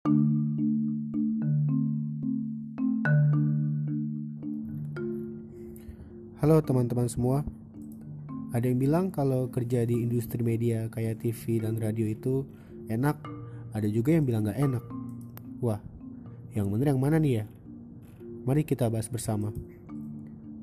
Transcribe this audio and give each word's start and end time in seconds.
Halo 0.00 0.16
teman-teman 6.64 7.04
semua. 7.04 7.44
Ada 8.56 8.72
yang 8.72 8.80
bilang 8.80 9.12
kalau 9.12 9.52
kerja 9.52 9.84
di 9.84 10.00
industri 10.00 10.40
media 10.40 10.88
kayak 10.88 11.20
TV 11.20 11.60
dan 11.60 11.76
radio 11.76 12.08
itu 12.08 12.48
enak. 12.88 13.20
Ada 13.76 13.92
juga 13.92 14.16
yang 14.16 14.24
bilang 14.24 14.48
gak 14.48 14.56
enak. 14.56 14.80
Wah, 15.60 15.84
yang 16.56 16.72
bener 16.72 16.96
yang 16.96 17.00
mana 17.04 17.20
nih 17.20 17.44
ya? 17.44 17.46
Mari 18.48 18.64
kita 18.64 18.88
bahas 18.88 19.12
bersama. 19.12 19.52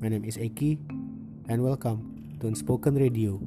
My 0.02 0.10
name 0.10 0.26
is 0.26 0.34
Eki 0.34 0.82
and 1.46 1.62
welcome 1.62 2.02
to 2.42 2.50
Unspoken 2.50 2.98
Radio. 2.98 3.38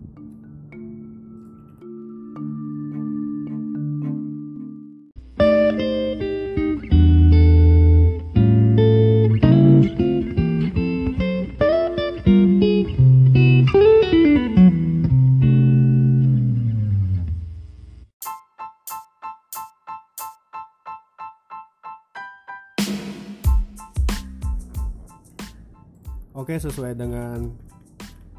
Sesuai 26.61 26.93
dengan 26.93 27.49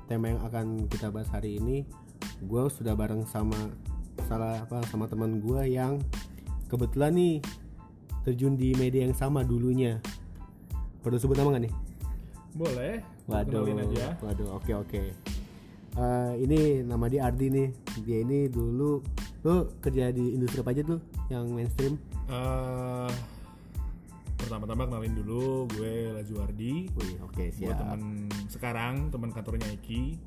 tema 0.07 0.31
yang 0.31 0.41
akan 0.47 0.87
kita 0.87 1.11
bahas 1.11 1.27
hari 1.35 1.59
ini, 1.59 1.83
gue 2.39 2.63
sudah 2.71 2.95
bareng 2.95 3.27
sama 3.27 3.59
salah 4.31 4.63
apa 4.63 4.79
sama 4.87 5.11
teman 5.11 5.43
gue 5.43 5.67
yang 5.67 5.99
kebetulan 6.71 7.19
nih 7.19 7.37
terjun 8.23 8.55
di 8.55 8.79
media 8.79 9.03
yang 9.03 9.17
sama 9.19 9.43
dulunya. 9.43 9.99
Perlu 11.03 11.19
sebut 11.19 11.35
nama 11.35 11.59
gak 11.59 11.67
nih? 11.67 11.75
Boleh. 12.55 13.03
Waduh, 13.27 13.67
aja. 13.67 14.15
waduh, 14.23 14.55
oke 14.55 14.71
oke. 14.71 15.03
Eh, 15.93 16.33
ini 16.47 16.87
nama 16.87 17.11
dia 17.11 17.27
Ardi 17.27 17.51
nih. 17.51 17.69
Dia 18.07 18.23
ini 18.23 18.47
dulu 18.47 19.03
lu 19.43 19.55
kerja 19.83 20.15
di 20.15 20.39
industri 20.39 20.63
apa 20.63 20.71
aja 20.71 20.87
tuh 20.87 21.03
yang 21.27 21.51
mainstream? 21.51 21.99
Eh, 22.31 23.11
pertama-tama 24.53 24.85
kenalin 24.85 25.17
dulu 25.17 25.65
gue 25.73 26.13
Lajuardi. 26.13 26.93
Oke 27.25 27.49
Gue 27.49 27.73
siap. 27.73 27.81
teman 27.81 28.29
sekarang 28.53 29.09
teman 29.09 29.33
kantornya 29.33 29.65
Eki 29.73 30.21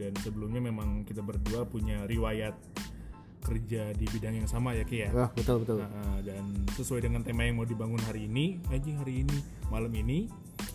dan 0.00 0.16
sebelumnya 0.24 0.64
memang 0.64 1.04
kita 1.04 1.20
berdua 1.20 1.68
punya 1.68 2.08
riwayat 2.08 2.56
kerja 3.44 3.92
di 3.92 4.08
bidang 4.08 4.40
yang 4.40 4.48
sama 4.48 4.72
ya 4.72 4.80
Ki 4.82 5.04
ya. 5.04 5.12
Wah, 5.12 5.28
betul 5.28 5.60
betul. 5.60 5.76
Nah, 5.78 5.92
eh, 5.92 6.18
dan 6.24 6.40
sesuai 6.72 7.04
dengan 7.04 7.20
tema 7.20 7.44
yang 7.44 7.60
mau 7.60 7.68
dibangun 7.68 8.00
hari 8.00 8.24
ini, 8.24 8.64
anjing 8.72 8.96
hari 8.96 9.22
ini, 9.22 9.38
malam 9.68 9.92
ini, 9.92 10.24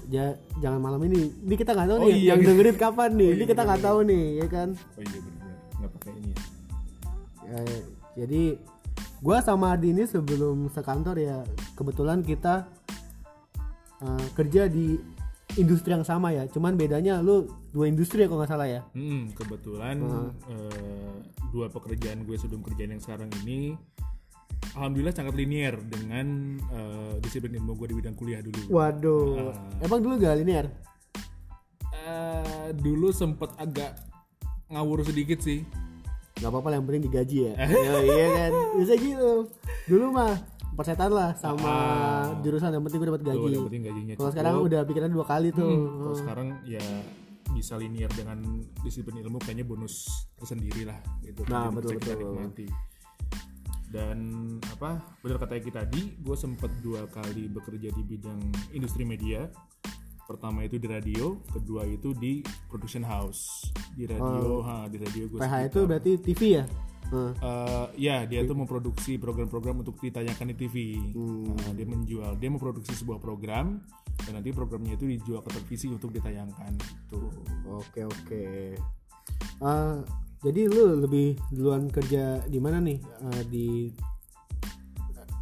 Ja- 0.07 0.37
jangan 0.57 0.77
malam 0.77 1.01
ini. 1.03 1.33
Ini 1.41 1.55
kita 1.57 1.73
nggak 1.73 1.89
tahu 1.89 1.97
Oh 1.99 2.05
nih 2.05 2.15
iya, 2.15 2.29
yang 2.31 2.39
gitu. 2.41 2.49
dengerin 2.53 2.77
kapan 2.77 3.09
nih. 3.11 3.25
Oh 3.25 3.33
ini 3.33 3.41
iya, 3.41 3.49
kita 3.49 3.61
nggak 3.65 3.81
tahu 3.81 3.99
nih, 4.05 4.23
ya 4.37 4.45
kan. 4.45 4.69
oh 4.77 5.01
iya 5.01 5.19
benar 5.19 5.53
nggak 5.73 5.91
pakai 5.97 6.11
ini 6.13 6.29
ya. 6.29 6.39
Eh, 7.51 7.81
jadi 8.15 8.41
gua 9.19 9.37
sama 9.41 9.65
Ardi 9.69 9.89
ini 9.89 10.03
sebelum 10.05 10.69
sekantor 10.69 11.17
ya 11.17 11.37
kebetulan 11.75 12.21
kita 12.21 12.65
eh, 14.01 14.27
kerja 14.35 14.67
di 14.67 14.97
industri 15.59 15.91
yang 15.91 16.05
sama 16.07 16.31
ya. 16.31 16.47
Cuman 16.47 16.79
bedanya 16.79 17.19
lu 17.19 17.47
dua 17.75 17.87
industri 17.87 18.23
ya 18.23 18.27
kalau 18.31 18.43
nggak 18.43 18.51
salah 18.51 18.67
ya. 18.67 18.81
Hmm, 18.95 19.31
kebetulan 19.35 19.97
eh, 20.47 21.15
dua 21.51 21.67
pekerjaan 21.67 22.23
gue 22.23 22.35
sebelum 22.39 22.63
kerjaan 22.63 22.95
yang 22.95 23.03
sekarang 23.03 23.29
ini 23.43 23.75
alhamdulillah 24.77 25.15
sangat 25.15 25.35
linear 25.35 25.75
dengan 25.83 26.57
eh, 26.59 27.13
disiplin 27.19 27.57
ilmu 27.59 27.75
gue 27.75 27.87
di 27.91 27.95
bidang 27.99 28.15
kuliah 28.15 28.39
dulu. 28.39 28.71
Waduh. 28.71 29.51
Emang 29.83 29.99
dulu 29.99 30.13
gak 30.21 30.39
linear? 30.39 30.65
Eh, 31.91 32.69
dulu 32.75 33.11
sempet 33.11 33.51
agak 33.59 33.93
ngawur 34.71 35.03
sedikit 35.03 35.43
sih. 35.43 35.67
Gak 36.39 36.49
apa-apa 36.49 36.73
yang 36.73 36.85
penting 36.87 37.03
digaji 37.09 37.37
ya. 37.51 37.53
ya 37.59 37.95
iya 38.05 38.27
kan. 38.31 38.51
Bisa 38.79 38.93
gitu. 38.95 39.51
Dulu 39.89 40.05
mah 40.15 40.33
persetan 40.71 41.11
lah 41.11 41.35
sama 41.35 41.75
jurusan 42.39 42.71
yang 42.71 42.83
penting 42.87 42.99
gue 43.03 43.09
dapat 43.11 43.21
Tuh, 43.21 43.29
gaji. 43.35 43.51
yang 43.51 43.67
penting 43.67 43.83
gajinya 43.83 44.13
Kalau 44.15 44.31
sekarang 44.31 44.53
udah 44.63 44.81
pikiran 44.87 45.09
dua 45.11 45.25
kali 45.27 45.49
tuh. 45.51 45.71
Kalau 45.99 46.15
sekarang 46.15 46.47
ya 46.63 46.83
bisa 47.51 47.75
linear 47.75 48.07
dengan 48.15 48.39
disiplin 48.79 49.19
ilmu 49.19 49.37
kayaknya 49.43 49.67
bonus 49.67 50.07
tersendiri 50.39 50.87
lah 50.87 50.97
gitu. 51.21 51.43
Nah, 51.51 51.67
Jadi 51.67 51.75
betul, 51.75 51.91
kita 51.99 52.13
betul. 52.15 52.31
nikmati. 52.31 52.67
Dan 53.91 54.17
apa 54.71 55.03
benar 55.19 55.37
kata 55.43 55.59
Eki 55.59 55.71
tadi, 55.75 56.01
gue 56.15 56.35
sempet 56.39 56.71
dua 56.79 57.03
kali 57.11 57.51
bekerja 57.51 57.91
di 57.91 58.03
bidang 58.07 58.39
industri 58.71 59.03
media. 59.03 59.51
Pertama 60.31 60.63
itu 60.63 60.79
di 60.79 60.87
radio, 60.87 61.35
kedua 61.51 61.83
itu 61.83 62.15
di 62.15 62.39
production 62.71 63.03
house. 63.03 63.67
Di 63.91 64.07
radio, 64.07 64.63
ha, 64.63 64.87
di 64.87 64.95
radio 64.95 65.27
gue 65.27 65.39
PH 65.43 65.55
itu 65.67 65.79
berarti 65.83 66.11
TV 66.23 66.41
ya? 66.55 66.65
Eh, 67.11 67.85
ya 67.99 68.23
dia 68.23 68.47
tuh 68.47 68.55
memproduksi 68.55 69.19
program-program 69.19 69.83
untuk 69.83 69.99
ditayangkan 69.99 70.47
di 70.47 70.55
TV. 70.55 70.75
Hmm. 71.11 71.51
Nah, 71.59 71.71
dia 71.75 71.83
menjual, 71.83 72.31
dia 72.39 72.47
memproduksi 72.47 72.95
sebuah 72.95 73.19
program 73.19 73.83
dan 74.23 74.39
nanti 74.39 74.55
programnya 74.55 74.95
itu 74.95 75.19
dijual 75.19 75.43
ke 75.43 75.51
televisi 75.51 75.91
untuk 75.91 76.15
ditayangkan 76.15 76.71
gitu. 76.79 77.27
Oke 77.67 78.07
oke. 78.07 78.43
Eh, 79.59 79.97
jadi 80.39 80.61
lu 80.71 81.03
lebih 81.03 81.35
duluan 81.51 81.91
kerja 81.91 82.39
di 82.47 82.59
mana 82.63 82.79
nih? 82.79 83.03
Eh, 83.03 83.43
di 83.51 83.67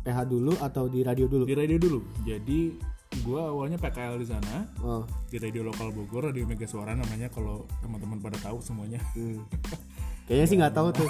PH 0.01 0.25
dulu 0.25 0.57
atau 0.57 0.89
di 0.89 1.05
radio 1.05 1.29
dulu? 1.29 1.45
Di 1.45 1.53
radio 1.53 1.77
dulu. 1.77 1.99
Jadi 2.25 2.73
gua 3.19 3.49
awalnya 3.49 3.75
PKL 3.75 4.15
di 4.15 4.27
sana 4.27 4.69
Oh, 4.79 5.01
di 5.27 5.37
radio 5.37 5.61
lokal 5.63 5.89
Bogor, 5.89 6.29
radio 6.29 6.45
Mega 6.45 6.63
Suara 6.63 6.93
namanya 6.93 7.27
kalau 7.27 7.65
teman-teman 7.79 8.17
pada 8.17 8.37
tahu 8.39 8.59
semuanya. 8.59 9.01
hmm. 9.13 9.43
Kayaknya 10.29 10.45
sih 10.45 10.57
nggak 10.57 10.73
tahu 10.73 10.89
tuh. 10.95 11.09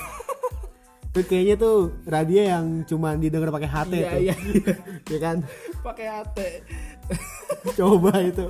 Tuh 1.09 1.25
kayaknya 1.25 1.55
tuh 1.57 1.77
radio 2.05 2.39
yang 2.39 2.65
cuma 2.85 3.13
didengar 3.13 3.49
pakai 3.49 3.67
HT 3.67 3.91
Iya, 3.91 4.07
tuh. 4.07 4.21
iya. 4.21 4.35
ya 5.11 5.19
kan? 5.19 5.37
Pakai 5.81 6.05
AT. 6.07 6.37
Coba 7.77 8.13
itu. 8.21 8.45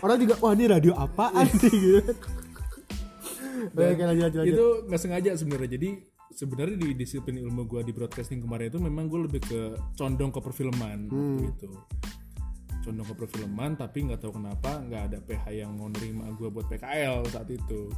Orang 0.00 0.16
juga 0.16 0.34
wah 0.38 0.54
ini 0.54 0.64
radio 0.66 0.94
apaan 0.94 1.44
sih 1.52 1.68
gitu. 1.68 2.14
Oke, 3.60 3.84
oke, 3.84 4.02
lanjut, 4.02 4.24
lanjut, 4.24 4.38
lanjut. 4.40 4.54
itu 4.54 4.66
nggak 4.88 5.00
sengaja 5.02 5.30
sebenarnya 5.36 5.70
jadi 5.76 5.90
sebenarnya 6.30 6.76
di 6.76 6.94
disiplin 6.94 7.36
ilmu 7.38 7.66
gue 7.66 7.80
di 7.82 7.92
broadcasting 7.92 8.40
kemarin 8.40 8.70
itu 8.70 8.78
memang 8.78 9.06
gue 9.06 9.20
lebih 9.26 9.42
ke 9.42 9.60
condong 9.94 10.30
ke 10.30 10.40
perfilman 10.40 11.06
Hmm. 11.06 11.42
waktu 11.42 11.44
itu 11.52 11.70
condong 12.80 13.06
ke 13.06 13.14
perfilman 13.14 13.70
tapi 13.74 14.08
nggak 14.08 14.18
tahu 14.18 14.40
kenapa 14.40 14.80
nggak 14.80 15.02
ada 15.12 15.18
PH 15.20 15.44
yang 15.52 15.76
mau 15.76 15.88
nerima 15.88 16.30
gue 16.32 16.48
buat 16.48 16.66
PKL 16.66 17.26
saat 17.28 17.48
itu 17.48 17.90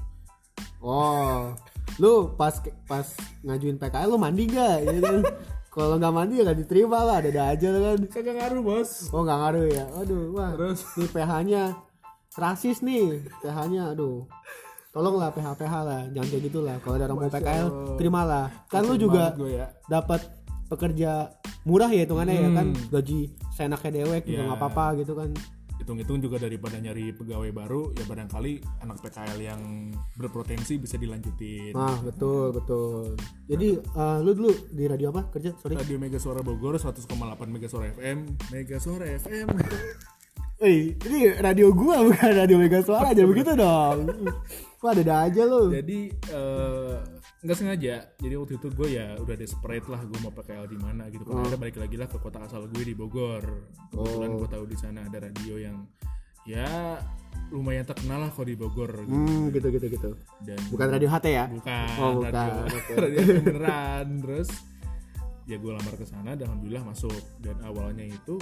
Oh, 0.82 1.54
lu 2.02 2.34
pas 2.34 2.50
pas 2.90 3.06
ngajuin 3.46 3.78
PKL 3.78 4.10
lu 4.10 4.18
mandi 4.18 4.50
gak? 4.50 4.82
Gitu 4.82 4.98
kan? 4.98 5.22
Kalau 5.72 5.94
nggak 5.94 6.10
mandi 6.10 6.42
ya 6.42 6.44
nggak 6.44 6.58
diterima 6.58 6.98
lah, 7.06 7.22
ada 7.22 7.54
aja 7.54 7.68
kan. 7.70 7.98
kagak 8.10 8.34
ngaruh 8.34 8.60
bos 8.60 9.06
Oh 9.14 9.22
nggak 9.22 9.38
ngaruh 9.40 9.66
ya, 9.70 9.84
aduh 9.94 10.34
wah. 10.34 10.50
Terus? 10.58 10.82
Nih 10.98 11.08
PH-nya 11.08 11.62
rasis 12.34 12.82
nih, 12.82 13.22
PH-nya 13.40 13.94
aduh. 13.94 14.26
Tolonglah 14.92 15.32
PH 15.32 15.56
PH 15.56 15.74
lah, 15.82 16.00
jangan 16.12 16.28
kayak 16.28 16.42
gitu 16.46 16.60
lah. 16.60 16.76
Kalau 16.78 16.94
ada 16.94 17.04
orang 17.06 17.16
mau 17.18 17.24
PKL, 17.26 17.66
terimalah. 17.96 18.46
Kan 18.68 18.84
lu 18.84 18.94
juga 18.94 19.32
ya 19.42 19.72
dapat 19.88 20.20
pekerja 20.68 21.32
murah 21.64 21.88
ya 21.88 22.04
hitungannya 22.04 22.34
ya 22.34 22.50
kan, 22.50 22.66
Hmm. 22.70 22.88
gaji 22.90 23.18
seenaknya 23.50 23.90
dewek 23.94 24.22
juga 24.24 24.36
Ya. 24.38 24.46
nggak 24.46 24.58
apa-apa 24.58 24.86
gitu 24.98 25.14
kan. 25.14 25.32
hitung-hitung 25.82 26.22
juga 26.22 26.38
daripada 26.38 26.78
nyari 26.78 27.10
pegawai 27.10 27.50
baru 27.50 27.90
ya 27.98 28.06
barangkali 28.06 28.52
anak 28.78 29.02
PKL 29.02 29.34
yang 29.42 29.60
berpotensi 30.14 30.78
bisa 30.78 30.94
dilanjutin 30.94 31.74
Nah 31.74 31.98
betul 31.98 32.54
betul. 32.54 33.18
Jadi 33.50 33.82
eh, 33.82 34.18
lu 34.22 34.30
dulu 34.30 34.54
di 34.70 34.86
radio 34.86 35.10
apa 35.10 35.26
kerja? 35.28 35.50
Sorry. 35.58 35.74
Radio 35.74 35.98
Mega 35.98 36.22
Suara 36.22 36.38
Bogor 36.38 36.78
100,8 36.78 37.10
Mega 37.50 37.66
Suara 37.66 37.90
FM 37.90 38.18
Mega 38.54 38.78
Suara 38.78 39.10
FM 39.10 39.46
Wih, 40.62 40.94
ini 41.10 41.18
radio 41.34 41.74
gua 41.74 41.98
bukan 42.06 42.30
radio 42.30 42.62
Mega 42.62 42.78
Suara 42.78 43.10
aja 43.10 43.26
begitu 43.26 43.50
dong. 43.50 44.06
Wah, 44.82 44.90
ada 44.92 45.14
aja 45.22 45.42
lu. 45.42 45.70
jadi 45.70 45.98
eh, 46.10 46.96
nggak 47.40 47.54
sengaja 47.56 47.94
jadi 48.14 48.34
waktu 48.34 48.54
itu 48.54 48.66
gue 48.68 48.88
ya 48.92 49.14
udah 49.16 49.34
desperate 49.34 49.86
lah 49.86 50.02
gue 50.02 50.18
mau 50.18 50.30
pakai 50.30 50.58
di 50.64 50.74
mana 50.76 51.06
gitu 51.06 51.22
Oh. 51.22 51.32
kan 51.32 51.46
akhirnya 51.46 51.58
balik 51.60 51.76
lagi 51.76 51.96
lah 51.96 52.06
ke 52.06 52.18
kota 52.18 52.38
asal 52.40 52.66
gue 52.66 52.82
di 52.82 52.92
Bogor 52.92 53.42
kebetulan 53.88 54.30
gue 54.36 54.48
tahu 54.48 54.64
di 54.64 54.74
sana 54.74 55.02
ada 55.02 55.18
radio 55.20 55.54
yang 55.56 55.86
ya 56.42 56.98
lumayan 57.48 57.82
terkenal 57.82 58.18
lah 58.20 58.30
kalau 58.30 58.44
di 58.44 58.56
Bogor 58.56 58.90
gitu. 59.00 59.10
Hmm, 59.12 59.50
gitu 59.50 59.68
gitu 59.70 59.86
gitu. 59.88 60.10
dan 60.42 60.58
Bukan 60.68 60.86
radio 60.88 61.08
HT 61.08 61.26
ya? 61.28 61.44
bukan, 61.46 61.86
Oh, 61.96 62.10
bukan. 62.18 62.32
radio 62.34 62.76
Oke. 62.76 62.92
radio 62.96 63.20
beneran 63.40 64.06
terus 64.20 64.48
ya 65.44 65.56
gue 65.56 65.72
lamar 65.72 65.94
ke 65.94 66.02
sana 66.02 66.34
dan 66.34 66.46
alhamdulillah 66.48 66.82
masuk 66.84 67.14
dan 67.38 67.58
awalnya 67.62 68.02
itu 68.04 68.38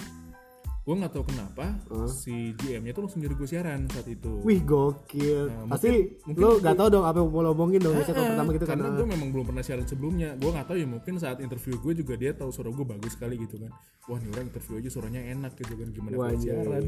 gue 0.81 0.94
nggak 0.97 1.12
tahu 1.12 1.25
kenapa 1.29 1.77
si 2.09 2.56
GM-nya 2.56 2.97
tuh 2.97 3.05
langsung 3.05 3.21
nyuruh 3.21 3.37
gue 3.37 3.49
siaran 3.49 3.85
saat 3.93 4.09
itu 4.09 4.41
Wih 4.41 4.65
gokil. 4.65 5.53
Nah, 5.53 5.77
Pasti 5.77 6.17
mungkin- 6.25 6.41
lu 6.41 6.50
gak 6.59 6.73
tau 6.73 6.88
dong 6.88 7.05
apa 7.05 7.21
yang 7.21 7.29
mau 7.29 7.44
lo 7.44 7.53
omongin 7.53 7.79
dong 7.79 7.94
biasanya 7.94 8.17
kalau 8.17 8.31
pertama 8.32 8.50
gitu 8.56 8.65
kan. 8.65 8.77
karena 8.81 8.88
gue 8.97 9.06
memang 9.06 9.29
belum 9.29 9.44
pernah 9.53 9.62
siaran 9.62 9.85
sebelumnya 9.85 10.29
gue 10.41 10.50
nggak 10.50 10.67
tahu 10.67 10.77
ya 10.81 10.87
mungkin 10.88 11.12
saat 11.21 11.38
interview 11.38 11.77
gue 11.79 11.93
juga 12.00 12.15
dia 12.17 12.32
tahu 12.32 12.49
suara 12.49 12.73
gue 12.73 12.87
bagus 12.88 13.12
sekali 13.12 13.37
gitu 13.37 13.61
kan 13.61 13.71
wah 14.09 14.17
nih 14.17 14.29
orang 14.32 14.47
interview 14.49 14.75
aja 14.81 14.88
suaranya 14.88 15.21
enak 15.21 15.53
gitu 15.55 15.73
kan 15.77 15.88
gimana 15.93 16.15
Wah, 16.17 16.32
siaran 16.35 16.85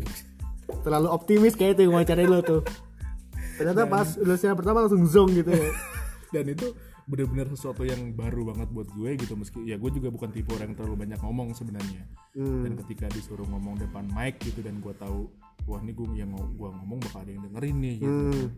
Terlalu 0.82 1.08
optimis 1.12 1.52
kayak 1.52 1.76
itu 1.76 1.80
yang 1.84 1.92
wawancarain 1.92 2.30
lo 2.32 2.40
tuh. 2.40 2.62
Ternyata 3.60 3.82
pas 3.84 4.08
udah 4.16 4.36
siaran 4.40 4.56
pertama 4.56 4.88
langsung 4.88 5.04
zong 5.04 5.30
gitu 5.36 5.52
ya. 5.52 5.68
dan 6.34 6.44
itu 6.48 6.72
benar-benar 7.12 7.46
sesuatu 7.46 7.84
yang 7.84 8.00
baru 8.10 8.48
banget 8.48 8.68
buat 8.68 8.88
gue 8.88 9.10
gitu 9.16 9.36
meski 9.36 9.60
ya 9.62 9.76
gue 9.76 9.90
juga 9.92 10.08
bukan 10.08 10.32
tipe 10.32 10.48
orang 10.50 10.72
yang 10.72 10.78
terlalu 10.78 10.96
banyak 10.98 11.20
ngomong 11.20 11.52
sebenarnya 11.52 12.08
Hmm. 12.32 12.64
dan 12.64 12.72
ketika 12.78 13.06
disuruh 13.06 13.44
ngomong 13.44 13.76
depan 13.76 14.08
mic 14.08 14.40
gitu 14.40 14.58
dan 14.58 14.80
gue 14.80 14.94
tahu 14.94 15.28
wah 15.62 15.76
ini 15.78 15.92
gue 15.92 16.08
yang 16.16 16.32
gua 16.56 16.72
ngomong 16.72 16.96
bakal 17.02 17.20
ada 17.20 17.30
yang 17.30 17.44
dengerin 17.44 17.76
nih 17.78 17.96
gitu 17.98 18.08
Hmm. 18.08 18.48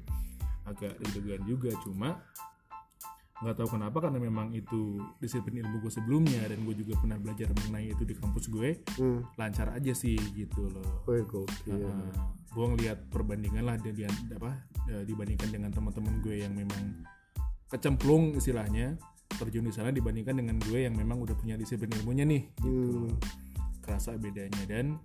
agak 0.65 0.95
deg-degan 0.97 1.43
juga 1.43 1.75
cuma 1.83 2.23
nggak 3.35 3.57
tahu 3.57 3.69
kenapa 3.69 3.99
karena 3.99 4.23
memang 4.23 4.55
itu 4.55 4.81
disiplin 5.19 5.59
ilmu 5.59 5.83
gue 5.83 5.93
sebelumnya 5.93 6.47
dan 6.47 6.63
gue 6.63 6.75
juga 6.77 6.95
pernah 6.97 7.19
belajar 7.19 7.51
mengenai 7.53 7.91
itu 7.91 8.01
di 8.03 8.15
kampus 8.15 8.47
gue 8.47 8.79
Hmm. 8.95 9.27
lancar 9.35 9.69
aja 9.71 9.91
sih 9.93 10.15
gitu 10.33 10.71
loh 10.71 11.03
Wih 11.05 11.27
gokil. 11.27 11.83
gue 12.49 12.67
ngelihat 12.71 13.11
perbandingan 13.11 13.67
lah 13.67 13.77
di, 13.77 13.91
di- 13.91 14.07
apa 14.07 14.55
eh, 14.87 15.03
dibandingkan 15.03 15.51
dengan 15.51 15.69
teman-teman 15.69 16.23
gue 16.23 16.37
yang 16.39 16.55
memang 16.55 17.03
kecemplung 17.75 18.35
istilahnya 18.35 18.95
terjun 19.31 19.67
di 19.67 19.75
sana 19.75 19.91
dibandingkan 19.91 20.37
dengan 20.37 20.57
gue 20.61 20.81
yang 20.81 20.95
memang 20.95 21.19
udah 21.19 21.35
punya 21.35 21.55
disiplin 21.55 21.91
ilmunya 21.93 22.23
nih 22.23 22.43
gitu 22.57 23.05
Hmm. 23.05 23.19
kerasa 23.81 24.15
bedanya 24.15 24.63
dan 24.65 24.97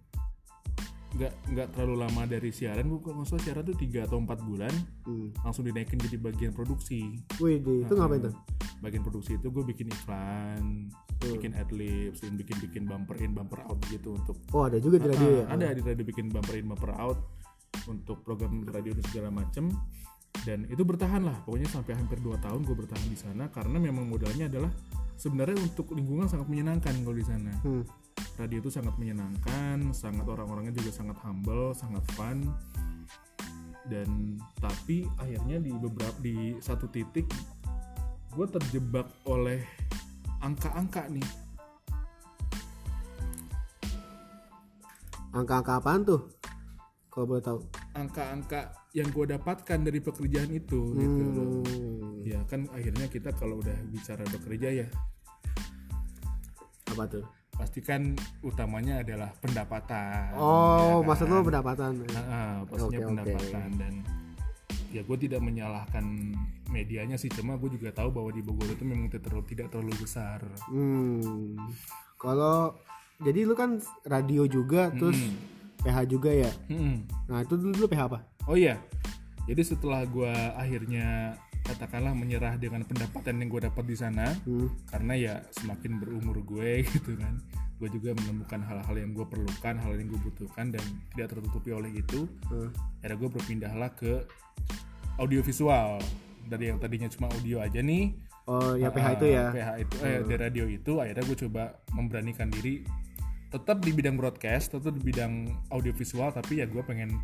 nggak 1.10 1.34
nggak 1.50 1.68
terlalu 1.74 1.96
lama 2.00 2.22
dari 2.24 2.48
siaran 2.50 2.86
gue 2.86 3.02
kalau 3.02 3.18
nggak 3.18 3.28
salah 3.28 3.42
siaran 3.42 3.64
tuh 3.64 3.74
tiga 3.76 4.06
atau 4.06 4.22
empat 4.22 4.40
bulan 4.40 4.70
Hmm. 5.04 5.34
langsung 5.42 5.66
dinaikin 5.66 5.98
jadi 5.98 6.18
bagian 6.18 6.54
produksi 6.54 7.18
Wih 7.42 7.58
di 7.58 7.82
itu 7.82 7.94
ngapain 7.94 8.22
tuh? 8.22 8.36
bagian 8.80 9.02
produksi 9.02 9.36
itu 9.36 9.50
gue 9.50 9.64
bikin 9.66 9.90
iklan 9.92 10.88
bikin 11.20 11.52
adlibs 11.52 12.22
dan 12.22 12.38
bikin 12.38 12.56
bikin 12.62 12.84
bumper 12.86 13.18
in 13.18 13.34
bumper 13.34 13.60
out 13.66 13.76
gitu 13.90 14.14
untuk 14.14 14.38
Oh 14.54 14.64
ada 14.64 14.78
juga 14.78 15.02
di 15.02 15.10
radio 15.10 15.30
ya. 15.36 15.46
Ah, 15.48 15.58
ada 15.58 15.74
di 15.74 15.82
radio 15.82 16.06
bikin 16.06 16.30
bumper 16.30 16.56
in 16.56 16.64
bumper 16.64 16.94
out 16.94 17.20
untuk 17.90 18.22
program 18.22 18.64
radio 18.64 18.94
dan 18.94 19.04
segala 19.10 19.28
macem 19.34 19.68
dan 20.48 20.64
itu 20.72 20.82
bertahan 20.86 21.26
lah 21.26 21.36
pokoknya 21.44 21.68
sampai 21.68 21.94
hampir 22.00 22.22
2 22.24 22.40
tahun 22.40 22.62
gue 22.64 22.76
bertahan 22.76 23.08
di 23.12 23.18
sana 23.18 23.52
karena 23.52 23.78
memang 23.78 24.08
modalnya 24.08 24.48
adalah 24.48 24.72
sebenarnya 25.20 25.60
untuk 25.60 25.92
lingkungan 25.92 26.32
sangat 26.32 26.48
menyenangkan 26.48 26.96
kalau 27.04 27.18
di 27.18 27.26
sana 27.28 27.52
Hmm. 27.60 27.84
radio 28.40 28.64
itu 28.64 28.72
sangat 28.72 28.96
menyenangkan 28.96 29.92
sangat 29.92 30.24
orang-orangnya 30.24 30.72
juga 30.80 30.92
sangat 30.96 31.20
humble 31.24 31.76
sangat 31.76 32.04
fun 32.16 32.48
dan 33.90 34.40
tapi 34.62 35.04
akhirnya 35.18 35.60
di 35.60 35.74
beberapa 35.76 36.16
di 36.24 36.56
satu 36.64 36.88
titik 36.88 37.28
gue 38.32 38.48
terjebak 38.48 39.10
oleh 39.28 39.60
angka-angka 40.40 41.10
nih 41.10 41.26
Angka-angka 45.30 45.78
apaan 45.78 46.02
tuh? 46.02 46.22
Kalau 47.20 47.36
boleh 47.36 47.44
tahu. 47.44 47.60
angka-angka 48.00 48.72
yang 48.96 49.12
gue 49.12 49.28
dapatkan 49.36 49.80
dari 49.84 50.00
pekerjaan 50.00 50.56
itu 50.56 50.96
gitu 50.96 51.24
loh. 51.36 51.68
Hmm. 51.68 52.24
Ya 52.24 52.40
kan 52.48 52.64
akhirnya 52.72 53.12
kita 53.12 53.36
kalau 53.36 53.60
udah 53.60 53.76
bicara 53.92 54.24
bekerja 54.24 54.72
ya 54.72 54.88
Apa 56.88 57.04
tuh? 57.12 57.28
pasti 57.60 57.84
kan 57.84 58.16
utamanya 58.40 59.04
adalah 59.04 59.36
pendapatan. 59.44 60.32
Oh, 60.40 61.04
ya 61.04 61.12
maksud 61.12 61.28
kan? 61.28 61.36
lo 61.36 61.44
pendapatan. 61.44 61.92
Ah, 62.08 62.24
ah, 62.24 62.54
pastinya 62.72 63.00
oke. 63.04 63.10
pendapatan 63.12 63.68
dan 63.76 63.94
ya 64.96 65.04
gue 65.04 65.18
tidak 65.20 65.44
menyalahkan 65.44 66.06
medianya 66.72 67.20
sih 67.20 67.28
cuma 67.28 67.60
gue 67.60 67.76
juga 67.76 67.92
tahu 67.92 68.16
bahwa 68.16 68.32
di 68.32 68.40
Bogor 68.40 68.72
itu 68.72 68.88
memang 68.88 69.12
tidak 69.12 69.28
terlalu, 69.28 69.46
tidak 69.52 69.68
terlalu 69.76 69.92
besar. 70.00 70.40
Hmm. 70.72 71.60
Kalau 72.16 72.80
jadi 73.20 73.44
lu 73.44 73.60
kan 73.60 73.84
radio 74.08 74.48
juga 74.48 74.88
terus 74.96 75.20
PH 75.84 75.98
juga 76.12 76.32
ya. 76.32 76.52
Mm-mm. 76.68 77.08
Nah, 77.32 77.40
itu 77.44 77.54
dulu, 77.56 77.72
dulu 77.76 77.88
PH 77.88 78.02
apa? 78.12 78.20
Oh 78.50 78.58
iya, 78.58 78.82
jadi 79.50 79.62
setelah 79.66 80.06
gue 80.06 80.30
akhirnya 80.54 81.38
katakanlah 81.66 82.14
menyerah 82.18 82.58
dengan 82.58 82.82
pendapatan 82.82 83.42
yang 83.42 83.50
gue 83.50 83.62
dapat 83.66 83.86
di 83.86 83.98
sana, 83.98 84.34
Hmm. 84.46 84.70
karena 84.90 85.14
ya 85.14 85.34
semakin 85.54 86.02
berumur 86.02 86.42
gue 86.42 86.82
gitu 86.94 87.14
kan, 87.18 87.38
gue 87.78 87.90
juga 87.94 88.14
menemukan 88.18 88.62
hal-hal 88.62 88.96
yang 88.98 89.14
gue 89.14 89.26
perlukan, 89.26 89.76
hal 89.78 89.94
yang 89.98 90.10
gue 90.10 90.22
butuhkan 90.22 90.74
dan 90.74 90.82
tidak 91.14 91.38
tertutupi 91.38 91.74
oleh 91.74 91.94
itu. 91.94 92.26
Hmm. 92.50 92.70
Akhirnya 93.02 93.18
gue 93.22 93.30
berpindahlah 93.30 93.92
ke 93.94 94.26
audiovisual 95.22 96.02
dari 96.50 96.74
yang 96.74 96.82
tadinya 96.82 97.10
cuma 97.10 97.30
audio 97.30 97.62
aja 97.62 97.82
nih. 97.82 98.18
Oh, 98.50 98.74
ya 98.74 98.90
PH 98.90 99.06
ah, 99.06 99.14
itu 99.14 99.26
ya. 99.30 99.46
PH 99.54 99.70
itu, 99.78 99.96
eh, 100.02 100.20
di 100.26 100.36
radio 100.38 100.66
itu 100.66 100.92
akhirnya 100.98 101.22
gue 101.22 101.38
coba 101.46 101.64
memberanikan 101.94 102.50
diri 102.50 102.82
tetap 103.50 103.82
di 103.82 103.92
bidang 103.92 104.16
broadcast, 104.16 104.78
tetap 104.78 104.94
di 104.94 105.02
bidang 105.02 105.50
audiovisual, 105.74 106.30
tapi 106.30 106.62
ya 106.62 106.66
gue 106.70 106.82
pengen 106.86 107.18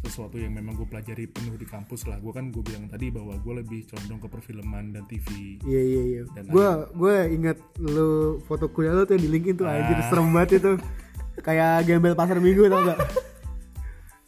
sesuatu 0.00 0.40
yang 0.40 0.56
memang 0.56 0.80
gue 0.80 0.88
pelajari 0.88 1.28
penuh 1.28 1.60
di 1.60 1.68
kampus 1.68 2.08
lah. 2.08 2.16
Gue 2.20 2.32
kan 2.32 2.48
gue 2.48 2.64
bilang 2.64 2.88
tadi 2.88 3.12
bahwa 3.12 3.36
gue 3.36 3.54
lebih 3.60 3.84
condong 3.88 4.20
ke 4.20 4.28
perfilman 4.32 4.96
dan 4.96 5.04
TV. 5.04 5.60
Iya 5.64 5.82
iya 5.82 6.02
iya. 6.04 6.22
Dan 6.32 6.48
Gue 6.48 6.68
gue 6.96 7.16
inget 7.36 7.58
lu 7.80 8.40
foto 8.48 8.72
kuliah 8.72 8.96
lu 8.96 9.04
tuh 9.04 9.20
yang 9.20 9.24
di 9.28 9.30
LinkedIn 9.32 9.56
tuh 9.60 9.66
anjir 9.68 10.00
serem 10.08 10.28
banget 10.32 10.60
itu. 10.60 10.72
Kayak 11.46 11.88
gembel 11.88 12.16
pasar 12.16 12.36
minggu 12.36 12.68
tau 12.68 12.84
gak? 12.84 13.00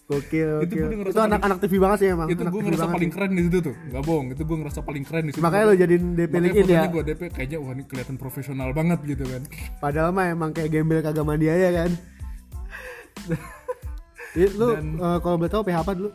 Gokil, 0.02 0.66
Itu 0.66 0.74
gokil. 0.76 1.08
Itu, 1.08 1.20
anak-anak 1.20 1.58
TV 1.62 1.74
banget 1.78 1.98
sih 1.98 2.08
emang. 2.10 2.28
itu 2.28 2.42
gue 2.42 2.60
ngerasa 2.60 2.86
paling 2.86 3.08
sih. 3.08 3.14
keren 3.14 3.30
di 3.32 3.42
situ 3.42 3.58
tuh 3.62 3.74
nggak 3.88 4.02
bohong 4.02 4.26
itu 4.30 4.42
gue 4.42 4.56
ngerasa 4.58 4.80
paling 4.82 5.04
keren 5.04 5.22
di 5.24 5.32
situ 5.32 5.40
Makanya 5.40 5.64
lo 5.64 5.74
jadiin 5.74 6.04
DP 6.12 6.28
Makanya 6.28 6.42
LinkedIn 6.44 6.68
ya. 6.68 6.82
gue 6.86 7.02
DP 7.06 7.22
kayaknya 7.30 7.58
wah 7.58 7.72
ini 7.72 7.84
kelihatan 7.86 8.16
profesional 8.16 8.68
banget 8.72 8.98
gitu 9.04 9.24
kan 9.24 9.42
Padahal 9.78 10.10
mah 10.10 10.26
emang 10.28 10.50
kayak 10.50 10.70
gembel 10.70 11.00
kagak 11.00 11.22
mandi 11.22 11.46
aja 11.46 11.68
kan. 11.72 11.90
Jadi 14.32 14.48
lu 14.54 14.68
eh, 14.74 15.18
kalau 15.20 15.36
boleh 15.36 15.50
tahu 15.50 15.62
PH 15.62 15.76
apa 15.78 15.92
dulu? 15.92 16.10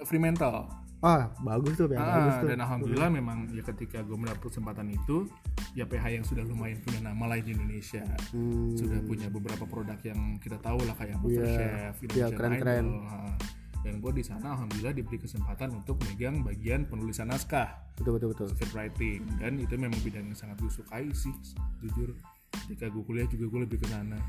Fremantle 0.00 0.79
Ah, 1.00 1.32
bagus 1.40 1.74
tuh 1.74 1.86
PH 1.86 1.96
bagus 1.96 2.12
Ah, 2.30 2.40
tuh. 2.40 2.48
dan 2.48 2.58
alhamdulillah 2.60 3.08
memang 3.10 3.48
ya 3.48 3.64
ketika 3.64 4.00
gue 4.00 4.12
mendapat 4.12 4.42
kesempatan 4.44 4.84
itu 4.86 5.24
ya 5.72 5.84
PH 5.84 6.04
yang 6.12 6.24
sudah 6.24 6.44
lumayan 6.44 6.76
punya 6.78 7.00
nama 7.02 7.24
lah 7.24 7.40
di 7.40 7.50
Indonesia 7.50 8.04
Hmm, 8.30 8.76
sudah 8.76 9.00
punya 9.02 9.26
beberapa 9.26 9.64
produk 9.64 9.96
yang 9.98 10.36
kita 10.36 10.58
tahu 10.58 10.84
lah 10.84 10.92
kayak. 10.94 11.16
MasterChef, 11.18 11.94
Iya, 11.96 12.04
Indonesian 12.04 12.36
keren-keren. 12.36 12.84
Idol 12.84 13.00
ah. 13.06 13.36
dan 13.80 13.94
gue 13.96 14.12
di 14.12 14.20
sana 14.20 14.46
alhamdulillah 14.52 14.92
diberi 14.92 15.16
kesempatan 15.16 15.72
untuk 15.74 15.96
megang 16.02 16.44
bagian 16.44 16.84
penulisan 16.84 17.26
naskah 17.26 17.80
betul 17.96 18.12
betul 18.14 18.28
betul. 18.30 18.46
script 18.50 18.76
writing 18.76 19.24
dan 19.36 19.56
itu 19.56 19.72
memang 19.74 19.96
bidang 20.00 20.20
yang 20.22 20.36
sangat 20.36 20.60
gue 20.60 20.68
sukai 20.68 21.08
sih 21.12 21.32
jujur 21.80 22.12
ketika 22.60 22.86
gue 22.86 23.00
kuliah 23.00 23.24
juga 23.24 23.48
gue 23.48 23.60
lebih 23.64 23.80
ke 23.80 23.88
sana 23.88 24.20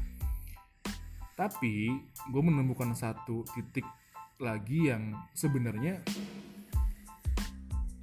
tapi 1.33 1.91
gue 2.25 2.41
menemukan 2.41 2.93
satu 2.93 3.43
titik 3.51 3.83
lagi 4.37 4.87
yang 4.87 5.03
sebenarnya 5.33 5.99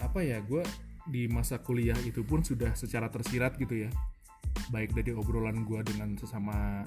apa 0.09 0.25
ya 0.25 0.41
gue 0.41 0.65
di 1.05 1.29
masa 1.29 1.61
kuliah 1.61 1.97
itu 2.01 2.25
pun 2.25 2.41
sudah 2.41 2.73
secara 2.73 3.13
tersirat 3.13 3.61
gitu 3.61 3.85
ya 3.85 3.93
baik 4.73 4.97
dari 4.97 5.13
obrolan 5.13 5.69
gue 5.69 5.85
dengan 5.85 6.17
sesama 6.17 6.81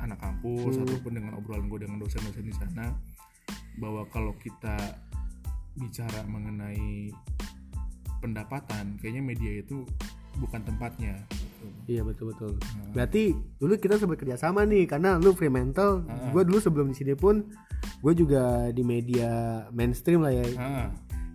anak 0.00 0.16
kampus 0.16 0.80
ataupun 0.80 1.12
dengan 1.20 1.36
obrolan 1.36 1.68
gue 1.68 1.84
dengan 1.84 2.00
dosen-dosen 2.00 2.48
di 2.48 2.54
sana 2.56 2.96
bahwa 3.76 4.08
kalau 4.08 4.32
kita 4.40 4.76
bicara 5.76 6.24
mengenai 6.24 7.12
pendapatan 8.24 8.96
kayaknya 8.98 9.22
media 9.22 9.52
itu 9.60 9.84
bukan 10.40 10.64
tempatnya 10.64 11.20
gitu. 11.58 11.66
Iya 11.90 12.02
betul 12.06 12.32
betul. 12.34 12.52
Berarti 12.94 13.34
dulu 13.58 13.74
kita 13.78 13.98
sempat 13.98 14.18
kerjasama 14.22 14.62
nih 14.66 14.86
karena 14.86 15.18
lu 15.18 15.34
Fremantle, 15.34 16.06
gue 16.30 16.42
dulu 16.46 16.58
sebelum 16.62 16.86
di 16.94 16.96
sini 16.96 17.14
pun 17.18 17.42
gue 18.02 18.12
juga 18.14 18.70
di 18.70 18.82
media 18.86 19.64
mainstream 19.74 20.22
lah 20.22 20.32
ya. 20.34 20.46
Ah. 20.58 20.88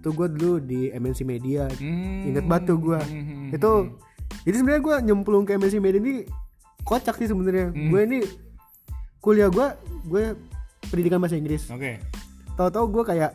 Itu 0.03 0.11
gue 0.11 0.27
dulu 0.35 0.59
di 0.59 0.91
MNC 0.91 1.23
Media. 1.23 1.71
Hmm. 1.79 2.27
Ingat 2.27 2.43
batu 2.43 2.75
gue. 2.75 2.99
Hmm. 2.99 3.55
Itu 3.55 3.95
jadi 4.43 4.55
sebenarnya 4.59 4.83
gue 4.83 4.95
nyemplung 5.07 5.47
ke 5.47 5.55
MNC 5.55 5.79
Media 5.79 5.99
ini 6.03 6.27
kocak 6.83 7.15
sih 7.15 7.31
sebenarnya. 7.31 7.71
Hmm. 7.71 7.87
Gue 7.87 8.01
ini 8.03 8.19
kuliah 9.23 9.47
gue 9.47 9.67
gue 10.11 10.35
pendidikan 10.91 11.23
bahasa 11.23 11.39
Inggris. 11.39 11.71
Oke. 11.71 12.03
Tahu-tahu 12.59 12.99
gue 12.99 13.03
kayak 13.15 13.31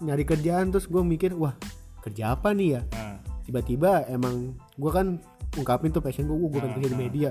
nyari 0.00 0.24
kerjaan 0.24 0.72
terus 0.72 0.88
gue 0.88 1.04
mikir 1.04 1.36
wah 1.36 1.52
kerja 2.00 2.32
apa 2.32 2.56
nih 2.56 2.80
ya? 2.80 2.82
Ah. 2.96 3.20
tiba-tiba 3.44 4.08
emang 4.08 4.56
gue 4.80 4.90
kan 4.94 5.20
ungkapin 5.60 5.92
tuh 5.92 6.00
passion 6.00 6.24
gue 6.24 6.38
gue 6.40 6.56
pengen 6.56 6.80
kerja 6.80 6.88
di 6.88 6.98
media 6.98 7.30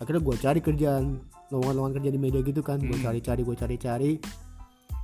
akhirnya 0.00 0.22
gue 0.24 0.36
cari 0.40 0.60
kerjaan 0.64 1.04
lowongan-lowongan 1.52 1.94
kerja 2.00 2.10
di 2.10 2.20
media 2.20 2.40
gitu 2.40 2.62
kan 2.64 2.80
gue 2.80 2.98
cari-cari 2.98 3.42
gue 3.44 3.56
cari-cari 3.58 4.12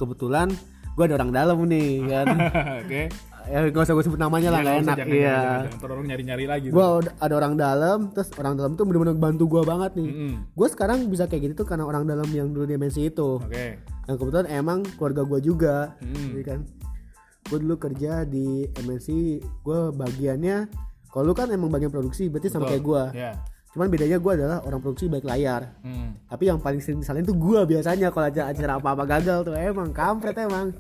kebetulan 0.00 0.48
gue 0.94 1.04
ada 1.04 1.14
orang 1.16 1.30
dalam 1.30 1.56
nih 1.64 1.90
kan. 2.06 2.26
Oke. 2.82 3.02
ya 3.44 3.60
gak 3.68 3.84
usah 3.84 3.92
gue 3.92 4.04
sebut 4.04 4.16
namanya 4.16 4.48
lah 4.48 4.60
Ya, 4.60 4.64
gak 4.64 4.76
enak. 4.80 4.96
jangan, 4.96 5.12
iya. 5.12 5.38
jangan, 5.68 5.84
orang 5.84 6.06
nyari-nyari 6.08 6.44
lagi. 6.48 6.66
Gue 6.72 6.86
ada 7.20 7.34
orang 7.36 7.54
dalam 7.54 7.98
terus 8.10 8.32
orang 8.34 8.56
dalam 8.56 8.72
tuh 8.72 8.84
bener-bener 8.84 9.12
bantu 9.14 9.44
gue 9.46 9.62
banget 9.62 9.92
nih. 9.94 10.08
Mm-mm. 10.08 10.32
gue 10.50 10.68
sekarang 10.70 11.04
bisa 11.06 11.28
kayak 11.28 11.42
gitu 11.44 11.60
tuh 11.60 11.66
karena 11.66 11.84
orang 11.84 12.04
dalam 12.04 12.24
yang 12.30 12.48
dulu 12.48 12.64
di 12.64 12.74
MNC 12.74 13.12
itu. 13.12 13.36
Oke. 13.36 13.76
Yang 14.04 14.16
kebetulan 14.16 14.46
emang 14.48 14.78
keluarga 14.96 15.22
gue 15.22 15.40
juga 15.40 15.76
Mm. 16.00 16.28
jadi 16.32 16.44
kan. 16.46 16.60
Gue 17.44 17.58
dulu 17.60 17.76
kerja 17.76 18.24
di 18.24 18.46
MNC 18.74 19.08
gue 19.60 19.80
bagiannya 19.92 20.56
kalau 21.12 21.30
lu 21.30 21.34
kan 21.36 21.46
emang 21.46 21.68
bagian 21.68 21.92
produksi 21.92 22.26
berarti 22.26 22.48
sama 22.48 22.66
kayak 22.66 22.82
gue 22.82 23.02
ya 23.14 23.38
cuman 23.74 23.90
bedanya 23.90 24.22
gue 24.22 24.32
adalah 24.38 24.62
orang 24.62 24.78
produksi 24.78 25.10
balik 25.10 25.26
layar. 25.26 25.74
Hmm. 25.82 26.14
tapi 26.30 26.46
yang 26.46 26.62
paling 26.62 26.78
sering 26.78 27.02
disalahin 27.02 27.26
tuh 27.26 27.34
gue 27.34 27.60
biasanya 27.74 28.14
kalau 28.14 28.30
acara 28.30 28.46
acara 28.54 28.72
apa 28.78 28.88
apa 28.94 29.04
gagal 29.18 29.38
tuh. 29.42 29.54
Emang 29.58 29.90
kampret 29.90 30.38
emang. 30.38 30.70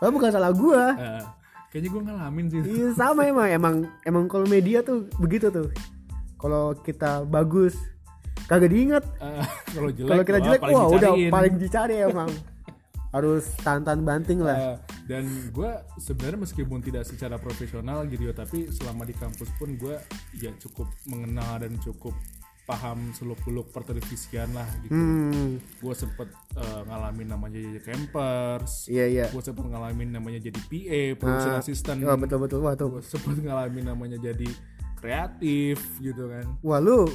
Padahal 0.00 0.12
bukan 0.16 0.30
salah 0.32 0.52
gue 0.56 0.82
Eh, 0.96 1.22
kayaknya 1.70 1.88
gue 1.92 2.02
ngalamin 2.08 2.46
sih. 2.48 2.60
Iya 2.64 2.88
sama 2.96 3.28
emang. 3.28 3.48
Emang 3.52 3.74
emang 4.08 4.24
kalau 4.32 4.48
media 4.48 4.80
tuh 4.80 5.04
begitu 5.20 5.52
tuh. 5.52 5.68
Kalau 6.40 6.72
kita 6.80 7.28
bagus 7.28 7.76
kagak 8.48 8.72
diingat. 8.72 9.04
Eh, 9.20 9.44
kalau 9.76 9.90
jelek 9.92 10.08
kalau 10.08 10.24
kita 10.24 10.38
jelek 10.40 10.60
wah 10.72 10.86
udah 10.88 11.12
paling 11.28 11.54
dicari 11.60 12.00
emang. 12.00 12.32
Harus 13.12 13.44
tantan 13.60 14.08
banting 14.08 14.40
lah. 14.40 14.56
Eh, 14.56 14.76
dan 15.08 15.24
gue 15.52 15.70
sebenarnya 15.96 16.44
meskipun 16.44 16.84
tidak 16.84 17.08
secara 17.08 17.40
profesional 17.40 18.04
gitu 18.12 18.28
ya 18.28 18.36
tapi 18.36 18.68
selama 18.68 19.08
di 19.08 19.16
kampus 19.16 19.48
pun 19.56 19.72
gue 19.80 19.96
ya 20.36 20.52
cukup 20.60 20.84
mengenal 21.08 21.64
dan 21.64 21.72
cukup 21.80 22.12
paham 22.68 23.16
seluk 23.16 23.40
beluk 23.42 23.72
pertelevisian 23.72 24.52
lah 24.52 24.68
gitu. 24.84 24.92
Hmm. 24.92 25.56
Gue 25.80 25.94
sempet 25.96 26.28
eh, 26.52 26.80
ngalamin 26.84 27.26
namanya 27.26 27.56
jadi 27.56 27.80
campers. 27.82 28.84
Iya 28.86 29.04
iya. 29.08 29.26
Gue 29.32 29.40
sempet 29.40 29.64
ngalamin 29.64 30.12
namanya 30.12 30.38
jadi 30.38 30.60
PA 30.62 31.00
production 31.16 31.50
Ah, 31.50 31.58
assistant. 31.58 31.98
Oh, 32.04 32.12
betul 32.14 32.38
betul. 32.38 32.60
Wah 32.60 32.76
tuh. 32.76 32.92
Gue 32.92 33.02
sempet 33.02 33.40
ngalamin 33.40 33.88
namanya 33.88 34.20
jadi 34.20 34.48
kreatif 34.98 35.80
gitu 35.98 36.28
kan. 36.28 36.44
Wah 36.60 36.76
lu 36.76 37.08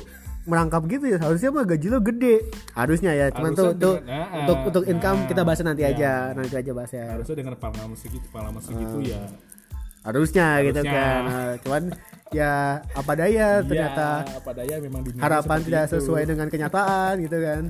merangkap 0.44 0.84
gitu 0.88 1.06
ya. 1.08 1.20
Harusnya 1.20 1.54
mah 1.54 1.64
gaji 1.64 1.88
lo 1.88 2.00
gede. 2.02 2.36
Harusnya 2.74 3.12
ya. 3.14 3.30
Cuman 3.30 3.54
tuh 3.54 3.72
Harusnya 3.72 3.80
tuh 3.80 3.94
dengan- 4.02 4.10
nah, 4.10 4.40
untuk 4.42 4.58
untuk 4.66 4.84
income 4.88 5.20
nah, 5.20 5.28
kita 5.30 5.42
bahas 5.46 5.60
nanti 5.62 5.84
ya. 5.84 5.90
aja. 5.94 6.12
Nanti 6.34 6.56
aja 6.58 6.72
bahas 6.74 6.92
ya. 6.92 7.06
Harusnya 7.14 7.36
dengan 7.38 7.54
pengalaman 7.56 7.96
segitu 7.96 8.26
pengalaman 8.28 8.60
segitu 8.60 8.98
ya. 9.06 9.22
Harusnya, 10.04 10.60
gitu 10.62 10.84
Harusnya. 10.84 10.92
kan. 10.92 11.22
Nah, 11.24 11.52
cuman 11.64 11.84
ya 12.34 12.82
apa 12.82 13.12
daya 13.14 13.62
ternyata 13.62 14.26
ya, 14.26 14.38
apa 14.42 14.52
daya 14.58 14.76
memang 14.82 15.02
dunia 15.06 15.22
harapan 15.22 15.60
tidak 15.64 15.84
itu. 15.88 15.94
sesuai 15.98 16.24
dengan 16.26 16.48
kenyataan 16.50 17.14
gitu 17.22 17.38
kan. 17.40 17.64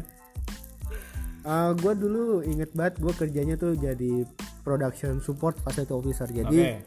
Gue 1.76 1.94
dulu 2.00 2.40
inget 2.48 2.72
banget 2.72 3.04
gue 3.04 3.14
kerjanya 3.14 3.56
tuh 3.60 3.76
jadi 3.76 4.24
production 4.64 5.20
support 5.20 5.60
facility 5.60 5.92
officer. 5.92 6.28
Jadi 6.32 6.80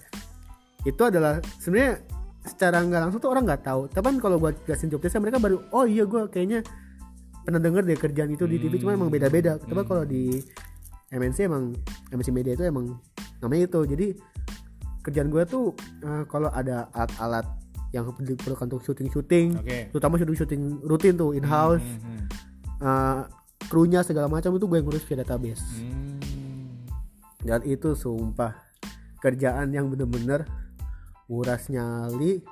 itu 0.89 1.03
adalah 1.05 1.45
sebenarnya 1.61 2.01
secara 2.47 2.79
nggak 2.81 3.01
langsung 3.05 3.21
tuh 3.21 3.31
orang 3.31 3.45
nggak 3.45 3.63
tahu. 3.67 3.91
Tapi 3.93 4.07
kan 4.07 4.17
kalau 4.17 4.37
gue 4.41 4.57
jelasin 4.65 4.89
job 4.89 5.05
desknya 5.05 5.29
mereka 5.29 5.39
baru 5.43 5.61
oh 5.77 5.85
iya 5.85 6.09
gue 6.09 6.25
kayaknya 6.33 6.65
pernah 7.45 7.61
denger 7.63 7.83
deh 7.85 7.99
kerjaan 8.01 8.31
itu 8.33 8.49
di 8.49 8.57
TV 8.57 8.81
cuma 8.81 8.97
emang 8.97 9.13
beda-beda. 9.13 9.61
Tapi 9.61 9.83
kalau 9.85 10.09
di 10.09 10.41
MNC 11.13 11.39
emang 11.47 11.77
MNC 12.11 12.29
media 12.33 12.57
itu 12.57 12.65
emang 12.65 12.97
namanya 13.45 13.69
itu. 13.69 13.81
Jadi 13.85 14.07
kerjaan 15.05 15.29
gue 15.31 15.43
tuh 15.47 15.77
eh, 16.03 16.25
kalau 16.27 16.49
ada 16.49 16.89
alat-alat 16.97 17.47
yang 17.89 18.11
diperlukan 18.17 18.67
untuk 18.67 18.83
syuting-syuting 18.83 19.47
Oke. 19.57 19.79
terutama 19.91 20.17
syuting-syuting 20.17 20.63
rutin 20.83 21.15
tuh 21.15 21.33
in 21.33 21.43
house 21.43 21.81
Hmm, 21.81 22.03
hmm. 22.03 22.27
uh, 22.79 23.21
krunya 23.63 24.01
segala 24.01 24.27
macam 24.27 24.53
itu 24.53 24.65
gue 24.65 24.77
yang 24.77 24.87
ngurus 24.87 25.03
via 25.03 25.19
database 25.19 25.63
Hmm. 25.75 26.19
dan 27.41 27.63
itu 27.63 27.93
sumpah 27.93 28.53
kerjaan 29.19 29.71
yang 29.71 29.87
bener-bener 29.87 30.45
nguras 31.27 31.67
nyali 31.67 32.43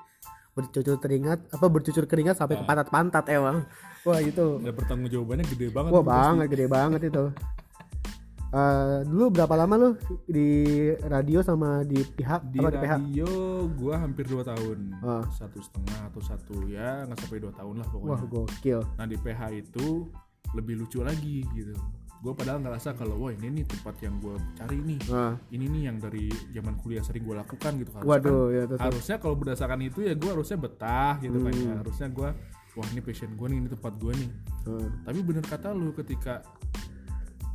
bercucur 0.51 0.97
keringat 0.97 1.51
apa 1.51 1.67
bercucur 1.67 2.05
keringat 2.05 2.35
sampai 2.35 2.57
ke 2.57 2.65
pantat-pantat 2.65 3.27
emang 3.29 3.67
wah 4.03 4.19
itu 4.19 4.59
Dan 4.61 4.71
pertanggung 4.73 5.09
jawabannya 5.09 5.45
gede 5.45 5.67
banget. 5.69 5.91
wah 5.91 6.01
pasti. 6.01 6.11
banget 6.13 6.47
gede 6.49 6.67
banget 6.69 7.01
itu 7.05 7.25
Eh, 8.55 8.99
dulu 9.03 9.35
berapa 9.35 9.51
lama 9.57 9.75
lu 9.75 9.91
di 10.25 10.47
radio 11.03 11.43
sama 11.43 11.83
di 11.83 11.99
pihak 11.99 12.55
Di 12.55 12.63
apa 12.63 12.71
di 12.71 12.79
PH 12.79 12.93
radio 12.95 13.31
gua 13.75 13.99
hampir 13.99 14.25
2 14.25 14.47
tahun. 14.47 14.79
Ah. 15.03 15.27
Satu 15.29 15.59
setengah 15.59 16.07
atau 16.07 16.23
satu 16.23 16.57
ya 16.65 17.03
nggak 17.03 17.19
sampai 17.19 17.39
2 17.41 17.51
tahun 17.51 17.75
lah 17.83 17.89
pokoknya. 17.91 18.11
wah 18.13 18.23
gokil 18.23 18.81
Nah 18.95 19.07
di 19.07 19.19
PH 19.19 19.41
itu 19.53 20.07
lebih 20.55 20.79
lucu 20.79 21.03
lagi 21.03 21.43
gitu. 21.51 21.75
Gue 22.23 22.31
padahal 22.33 22.63
ngerasa 22.63 22.95
kalau 22.95 23.19
wah 23.19 23.35
ini 23.35 23.51
nih 23.53 23.65
tempat 23.67 23.99
yang 24.01 24.17
gue 24.17 24.33
cari 24.55 24.79
nih. 24.79 25.01
Nah, 25.11 25.35
Ini 25.51 25.65
nih 25.67 25.83
yang 25.85 25.99
dari 25.99 26.25
zaman 26.49 26.79
kuliah 26.79 27.03
sering 27.03 27.21
gue 27.21 27.35
lakukan 27.35 27.75
gitu. 27.77 27.91
Harusnya 27.93 28.07
waduh 28.09 28.31
kan- 28.41 28.55
ya 28.55 28.63
tetap 28.65 28.85
harusnya 28.87 29.17
kalau 29.19 29.35
berdasarkan 29.35 29.81
itu 29.83 29.99
ya 30.01 30.15
gue 30.15 30.31
harusnya 30.31 30.57
betah 30.57 31.19
gitu 31.19 31.43
kan 31.43 31.51
Hmm. 31.51 31.65
ya. 31.67 31.75
Harusnya 31.83 32.07
gue 32.09 32.29
wah 32.73 32.87
ini 32.89 33.01
passion 33.03 33.35
gue 33.35 33.47
nih 33.51 33.59
ini 33.59 33.69
tempat 33.69 33.93
gue 33.99 34.13
nih. 34.15 34.31
Nah, 34.65 34.89
Tapi 35.03 35.19
bener 35.21 35.43
kata 35.43 35.69
lu 35.71 35.91
ketika 35.93 36.39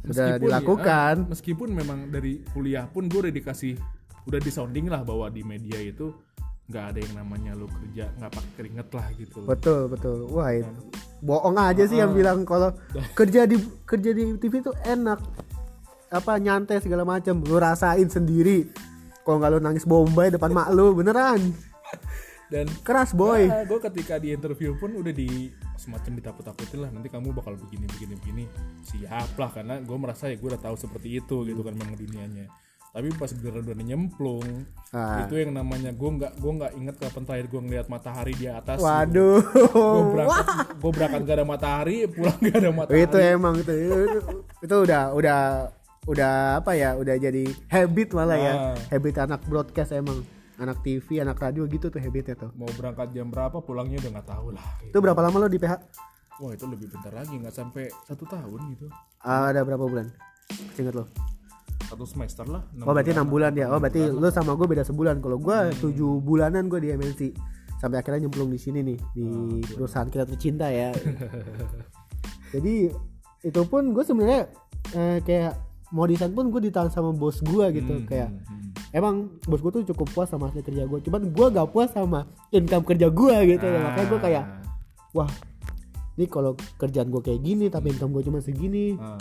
Sudah 0.02 0.36
meskipun 0.36 0.42
dilakukan. 0.42 1.14
ya, 1.18 1.30
meskipun 1.30 1.70
memang 1.70 2.00
dari 2.08 2.40
kuliah 2.50 2.86
pun 2.86 3.06
gue 3.06 3.20
udah 3.20 3.34
dikasih 3.34 3.76
udah 4.24 4.40
disounding 4.40 4.88
lah 4.88 5.02
bahwa 5.02 5.28
di 5.28 5.42
media 5.42 5.78
itu 5.78 6.14
nggak 6.70 6.86
ada 6.86 7.00
yang 7.02 7.16
namanya 7.18 7.52
lu 7.54 7.66
kerja 7.66 8.14
nggak 8.14 8.30
pakai 8.30 8.52
keringet 8.56 8.88
lah 8.94 9.08
gitu 9.18 9.36
loh. 9.42 9.48
betul 9.50 9.82
betul. 9.90 10.18
Wah 10.30 10.54
itu 10.54 10.70
bohong 11.20 11.58
aja 11.58 11.84
sih 11.84 11.98
yang 11.98 12.14
Ah. 12.14 12.16
bilang 12.16 12.40
kalau 12.44 12.70
kerja 13.12 13.44
di 13.44 13.58
kerja 13.84 14.12
di 14.14 14.38
TV 14.38 14.62
itu 14.62 14.72
enak. 14.84 15.20
Apa 16.10 16.38
nyantai 16.38 16.78
segala 16.80 17.04
macam. 17.04 17.42
Lu 17.42 17.58
rasain 17.58 18.06
sendiri. 18.06 18.70
Kalau 19.22 19.38
nggak 19.38 19.52
lu 19.52 19.60
nangis 19.60 19.84
bombay 19.84 20.30
depan 20.30 20.50
mak 20.50 20.70
lu 20.70 20.94
beneran. 20.94 21.42
Dan 22.50 22.66
keras 22.82 23.14
boy. 23.14 23.46
Gue 23.66 23.78
ketika 23.84 24.18
di 24.18 24.34
interview 24.34 24.74
pun 24.74 24.94
udah 24.94 25.14
di 25.14 25.50
semacam 25.80 26.20
ditakut-takutin 26.20 26.80
lah 26.84 26.92
nanti 26.92 27.08
kamu 27.08 27.32
bakal 27.32 27.56
begini 27.56 27.88
begini 27.88 28.14
begini. 28.20 28.44
Siap 28.84 29.40
lah 29.40 29.50
karena 29.50 29.80
gue 29.80 29.98
merasa 29.98 30.28
ya 30.28 30.36
gue 30.36 30.50
udah 30.52 30.60
tahu 30.60 30.76
seperti 30.76 31.24
itu 31.24 31.48
gitu 31.48 31.62
kan 31.64 31.72
memang 31.72 31.96
dunianya. 31.96 32.52
Tapi 32.90 33.14
pas 33.16 33.30
beneran 33.30 33.64
udah 33.70 33.78
nyemplung 33.86 34.66
Ah. 34.90 35.22
itu 35.22 35.38
yang 35.38 35.54
namanya 35.54 35.94
gue 35.94 36.10
nggak 36.10 36.42
gue 36.42 36.52
nggak 36.58 36.72
inget 36.74 36.96
kapan 36.98 37.22
terakhir 37.22 37.46
gue 37.54 37.62
ngeliat 37.62 37.88
matahari 37.88 38.34
di 38.34 38.50
atas. 38.50 38.82
Waduh. 38.82 39.40
Gue 39.70 40.04
berangkat 40.18 40.46
gue 40.82 40.92
berangkat 40.98 41.22
gak 41.30 41.38
ada 41.38 41.46
matahari 41.46 41.98
pulang 42.10 42.38
gak 42.42 42.58
ada 42.58 42.72
matahari. 42.74 43.06
Itu 43.06 43.18
emang 43.22 43.54
itu, 43.62 43.72
itu 43.72 44.20
itu 44.66 44.76
udah 44.76 45.14
udah 45.14 45.40
udah 46.10 46.34
apa 46.58 46.74
ya 46.74 46.98
udah 46.98 47.16
jadi 47.22 47.46
habit 47.70 48.18
malah 48.18 48.38
ya. 48.42 48.54
Ah. 48.74 48.76
habit 48.90 49.16
anak 49.22 49.42
broadcast 49.46 49.94
emang 49.94 50.26
anak 50.60 50.84
TV 50.84 51.24
anak 51.24 51.40
radio 51.40 51.64
gitu 51.66 51.88
tuh 51.88 52.00
habitnya 52.04 52.36
tuh. 52.36 52.52
Mau 52.60 52.68
berangkat 52.76 53.16
jam 53.16 53.32
berapa 53.32 53.64
pulangnya 53.64 53.98
udah 54.04 54.12
nggak 54.20 54.28
tahu 54.28 54.48
lah. 54.54 54.64
Itu 54.84 55.00
berapa 55.00 55.20
lama 55.24 55.48
lo 55.48 55.48
di 55.48 55.58
PH 55.58 55.74
wah 56.40 56.56
itu 56.56 56.66
lebih 56.72 56.88
bentar 56.88 57.12
lagi 57.12 57.36
nggak 57.36 57.52
sampai 57.52 57.92
satu 58.08 58.24
tahun 58.24 58.60
gitu. 58.76 58.88
Ada 59.24 59.62
berapa 59.68 59.84
bulan? 59.84 60.08
Inget 60.80 60.96
lo? 60.96 61.06
Satu 61.90 62.06
semester 62.06 62.46
lah 62.48 62.64
Oh 62.86 62.94
berarti 62.96 63.12
enam 63.12 63.28
bulan 63.28 63.52
ya. 63.56 63.68
Oh 63.72 63.80
berarti 63.80 64.08
lu 64.08 64.28
sama 64.32 64.56
gue 64.56 64.68
beda 64.68 64.88
sebulan. 64.88 65.20
Kalau 65.20 65.38
gue 65.38 65.58
tujuh 65.84 66.24
bulanan 66.24 66.72
gue 66.72 66.80
di 66.80 66.90
MNC 66.96 67.22
sampai 67.80 68.00
akhirnya 68.04 68.28
nyemplung 68.28 68.52
di 68.52 68.60
sini 68.60 68.84
nih 68.84 69.00
di 69.16 69.28
perusahaan 69.68 70.08
kita 70.08 70.24
tercinta 70.28 70.72
ya. 70.72 70.96
Jadi 72.56 72.92
itu 73.44 73.62
pun 73.68 73.92
gue 73.92 74.04
sebenarnya 74.04 74.48
eh, 74.96 75.20
kayak 75.24 75.69
mau 75.90 76.06
desain 76.06 76.30
pun 76.30 76.54
gue 76.54 76.70
ditahan 76.70 76.94
sama 76.94 77.10
bos 77.14 77.42
gue 77.42 77.66
gitu 77.82 77.94
Hmm, 77.98 78.06
kayak 78.06 78.30
hmm, 78.30 78.46
hmm. 78.46 78.70
emang 78.94 79.16
bos 79.50 79.62
gue 79.62 79.72
tuh 79.82 79.84
cukup 79.94 80.08
puas 80.14 80.30
sama 80.30 80.54
hasil 80.54 80.62
kerja 80.62 80.86
gue 80.86 81.00
cuman 81.02 81.22
gue 81.34 81.48
gak 81.50 81.70
puas 81.74 81.90
sama 81.90 82.30
income 82.54 82.86
kerja 82.86 83.10
gue 83.10 83.36
gitu 83.58 83.66
makanya 83.66 84.08
gue 84.08 84.20
kayak 84.22 84.44
wah 85.18 85.30
ini 86.20 86.28
kalau 86.28 86.52
kerjaan 86.76 87.08
gue 87.08 87.22
kayak 87.24 87.40
gini 87.40 87.72
tapi 87.72 87.96
income 87.96 88.12
gue 88.12 88.28
cuma 88.28 88.44
segini 88.44 89.00
Ah, 89.00 89.16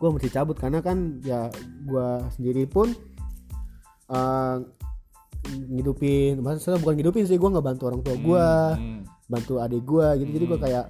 gue 0.00 0.08
mesti 0.08 0.32
cabut. 0.32 0.56
Karena 0.56 0.80
kan 0.80 1.20
ya 1.20 1.52
gue 1.84 2.08
sendiri 2.32 2.64
pun 2.64 2.88
eh 4.12 4.56
ngidupin 5.42 6.38
maksudnya 6.38 6.78
bukan 6.78 6.94
ngidupin 6.94 7.26
sih 7.26 7.34
gue 7.34 7.50
nggak 7.50 7.66
bantu 7.66 7.90
orang 7.90 7.98
tua 8.06 8.14
gue 8.14 8.46
hmm. 8.78 9.00
bantu 9.28 9.60
adik 9.60 9.84
gue 9.84 10.06
gitu. 10.24 10.30
Jadi 10.32 10.44
gue 10.48 10.58
kayak 10.64 10.84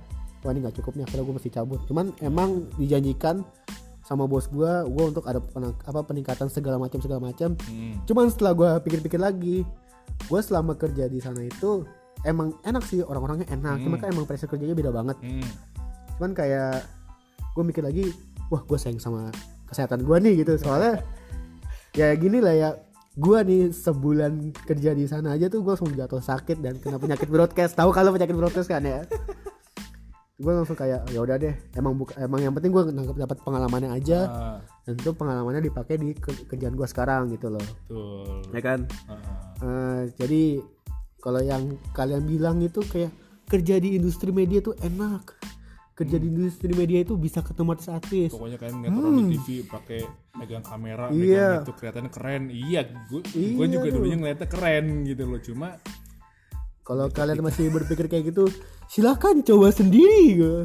wah 0.47 0.51
ini 0.55 0.59
nggak 0.63 0.77
cukup 0.79 0.93
nih 0.95 1.05
akhirnya 1.05 1.25
gue 1.27 1.35
mesti 1.43 1.51
cabut. 1.51 1.81
Cuman 1.91 2.07
emang 2.23 2.71
dijanjikan 2.79 3.43
sama 4.03 4.27
bos 4.27 4.51
gue 4.51 4.73
gue 4.91 5.05
untuk 5.07 5.25
ada 5.25 5.39
penak- 5.39 5.79
apa 5.87 6.01
peningkatan 6.03 6.51
segala 6.51 6.77
macam 6.77 6.99
segala 6.99 7.23
macam. 7.23 7.55
Hmm. 7.67 8.03
cuman 8.03 8.27
setelah 8.29 8.53
gue 8.53 8.71
pikir-pikir 8.83 9.19
lagi 9.19 9.63
gue 10.27 10.41
selama 10.43 10.75
kerja 10.75 11.07
di 11.07 11.19
sana 11.19 11.43
itu 11.43 11.87
emang 12.23 12.55
enak 12.63 12.83
sih 12.85 13.03
orang-orangnya 13.03 13.47
enak. 13.51 13.83
Cuma 13.83 13.97
kan 13.99 14.11
emang 14.11 14.27
pressure 14.27 14.51
kerjanya 14.51 14.75
beda 14.75 14.91
banget. 14.91 15.17
Hmm. 15.23 15.47
cuman 16.19 16.35
kayak 16.35 16.87
gue 17.55 17.65
mikir 17.65 17.83
lagi 17.83 18.05
wah 18.47 18.63
gue 18.63 18.79
sayang 18.79 19.03
sama 19.03 19.31
kesehatan 19.67 20.03
gue 20.03 20.17
nih 20.19 20.43
gitu. 20.45 20.59
Soalnya 20.59 21.03
ya 21.99 22.15
gini 22.15 22.39
lah 22.43 22.55
ya 22.55 22.71
gue 23.13 23.39
nih 23.45 23.63
sebulan 23.71 24.57
kerja 24.65 24.97
di 24.97 25.05
sana 25.05 25.37
aja 25.37 25.47
tuh 25.47 25.61
gue 25.61 25.73
langsung 25.75 25.93
jatuh 25.93 26.23
sakit 26.23 26.59
dan 26.59 26.79
kena 26.83 26.99
penyakit 26.99 27.29
broadcast. 27.31 27.75
Tahu 27.79 27.91
kalau 27.91 28.11
penyakit 28.11 28.35
broadcast 28.35 28.67
kan 28.67 28.83
ya 28.83 29.03
gue 30.35 30.49
langsung 30.51 30.75
kayak 30.75 31.05
ya 31.07 31.21
udah 31.21 31.37
deh 31.37 31.53
emang 31.73 31.93
buka, 31.95 32.17
emang 32.17 32.41
yang 32.41 32.53
penting 32.53 32.73
gue 32.73 32.83
dapat 33.15 33.37
pengalamannya 33.39 33.93
aja. 33.93 34.19
Ah, 34.25 34.59
dan 34.83 34.97
itu 34.97 35.13
pengalamannya 35.13 35.61
dipakai 35.63 35.95
di 35.97 36.13
ke- 36.13 36.47
kerjaan 36.47 36.73
gue 36.73 36.85
sekarang 36.85 37.29
gitu 37.31 37.47
loh. 37.49 37.61
Betul. 37.61 38.41
Ya 38.51 38.61
kan? 38.61 38.79
Heeh. 38.89 39.35
Eh, 39.61 40.01
jadi 40.17 40.43
kalau 41.19 41.39
yang 41.39 41.63
kalian 41.93 42.25
bilang 42.25 42.59
itu 42.59 42.81
kayak 42.83 43.13
kerja 43.45 43.77
di 43.77 43.95
industri 43.95 44.31
media 44.31 44.59
tuh 44.59 44.73
enak. 44.79 45.37
Kerja 45.93 46.17
di 46.17 46.27
industri 46.27 46.73
media 46.73 46.99
itu 46.99 47.15
bisa 47.15 47.39
ketemu 47.39 47.77
artis-artis 47.77 48.33
pokoknya 48.33 48.57
kalian 48.57 48.77
ngeliat 48.81 48.97
orang 48.97 49.15
di 49.15 49.37
TV 49.37 49.47
pakai 49.63 50.01
megang 50.35 50.65
kamera 50.65 51.07
Hmm. 51.07 51.21
Iya. 51.21 51.29
megang 51.53 51.63
itu 51.63 51.73
kelihatannya 51.77 52.11
keren. 52.11 52.43
Iya 52.49 52.81
gue 53.07 53.21
Iya 53.31 53.67
juga 53.69 53.87
tuh. 53.87 53.95
dulunya 53.95 54.17
ngeliatnya 54.17 54.49
keren 54.49 54.87
gitu 55.05 55.23
loh. 55.23 55.39
Cuma 55.39 55.69
kalau 56.83 57.07
kalian 57.07 57.39
masih 57.41 57.69
berpikir 57.69 58.09
kayak 58.09 58.33
gitu 58.33 58.49
silahkan 58.93 59.41
coba 59.41 59.73
sendiri 59.73 60.37
gue 60.37 60.59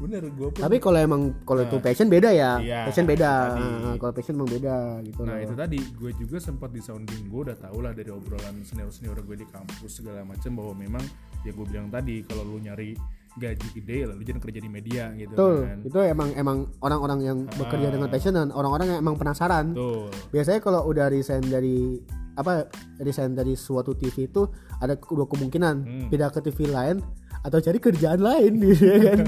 bener 0.00 0.32
gue 0.32 0.48
pun 0.48 0.60
tapi 0.64 0.80
kalau 0.80 0.96
emang 0.96 1.22
kalau 1.44 1.60
itu 1.60 1.76
passion 1.76 2.08
beda 2.08 2.32
ya 2.32 2.56
Iya, 2.56 2.88
passion 2.88 3.04
beda 3.04 3.32
tadi. 3.52 3.68
Ah, 3.84 3.94
kalau 4.00 4.12
passion 4.16 4.32
emang 4.32 4.48
beda 4.48 4.76
gitu 5.04 5.20
Nah 5.28 5.36
loh 5.36 5.44
itu 5.44 5.54
tadi 5.58 5.78
gue 5.92 6.10
juga 6.16 6.36
sempat 6.40 6.70
di 6.72 6.80
sounding 6.80 7.28
gue 7.28 7.40
udah 7.44 7.56
tau 7.60 7.76
lah 7.84 7.92
dari 7.92 8.08
obrolan 8.08 8.64
senior 8.64 8.88
senior 8.88 9.20
gue 9.20 9.36
di 9.36 9.44
kampus 9.44 10.00
segala 10.00 10.24
macam 10.24 10.56
bahwa 10.56 10.72
memang 10.72 11.04
ya 11.44 11.52
gue 11.52 11.66
bilang 11.68 11.92
tadi 11.92 12.24
kalau 12.24 12.48
lu 12.48 12.64
nyari 12.64 12.96
gaji 13.36 13.66
gede 13.76 13.96
ya 14.02 14.06
lu 14.08 14.24
jangan 14.24 14.40
kerja 14.40 14.58
di 14.58 14.70
media 14.72 15.04
gitu 15.14 15.30
Betul, 15.36 15.56
kan. 15.62 15.78
itu 15.84 15.98
emang 16.00 16.28
emang 16.34 16.58
orang-orang 16.80 17.18
yang 17.20 17.38
bekerja 17.52 17.88
dengan 17.92 18.08
passion 18.08 18.32
dan 18.34 18.48
orang-orang 18.50 18.86
yang 18.90 18.98
emang 19.04 19.14
penasaran. 19.14 19.70
Betul. 19.70 20.10
Biasanya 20.32 20.58
kalau 20.58 20.80
udah 20.88 21.06
resign 21.06 21.46
dari 21.46 22.00
apa 22.34 22.70
resign 22.98 23.34
dari 23.34 23.54
suatu 23.54 23.92
TV 23.92 24.26
itu 24.26 24.46
ada 24.78 24.94
dua 24.96 25.26
kemungkinan 25.26 25.74
Hmm. 25.80 26.08
pindah 26.08 26.30
ke 26.30 26.40
TV 26.40 26.70
lain 26.70 27.02
atau 27.40 27.58
cari 27.58 27.78
kerjaan 27.78 28.20
lain 28.20 28.52
gitu 28.60 28.84
ya 28.92 28.98
kan. 29.12 29.18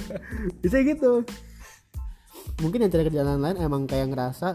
Bisa 0.61 0.79
gitu. 0.83 1.25
Mungkin 2.61 2.85
yang 2.85 2.93
cari 2.93 3.05
kerjaan 3.09 3.41
lain 3.41 3.57
emang 3.59 3.87
kayak 3.87 4.13
ngerasa 4.13 4.55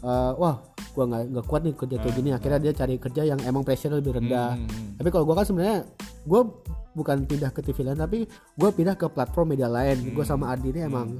eh, 0.00 0.32
wah 0.36 0.58
gua 0.90 1.04
nggak 1.06 1.22
nggak 1.30 1.46
kuat 1.46 1.62
nih 1.62 1.74
kerja 1.76 1.96
kayak 2.00 2.14
gini 2.16 2.30
akhirnya 2.32 2.58
dia 2.58 2.72
cari 2.74 2.94
kerja 2.98 3.22
yang 3.22 3.40
emang 3.46 3.62
pressure 3.62 3.92
lebih 3.94 4.16
rendah. 4.16 4.56
Hmm. 4.58 4.96
Tapi 4.98 5.08
kalau 5.08 5.24
gua 5.28 5.38
kan 5.38 5.46
sebenarnya 5.46 5.78
gua 6.26 6.50
bukan 6.90 7.22
pindah 7.22 7.54
ke 7.54 7.62
TV 7.62 7.86
lain 7.86 7.94
tapi 7.94 8.26
gua 8.58 8.74
pindah 8.74 8.98
ke 8.98 9.06
platform 9.06 9.54
media 9.54 9.70
lain. 9.70 10.10
Gua 10.10 10.26
sama 10.26 10.50
Ardi 10.50 10.74
ini 10.74 10.82
emang 10.82 11.14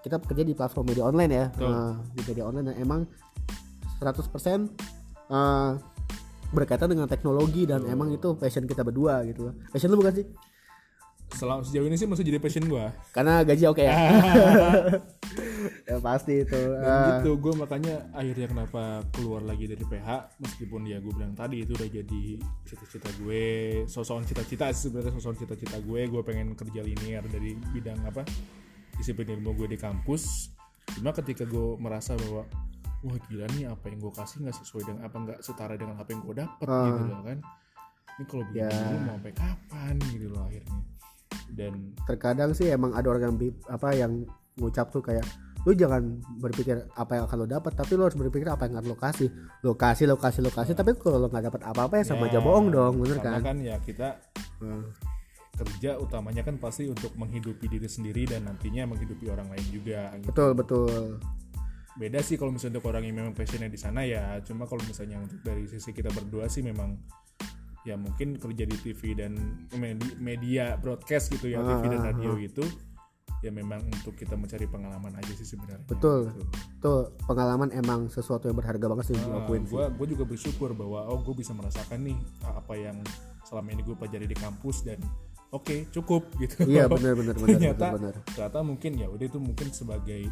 kita 0.00 0.22
bekerja 0.22 0.46
di 0.46 0.54
platform 0.54 0.86
media 0.86 1.02
online 1.02 1.32
ya. 1.34 1.46
Nah, 1.58 1.98
di 2.14 2.22
media 2.22 2.46
online 2.46 2.70
yang 2.70 2.78
emang 2.86 3.00
100% 3.98 4.95
eh, 5.30 5.70
berkaitan 6.54 6.90
dengan 6.90 7.10
teknologi 7.10 7.66
dan 7.66 7.82
emang 7.90 8.14
itu 8.14 8.38
passion 8.38 8.64
kita 8.64 8.86
berdua 8.86 9.26
gitu. 9.26 9.50
Passion 9.70 9.90
lu 9.90 9.98
bukan 9.98 10.22
sih? 10.22 10.26
Selama 11.26 11.66
sejauh 11.66 11.90
ini 11.90 11.98
sih 11.98 12.06
masih 12.06 12.22
jadi 12.22 12.38
passion 12.38 12.64
gue. 12.70 12.86
Karena 13.10 13.42
gaji 13.42 13.66
oke 13.66 13.82
ya. 13.82 13.92
ya 15.90 15.96
pasti 15.98 16.46
itu. 16.46 16.54
Dan 16.54 16.86
Eh, 16.86 17.06
gitu 17.18 17.34
gue 17.42 17.52
makanya 17.58 18.06
akhirnya 18.14 18.46
kenapa 18.46 19.02
keluar 19.10 19.42
lagi 19.42 19.66
dari 19.66 19.82
PH 19.82 20.38
meskipun 20.38 20.86
ya 20.86 21.02
gue 21.02 21.10
bilang 21.10 21.34
tadi 21.34 21.66
itu 21.66 21.74
udah 21.74 21.88
jadi 21.90 22.22
cita-cita 22.62 23.10
gue 23.18 23.44
sosokan 23.90 24.22
cita-cita 24.22 24.70
sebenarnya 24.70 25.12
sosokan 25.18 25.42
cita-cita 25.42 25.82
gue 25.82 26.00
gue 26.06 26.22
pengen 26.22 26.54
kerja 26.54 26.80
linear 26.86 27.26
dari 27.26 27.58
bidang 27.74 27.98
apa 28.06 28.22
disiplin 28.96 29.28
ilmu 29.36 29.52
gue 29.58 29.76
di 29.76 29.78
kampus 29.78 30.54
cuma 30.96 31.10
ketika 31.12 31.42
gue 31.44 31.76
merasa 31.76 32.14
bahwa 32.14 32.46
wah 33.06 33.18
gila 33.22 33.46
nih 33.48 33.64
apa 33.66 33.84
yang 33.86 33.98
gue 33.98 34.12
kasih 34.12 34.36
nggak 34.40 34.56
sesuai 34.56 34.82
dengan 34.84 35.02
apa 35.04 35.16
nggak 35.16 35.38
setara 35.40 35.74
dengan 35.74 35.96
apa 35.96 36.08
yang 36.08 36.20
gue 36.20 36.34
dapet 36.36 36.66
Ah. 36.66 36.84
gitu 36.84 37.04
loh 37.06 37.22
kan. 37.22 37.38
Ini 38.08 38.24
kalau 38.24 38.44
begini 38.44 38.66
dulu 38.72 38.96
mau 38.98 39.14
sampai 39.14 39.32
kapan 39.32 39.94
gitu 40.08 40.26
loh 40.26 40.42
akhirnya. 40.42 40.78
Dan 41.48 41.72
terkadang 42.02 42.50
sih 42.52 42.66
emang 42.68 42.90
ada 42.90 43.06
orang 43.06 43.22
yang 43.24 43.36
apa 43.66 43.88
yang 43.92 44.12
ngucap 44.56 44.88
tuh 44.88 45.00
kayak 45.00 45.22
lu 45.62 45.74
jangan 45.74 46.02
berpikir 46.38 46.78
apa 46.92 47.12
yang 47.12 47.24
akan 47.24 47.36
lo 47.36 47.46
dapat 47.48 47.74
tapi 47.74 47.92
lo 47.92 48.06
harus 48.06 48.14
berpikir 48.14 48.46
apa 48.46 48.66
yang 48.66 48.78
akan 48.78 48.86
lo 48.86 48.96
kasih. 48.96 49.28
Lokasi 49.60 50.04
lokasi 50.04 50.38
lokasi 50.40 50.72
tapi 50.72 50.94
kalau 50.94 51.18
lo 51.18 51.26
nggak 51.26 51.46
dapat 51.46 51.62
apa-apa 51.64 51.94
ya 51.96 52.04
sama 52.04 52.26
aja 52.26 52.38
Ya, 52.38 52.42
bohong 52.42 52.70
dong 52.70 52.94
bener 52.98 53.18
kan? 53.18 53.38
kan 53.40 53.58
ya 53.58 53.76
kita 53.78 54.18
Hmm. 54.56 54.88
kerja 55.52 55.96
utamanya 55.96 56.40
kan 56.40 56.56
pasti 56.56 56.84
untuk 56.84 57.12
menghidupi 57.14 57.64
diri 57.66 57.84
sendiri 57.86 58.24
dan 58.24 58.44
nantinya 58.44 58.88
menghidupi 58.88 59.26
orang 59.26 59.48
lain 59.48 59.66
juga 59.70 60.12
gitu. 60.14 60.28
betul 60.28 60.50
betul 60.52 61.02
beda 61.96 62.20
sih 62.20 62.36
kalau 62.36 62.52
misalnya 62.52 62.76
untuk 62.76 62.92
orang 62.92 63.08
yang 63.08 63.16
memang 63.16 63.32
passionnya 63.32 63.68
di 63.68 63.80
sana 63.80 64.04
ya 64.04 64.36
cuma 64.44 64.68
kalau 64.68 64.84
misalnya 64.84 65.16
untuk 65.16 65.40
dari 65.40 65.64
sisi 65.64 65.90
kita 65.90 66.12
berdua 66.12 66.44
sih 66.46 66.60
memang 66.60 66.92
ya 67.82 67.96
mungkin 67.96 68.36
kerja 68.36 68.64
di 68.66 68.76
TV 68.76 69.14
dan 69.14 69.32
medi- 69.72 70.18
media 70.18 70.76
broadcast 70.76 71.32
gitu 71.32 71.48
ya 71.48 71.62
TV 71.62 71.88
dan 71.88 72.00
Ah, 72.02 72.06
radio 72.12 72.36
gitu 72.36 72.66
ya 73.40 73.52
memang 73.52 73.84
untuk 73.86 74.16
kita 74.16 74.34
mencari 74.34 74.64
pengalaman 74.66 75.12
aja 75.14 75.32
sih 75.32 75.44
sebenarnya 75.46 75.84
Betul. 75.86 76.32
Gitu. 76.32 76.42
tuh 76.80 77.14
pengalaman 77.24 77.68
emang 77.70 78.08
sesuatu 78.08 78.48
yang 78.48 78.56
berharga 78.56 78.86
banget 78.88 79.12
sih 79.12 79.16
sih 79.16 79.28
gue 79.70 79.86
gue 79.92 80.06
juga 80.16 80.24
bersyukur 80.24 80.72
bahwa 80.72 81.04
oh 81.06 81.20
gue 81.20 81.36
bisa 81.36 81.52
merasakan 81.52 82.00
nih 82.02 82.18
apa 82.42 82.74
yang 82.74 82.96
selama 83.44 83.70
ini 83.70 83.86
gue 83.86 83.94
pelajari 83.94 84.26
di 84.26 84.34
kampus 84.34 84.82
dan 84.82 84.98
oke 85.54 85.90
cukup 85.94 86.22
gitu. 86.42 86.66
Iya 86.66 86.90
benar 86.90 87.14
benar 87.14 87.34
benar 87.38 87.54
ternyata 87.54 87.86
benar 87.94 88.00
benar. 88.00 88.14
ternyata 88.34 88.58
mungkin 88.66 88.92
ya 88.98 89.06
udah 89.10 89.26
itu 89.26 89.38
mungkin 89.38 89.68
sebagai 89.70 90.22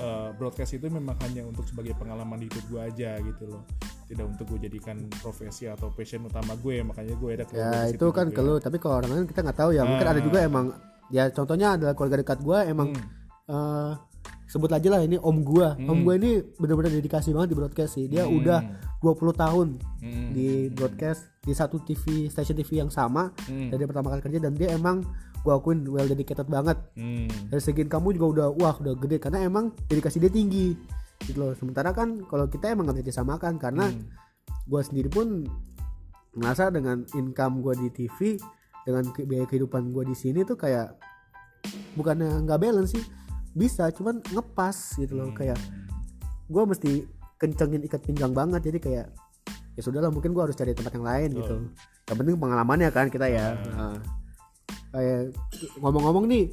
uh, 0.00 0.30
broadcast 0.36 0.76
itu 0.76 0.86
memang 0.88 1.16
hanya 1.24 1.44
untuk 1.44 1.68
sebagai 1.68 1.92
pengalaman 1.96 2.40
hidup 2.44 2.64
gue 2.68 2.80
aja 2.80 3.20
gitu 3.20 3.44
loh. 3.48 3.62
Tidak 4.08 4.24
untuk 4.24 4.48
gue 4.56 4.68
jadikan 4.72 5.04
profesi 5.20 5.68
atau 5.68 5.92
passion 5.92 6.24
utama 6.24 6.56
gue 6.56 6.80
makanya 6.80 7.14
gue 7.16 7.30
ada 7.36 7.44
ya 7.52 7.92
itu 7.92 8.08
kan 8.08 8.32
juga. 8.32 8.40
ke 8.40 8.40
lu 8.40 8.54
tapi 8.56 8.76
kalau 8.80 9.04
orang 9.04 9.10
lain 9.12 9.28
kita 9.28 9.40
nggak 9.44 9.58
tahu 9.58 9.70
ya. 9.76 9.82
Mungkin 9.84 10.08
ada 10.08 10.20
juga 10.24 10.38
emang 10.44 10.66
ya 11.12 11.28
contohnya 11.32 11.76
adalah 11.76 11.92
keluarga 11.96 12.20
dekat 12.20 12.38
gue 12.40 12.58
emang 12.68 12.88
eh, 13.48 13.92
sebut 14.44 14.72
aja 14.72 14.88
lah 14.88 15.00
ini 15.00 15.20
om 15.20 15.44
gue 15.44 15.68
om 15.84 15.98
gue 16.00 16.14
ini 16.16 16.30
benar-benar 16.56 16.88
dedikasi 16.90 17.36
banget 17.36 17.52
di 17.52 17.56
broadcast 17.56 17.92
sih. 17.94 18.08
Dia 18.08 18.24
udah 18.24 18.58
20 18.98 19.14
tahun 19.34 19.68
Hmm. 20.00 20.30
di 20.32 20.48
broadcast 20.68 21.28
di 21.40 21.52
satu 21.52 21.78
TV 21.78 22.26
stasiun 22.26 22.56
TV 22.56 22.70
yang 22.78 22.88
sama. 22.88 23.28
Hmm. 23.44 23.68
dari 23.68 23.84
pertama 23.84 24.08
kali 24.08 24.22
kerja 24.22 24.40
dan 24.40 24.52
dia 24.52 24.72
emang 24.72 25.04
gue 25.38 25.52
akuin 25.52 25.84
well 25.86 26.04
dedicated 26.04 26.46
banget. 26.46 26.80
Hmm. 26.94 27.28
dari 27.46 27.60
segi 27.60 27.84
kamu 27.84 28.16
juga 28.16 28.26
udah 28.26 28.48
wah 28.54 28.74
udah 28.74 28.94
gede. 28.96 29.16
Karena 29.18 29.42
emang 29.42 29.70
dedikasi 29.84 30.16
dia 30.16 30.28
tinggi. 30.28 30.72
Gitu 31.20 31.36
loh. 31.36 31.52
Sementara 31.52 31.92
kan 31.92 32.24
kalau 32.24 32.48
kita 32.48 32.72
emang 32.72 32.88
nggak 32.88 33.00
bisa 33.00 33.10
disamakan. 33.12 33.60
Karena 33.60 33.84
Hmm. 33.86 34.00
gue 34.64 34.80
sendiri 34.80 35.08
pun 35.08 35.44
ngerasa 36.32 36.70
dengan 36.70 37.04
income 37.12 37.60
gue 37.60 37.74
di 37.76 37.88
TV 37.90 38.40
dengan 38.84 39.04
biaya 39.12 39.44
kehidupan 39.44 39.92
gue 39.92 40.04
di 40.06 40.16
sini 40.16 40.40
tuh 40.42 40.56
kayak 40.56 40.96
bukannya 41.92 42.46
nggak 42.46 42.56
balance 42.58 42.94
sih 42.94 43.04
bisa 43.58 43.90
cuman 43.90 44.22
ngepas 44.30 44.94
gitu 44.94 45.18
loh 45.18 45.34
kayak 45.34 45.58
gue 46.46 46.62
mesti 46.62 46.92
kencengin 47.42 47.82
ikat 47.84 48.06
pinggang 48.06 48.30
banget 48.30 48.70
jadi 48.70 48.78
kayak 48.78 49.06
ya 49.78 49.80
sudahlah 49.82 50.10
mungkin 50.10 50.34
gue 50.34 50.42
harus 50.42 50.58
cari 50.58 50.74
tempat 50.74 50.94
yang 50.98 51.06
lain 51.06 51.28
gitu. 51.38 51.56
Yang 52.10 52.16
penting 52.18 52.36
pengalamannya 52.38 52.90
kan 52.90 53.06
kita 53.06 53.30
ya. 53.30 53.54
Nah, 53.78 53.94
kayak 54.90 55.36
ngomong-ngomong 55.78 56.26
nih 56.26 56.50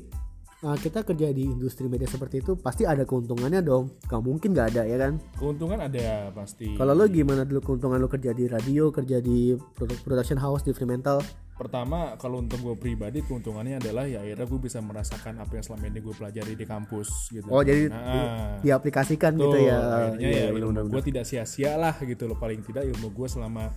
nah, 0.66 0.74
kita 0.76 1.06
kerja 1.06 1.30
di 1.30 1.46
industri 1.46 1.86
media 1.86 2.04
seperti 2.06 2.42
itu 2.42 2.58
pasti 2.58 2.84
ada 2.84 3.06
keuntungannya 3.06 3.62
dong. 3.62 3.94
Gak 4.04 4.18
mungkin 4.20 4.50
nggak 4.52 4.68
ada 4.74 4.82
ya 4.84 4.98
kan? 4.98 5.22
Keuntungan 5.38 5.78
ada 5.78 6.34
pasti. 6.34 6.74
Kalau 6.74 6.92
lo 6.92 7.06
gimana 7.06 7.46
dulu 7.46 7.62
keuntungan 7.64 7.96
lo 7.96 8.10
kerja 8.10 8.34
di 8.34 8.46
radio 8.46 8.90
kerja 8.90 9.22
di 9.22 9.54
produ- 9.54 10.02
production 10.02 10.36
house 10.36 10.62
di 10.62 10.74
Fremantle? 10.74 11.22
Pertama 11.56 12.18
kalau 12.18 12.42
untuk 12.42 12.60
gue 12.60 12.76
pribadi 12.76 13.22
keuntungannya 13.22 13.80
adalah 13.80 14.04
ya 14.04 14.20
akhirnya 14.20 14.44
gue 14.44 14.60
bisa 14.60 14.82
merasakan 14.82 15.40
apa 15.40 15.56
yang 15.56 15.64
selama 15.64 15.86
ini 15.86 16.00
gue 16.02 16.12
pelajari 16.12 16.54
di 16.54 16.66
kampus 16.66 17.08
gitu. 17.32 17.48
Oh 17.48 17.62
jadi 17.62 17.88
Nah, 17.88 18.60
diaplikasikan 18.60 19.32
Tuh, 19.34 19.48
gitu 19.48 19.58
ya. 19.64 19.78
akhirnya 20.10 20.20
Iya, 20.26 20.36
ya 20.36 20.52
bener-bener. 20.52 20.84
ilmu 20.84 20.92
gue 20.92 21.04
tidak 21.06 21.24
sia-sia 21.24 21.78
lah 21.78 21.96
gitu 21.96 22.26
loh. 22.26 22.36
Paling 22.36 22.60
tidak 22.60 22.90
ilmu 22.90 23.08
gue 23.08 23.28
selama 23.30 23.72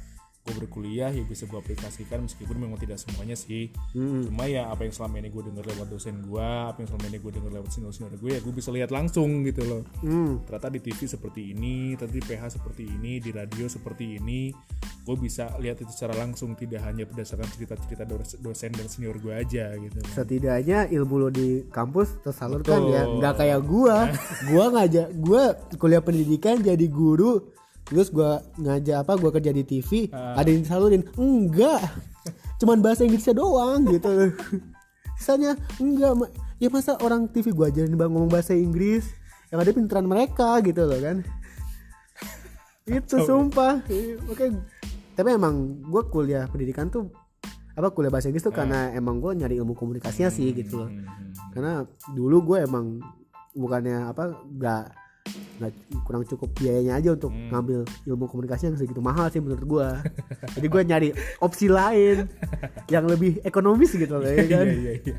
gue 0.48 0.56
berkuliah 0.64 1.12
ya 1.12 1.20
bisa 1.28 1.44
gue 1.44 1.60
aplikasikan 1.60 2.24
meskipun 2.24 2.56
memang 2.56 2.80
tidak 2.80 2.96
semuanya 2.96 3.36
sih. 3.36 3.68
Cuma 3.92 4.48
ya 4.48 4.72
apa 4.72 4.88
yang 4.88 4.96
selama 4.96 5.20
ini 5.20 5.28
gue 5.28 5.42
dengar 5.44 5.64
lewat 5.68 5.88
dosen 5.92 6.24
gue 6.24 6.48
apa 6.48 6.80
yang 6.80 6.88
selama 6.88 7.06
ini 7.12 7.18
gue 7.20 7.32
dengar 7.36 7.52
lewat 7.60 7.70
senior-senior 7.76 8.16
gue 8.16 8.30
ya 8.32 8.40
gue 8.40 8.54
bisa 8.56 8.72
lihat 8.72 8.88
langsung 8.88 9.44
gitu 9.44 9.62
loh. 9.68 9.82
Hmm, 10.00 10.40
ternyata 10.48 10.72
di 10.72 10.80
TV 10.80 11.04
seperti 11.04 11.52
ini 11.52 11.92
ternyata 12.00 12.16
di 12.16 12.22
PH 12.24 12.42
seperti 12.56 12.82
ini 12.88 13.12
di 13.20 13.30
radio 13.36 13.68
seperti 13.68 14.16
ini 14.16 14.48
gue 15.08 15.16
bisa 15.16 15.52
lihat 15.60 15.80
itu 15.80 15.88
secara 15.88 16.20
langsung 16.20 16.52
tidak 16.52 16.84
hanya 16.84 17.08
berdasarkan 17.08 17.48
cerita-cerita 17.48 18.04
dos- 18.04 18.36
dosen 18.44 18.76
dan 18.76 18.92
senior 18.92 19.16
gue 19.16 19.32
aja 19.32 19.72
gitu. 19.76 19.98
Setidaknya 20.12 20.88
ilmu 20.92 21.16
lo 21.16 21.28
di 21.32 21.64
kampus 21.68 22.20
tersalurkan 22.20 22.80
Betul. 22.84 22.94
ya. 22.94 23.02
Nggak 23.08 23.34
kayak 23.40 23.60
gua. 23.64 23.96
Gua 24.52 24.64
ngajak 24.72 25.08
gua 25.18 25.42
kuliah 25.76 26.00
pendidikan 26.00 26.60
jadi 26.60 26.86
guru 26.88 27.40
terus 27.88 28.12
gua 28.12 28.44
ngajak 28.60 29.02
apa 29.02 29.12
gua 29.16 29.30
kerja 29.32 29.50
di 29.50 29.64
TV 29.64 30.12
Ah. 30.12 30.36
ada 30.36 30.48
yang 30.52 30.62
disalurin 30.64 31.04
enggak 31.16 31.82
cuman 32.60 32.78
bahasa 32.84 33.02
Inggrisnya 33.08 33.34
doang 33.34 33.88
gitu. 33.88 34.32
Sisanya 35.18 35.56
enggak 35.80 36.30
ya 36.60 36.68
masa 36.68 37.00
orang 37.00 37.26
TV 37.32 37.50
gua 37.50 37.72
ajarin 37.72 37.96
bang 37.96 38.10
ngomong 38.12 38.30
bahasa 38.30 38.52
Inggris 38.52 39.08
yang 39.48 39.64
ada 39.64 39.72
pinteran 39.72 40.04
mereka 40.04 40.60
gitu 40.60 40.84
loh 40.84 41.00
kan. 41.00 41.24
Itu 42.84 43.24
sumpah. 43.24 43.82
Oke 44.28 44.52
tapi 45.18 45.34
emang 45.34 45.82
gua 45.90 46.06
kuliah 46.06 46.46
pendidikan 46.46 46.86
tuh 46.86 47.10
apa 47.74 47.90
kuliah 47.94 48.10
bahasa 48.10 48.30
Inggris 48.30 48.42
tuh 48.42 48.54
karena 48.54 48.90
emang 48.90 49.22
gue 49.22 49.38
nyari 49.38 49.54
ilmu 49.62 49.78
komunikasinya 49.78 50.34
sih 50.34 50.50
gitu 50.50 50.82
loh. 50.82 50.90
Hmm, 50.90 51.06
hmm, 51.06 51.30
karena 51.54 51.72
dulu 52.10 52.42
gue 52.42 52.58
emang 52.66 52.98
bukannya 53.54 54.02
apa 54.02 54.34
nggak 54.34 54.84
nggak 55.58 55.72
kurang 56.02 56.22
cukup 56.22 56.48
biayanya 56.54 56.96
aja 56.96 57.12
untuk 57.12 57.30
Hmm. 57.30 57.50
ngambil 57.50 57.78
ilmu 58.06 58.24
komunikasi 58.26 58.70
yang 58.70 58.76
segitu 58.76 58.98
mahal 58.98 59.26
sih 59.28 59.38
menurut 59.38 59.64
gua. 59.64 59.88
Jadi 60.54 60.66
gua 60.66 60.82
nyari 60.82 61.08
opsi 61.38 61.66
lain 61.66 62.30
yang 62.94 63.04
lebih 63.04 63.42
ekonomis 63.42 63.92
gitu 63.92 64.14
loh 64.14 64.26
ya 64.26 64.44
kan? 64.46 64.66
iya 64.66 64.92
iya. 64.94 64.94
Iya 65.04 65.18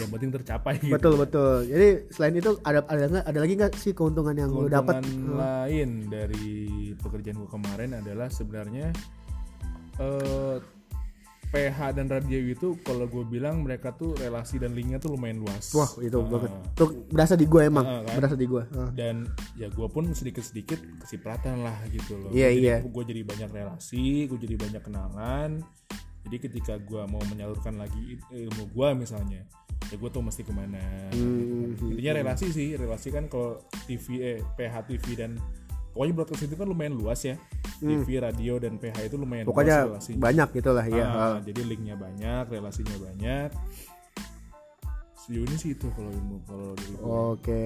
yang 0.00 0.10
penting 0.10 0.32
tercapai 0.32 0.80
gitu. 0.80 0.96
Betul 0.96 1.14
betul. 1.20 1.68
Jadi 1.68 2.08
selain 2.08 2.32
itu 2.32 2.56
ada 2.64 2.80
ada 2.88 3.04
nggak 3.04 3.24
ada 3.26 3.38
lagi 3.38 3.52
nggak 3.54 3.72
sih 3.76 3.92
keuntungan 3.92 4.32
yang 4.32 4.48
lu 4.48 4.64
dapat 4.64 5.04
Keuntungan 5.04 5.36
lain 5.36 5.88
dari 6.08 6.48
pekerjaan 6.96 7.36
gue 7.36 7.50
kemarin 7.50 7.90
adalah 8.00 8.32
sebenarnya 8.32 8.88
eh, 10.00 10.56
PH 11.50 11.78
dan 11.92 12.06
radio 12.06 12.38
itu 12.38 12.78
kalau 12.80 13.04
gue 13.04 13.24
bilang 13.24 13.60
mereka 13.60 13.90
tuh 13.90 14.14
relasi 14.14 14.56
dan 14.56 14.70
linknya 14.70 14.96
tuh 14.96 15.12
lumayan 15.12 15.38
luas. 15.38 15.70
wah 15.72 15.90
itu 15.98 16.14
Ah. 16.14 16.22
banget 16.24 16.50
tuh 16.72 16.88
berasa 17.06 17.34
di 17.34 17.44
gua 17.44 17.62
emang 17.64 17.82
Ah, 17.82 18.00
kan? 18.02 18.14
berasa 18.16 18.34
di 18.34 18.46
gua 18.46 18.62
Ah. 18.70 18.86
Dan 18.88 19.26
ya 19.54 19.66
gue 19.66 19.86
pun 19.86 20.06
sedikit-sedikit 20.08 20.78
kesipratan 21.00 21.60
lah 21.60 21.74
gitu 21.88 22.14
loh. 22.16 22.30
Iya, 22.30 22.48
Jadi 22.48 22.62
iya. 22.62 22.76
Gue 22.80 23.02
jadi 23.02 23.22
banyak 23.22 23.50
relasi, 23.50 24.04
gue 24.24 24.38
jadi 24.38 24.54
banyak 24.56 24.78
kenalan. 24.80 25.50
Jadi 26.20 26.36
ketika 26.38 26.76
gue 26.76 27.02
mau 27.04 27.22
menyalurkan 27.26 27.74
lagi 27.74 27.98
ilmu 28.30 28.70
gue 28.70 28.88
misalnya, 28.94 29.40
ya 29.82 29.96
gue 29.96 30.08
tuh 30.08 30.20
mesti 30.20 30.42
ke 30.42 30.52
mana. 30.52 30.78
Hmm, 31.10 31.72
gitu 31.72 31.82
kan. 31.82 31.90
Intinya 31.90 32.12
relasi 32.14 32.46
sih, 32.48 32.68
relasi 32.74 33.08
kan 33.08 33.26
kalau 33.26 33.58
TV, 33.88 34.06
eh, 34.20 34.38
PH 34.54 34.74
TV 34.86 35.04
dan 35.16 35.34
pokoknya 36.00 36.16
broadcast 36.16 36.42
itu 36.42 36.56
kan 36.56 36.64
lumayan 36.64 36.96
luas 36.96 37.20
ya. 37.20 37.36
TV, 37.76 38.08
radio 38.16 38.56
dan 38.56 38.76
PH 38.76 39.04
itu 39.04 39.16
lumayan 39.16 39.44
Hmm. 39.44 39.52
pokoknya 39.52 39.76
luas 39.84 40.00
relasi. 40.00 40.12
banyak 40.16 40.48
gitulah 40.50 40.86
ya 40.86 41.04
Ah, 41.04 41.36
jadi 41.40 41.60
linknya 41.62 41.92
banyak, 41.94 42.44
relasinya 42.48 42.96
banyak. 42.98 43.48
Sejauh 45.14 45.44
ini 45.44 45.56
sih 45.56 45.70
itu 45.72 45.86
kalau 45.90 46.08
ilmu 46.08 46.36
kalau 46.42 46.68
dari 46.72 46.88
gue. 46.90 47.04
Oke, 47.04 47.62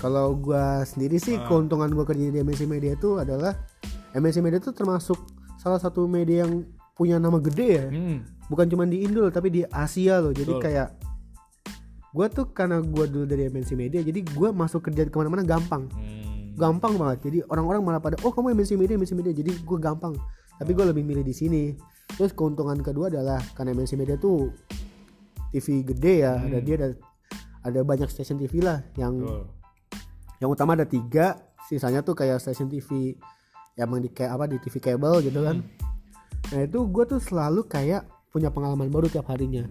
kalau 0.00 0.32
gua 0.34 0.64
sendiri 0.82 1.16
sih 1.18 1.36
keuntungan 1.38 1.92
gua 1.92 2.04
kerja 2.04 2.24
di 2.24 2.40
MNC 2.40 2.64
Media 2.64 2.92
itu 2.92 3.16
adalah 3.16 3.52
MNC 4.12 4.40
Media 4.40 4.56
itu 4.58 4.72
termasuk 4.72 5.20
salah 5.54 5.76
satu 5.76 6.04
media 6.06 6.44
yang 6.44 6.64
punya 6.94 7.16
nama 7.16 7.36
gede 7.38 7.68
ya. 7.70 7.86
Hmm, 7.86 8.24
Bukan 8.44 8.64
cuma 8.66 8.84
di 8.84 9.00
Indo 9.00 9.20
loh, 9.20 9.28
tapi 9.30 9.48
di 9.48 9.64
Asia 9.64 10.16
loh. 10.18 10.28
Jadi 10.30 10.48
Betul. 10.50 10.62
kayak 10.62 10.88
gua 12.10 12.28
tuh 12.28 12.48
karena 12.50 12.80
gua 12.80 13.04
dulu 13.04 13.24
dari 13.24 13.48
MNC 13.48 13.72
Media, 13.74 14.00
jadi 14.00 14.20
gua 14.30 14.48
masuk 14.50 14.80
kerja 14.82 15.04
ke 15.04 15.12
mana-mana 15.14 15.40
gampang, 15.42 15.88
hmm, 15.88 16.33
gampang 16.54 16.94
banget. 16.96 17.18
Jadi 17.30 17.38
orang-orang 17.50 17.82
malah 17.82 18.00
pada 18.02 18.16
oh 18.22 18.30
kamu 18.30 18.54
MNC 18.54 18.78
Media, 18.78 18.94
MNC 18.96 19.12
Media. 19.14 19.32
Jadi 19.34 19.50
gua 19.62 19.78
gampang. 19.78 20.14
Tapi 20.54 20.70
gua 20.74 20.90
lebih 20.90 21.02
milih 21.02 21.26
di 21.26 21.34
sini. 21.34 21.62
Terus 22.14 22.30
keuntungan 22.32 22.78
kedua 22.78 23.10
adalah 23.10 23.42
karena 23.58 23.74
MNC 23.74 23.92
Media 23.98 24.16
tuh 24.18 24.50
TV 25.54 25.86
gede 25.86 26.26
ya, 26.26 26.34
ada 26.38 26.58
dia 26.58 26.74
ada 26.78 26.88
ada 27.64 27.80
banyak 27.80 28.06
stasiun 28.12 28.38
TV 28.44 28.60
lah 28.60 28.84
yang 29.00 29.24
betul. 29.24 29.44
yang 30.44 30.50
utama 30.52 30.76
ada 30.76 30.84
tiga 30.84 31.40
sisanya 31.64 32.04
tuh 32.04 32.12
kayak 32.12 32.36
stasiun 32.36 32.68
TV 32.68 33.16
yang 33.74 33.88
emang 33.88 34.04
di 34.04 34.12
kayak 34.12 34.36
apa 34.36 34.44
di 34.46 34.56
TV 34.60 34.78
kabel 34.78 35.24
gitu 35.24 35.40
kan 35.40 35.64
nah 36.52 36.60
itu 36.60 36.84
gue 36.84 37.04
tuh 37.08 37.18
selalu 37.18 37.64
kayak 37.64 38.04
punya 38.28 38.52
pengalaman 38.52 38.92
baru 38.92 39.08
tiap 39.08 39.32
harinya 39.32 39.64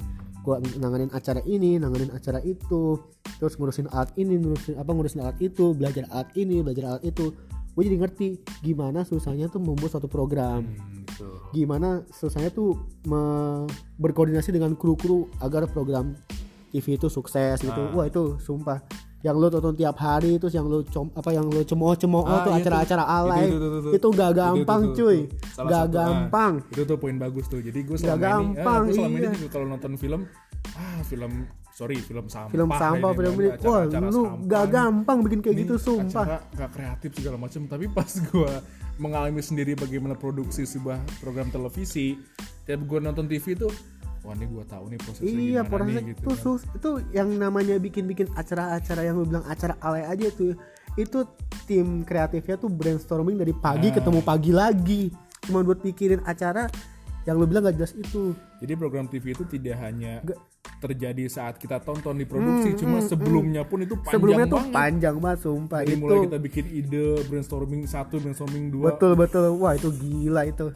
gue 0.44 0.56
nanganin 0.78 1.08
acara 1.16 1.40
ini 1.48 1.80
nanganin 1.80 2.12
acara 2.12 2.44
itu 2.44 3.00
terus 3.40 3.56
ngurusin 3.56 3.88
alat 3.96 4.12
ini 4.20 4.36
ngurusin 4.36 4.76
apa 4.76 4.92
ngurusin 4.92 5.24
alat 5.24 5.40
itu 5.40 5.72
belajar 5.72 6.04
alat 6.12 6.30
ini 6.36 6.60
belajar 6.60 6.96
alat 6.96 7.04
itu 7.08 7.32
gue 7.74 7.84
jadi 7.88 7.98
ngerti 7.98 8.28
gimana 8.62 9.02
susahnya 9.08 9.50
tuh 9.50 9.64
membuat 9.64 9.98
suatu 9.98 10.06
program 10.06 10.68
Hmm, 10.68 11.08
betul. 11.08 11.34
gimana 11.56 12.04
susahnya 12.12 12.52
tuh 12.52 12.76
me- 13.08 13.66
berkoordinasi 13.98 14.52
dengan 14.52 14.76
kru-kru 14.76 15.32
agar 15.40 15.66
program 15.72 16.14
TV 16.74 16.98
itu 16.98 17.06
sukses 17.06 17.62
gitu. 17.62 17.82
Ah. 17.86 17.94
Wah 17.94 18.10
itu 18.10 18.42
sumpah. 18.42 18.82
Yang 19.24 19.36
lu 19.40 19.48
tonton 19.48 19.76
tiap 19.80 19.96
hari 20.04 20.36
terus 20.36 20.52
yang 20.52 20.68
lu 20.68 20.84
com 20.84 21.08
apa 21.16 21.32
yang 21.32 21.48
lu 21.48 21.64
cemooh-cemooh 21.64 22.28
Ah, 22.28 22.44
tuh 22.44 22.52
iya 22.52 22.60
acara-acara 22.60 23.04
alay. 23.08 23.48
Itu, 23.48 23.56
itu, 23.56 23.68
itu, 23.68 23.80
itu. 23.80 23.90
Itu 23.96 24.08
gak 24.12 24.32
gampang 24.36 24.82
itu, 24.84 24.92
itu, 24.92 25.00
cuy. 25.00 25.18
itu. 25.24 25.36
Salah 25.56 25.70
Gak 25.72 25.80
satu, 25.80 25.88
ah, 25.88 25.96
gampang. 25.96 26.54
itu 26.68 26.82
tuh 26.84 26.98
poin 27.00 27.16
bagus 27.16 27.46
tuh. 27.48 27.60
Jadi 27.64 27.80
gue 27.88 27.96
selama 27.96 28.20
ini, 28.20 28.28
gampang, 28.28 28.82
ah, 28.84 28.86
gue 28.86 28.96
selama 29.00 29.16
iya. 29.16 29.24
ini 29.24 29.36
juga 29.40 29.50
kalau 29.56 29.66
nonton 29.72 29.92
film, 29.96 30.22
ah 30.76 31.00
film, 31.08 31.32
sorry 31.72 31.98
film 32.04 32.26
sampah. 32.28 32.52
Film 32.52 32.70
sampah, 32.76 33.12
ini, 33.16 33.18
film 33.24 33.34
ini. 33.40 33.50
Wah, 33.64 33.82
lu 33.88 34.22
gak 34.44 34.66
gampang 34.68 35.18
bikin 35.24 35.40
kayak 35.40 35.56
Ini 35.56 35.64
gitu 35.64 35.76
sumpah. 35.80 36.26
acara 36.28 36.38
gak 36.60 36.70
kreatif 36.76 37.10
segala 37.16 37.38
macam 37.40 37.62
tapi 37.66 37.86
pas 37.88 38.12
gue 38.12 38.52
mengalami 39.00 39.42
sendiri 39.42 39.74
bagaimana 39.74 40.14
produksi 40.14 40.68
sebuah 40.68 41.02
program 41.24 41.50
televisi 41.50 42.14
tiap 42.68 42.84
gue 42.86 43.00
nonton 43.02 43.26
TV 43.26 43.58
tuh 43.58 43.72
wah 44.24 44.34
ini 44.34 44.46
gue 44.46 44.64
tahu 44.66 44.84
nih 44.88 45.00
prosesnya 45.00 45.28
Iya, 45.28 45.38
gimana 45.60 45.70
prosesnya 45.70 45.94
nih 45.94 46.08
gitu 46.08 46.20
itu 46.20 46.30
kan. 46.30 46.40
sus- 46.40 46.68
itu 46.72 46.90
yang 47.12 47.30
namanya 47.34 47.76
bikin-bikin 47.78 48.28
acara-acara 48.34 49.02
yang 49.02 49.16
lu 49.16 49.26
bilang 49.26 49.44
acara 49.46 49.76
alay 49.80 50.04
aja 50.04 50.28
tuh. 50.30 50.56
Itu 50.94 51.28
tim 51.64 52.02
kreatifnya 52.02 52.56
tuh 52.56 52.68
brainstorming 52.68 53.36
dari 53.36 53.52
pagi 53.52 53.90
Ah. 53.90 53.94
ketemu 53.94 54.20
pagi 54.22 54.52
lagi. 54.52 55.04
Cuma 55.42 55.60
buat 55.60 55.78
pikirin 55.78 56.24
acara 56.24 56.72
yang 57.24 57.36
lu 57.36 57.46
bilang 57.46 57.64
gak 57.64 57.76
jelas 57.76 57.94
itu. 57.94 58.32
jadi 58.58 58.74
program 58.74 59.06
TV 59.06 59.32
itu 59.32 59.44
tidak 59.46 59.76
hanya 59.78 60.20
Nggak- 60.22 60.40
terjadi 60.82 61.24
saat 61.26 61.56
kita 61.56 61.80
tonton 61.80 62.16
di 62.16 62.24
produksi 62.24 62.76
cuma 62.78 63.00
sebelumnya 63.02 63.64
pun 63.64 63.80
itu 63.80 63.96
panjang 63.96 64.04
Hmm, 64.04 64.14
Sebelumnya 64.14 64.46
tuh 64.46 64.56
banget 64.58 64.72
panjang 64.74 65.16
banget 65.18 65.40
sumpah 65.42 65.80
Dari 65.80 65.88
itu. 65.90 66.00
mulai 66.02 66.18
kita 66.22 66.38
bikin 66.38 66.66
ide 66.70 67.06
brainstorming 67.26 67.84
satu 67.86 68.16
brainstorming 68.18 68.66
dua 68.70 68.86
Betul 68.90 69.16
betul. 69.16 69.56
Wah, 69.58 69.74
itu 69.74 69.88
gila 69.94 70.44
itu. 70.46 70.72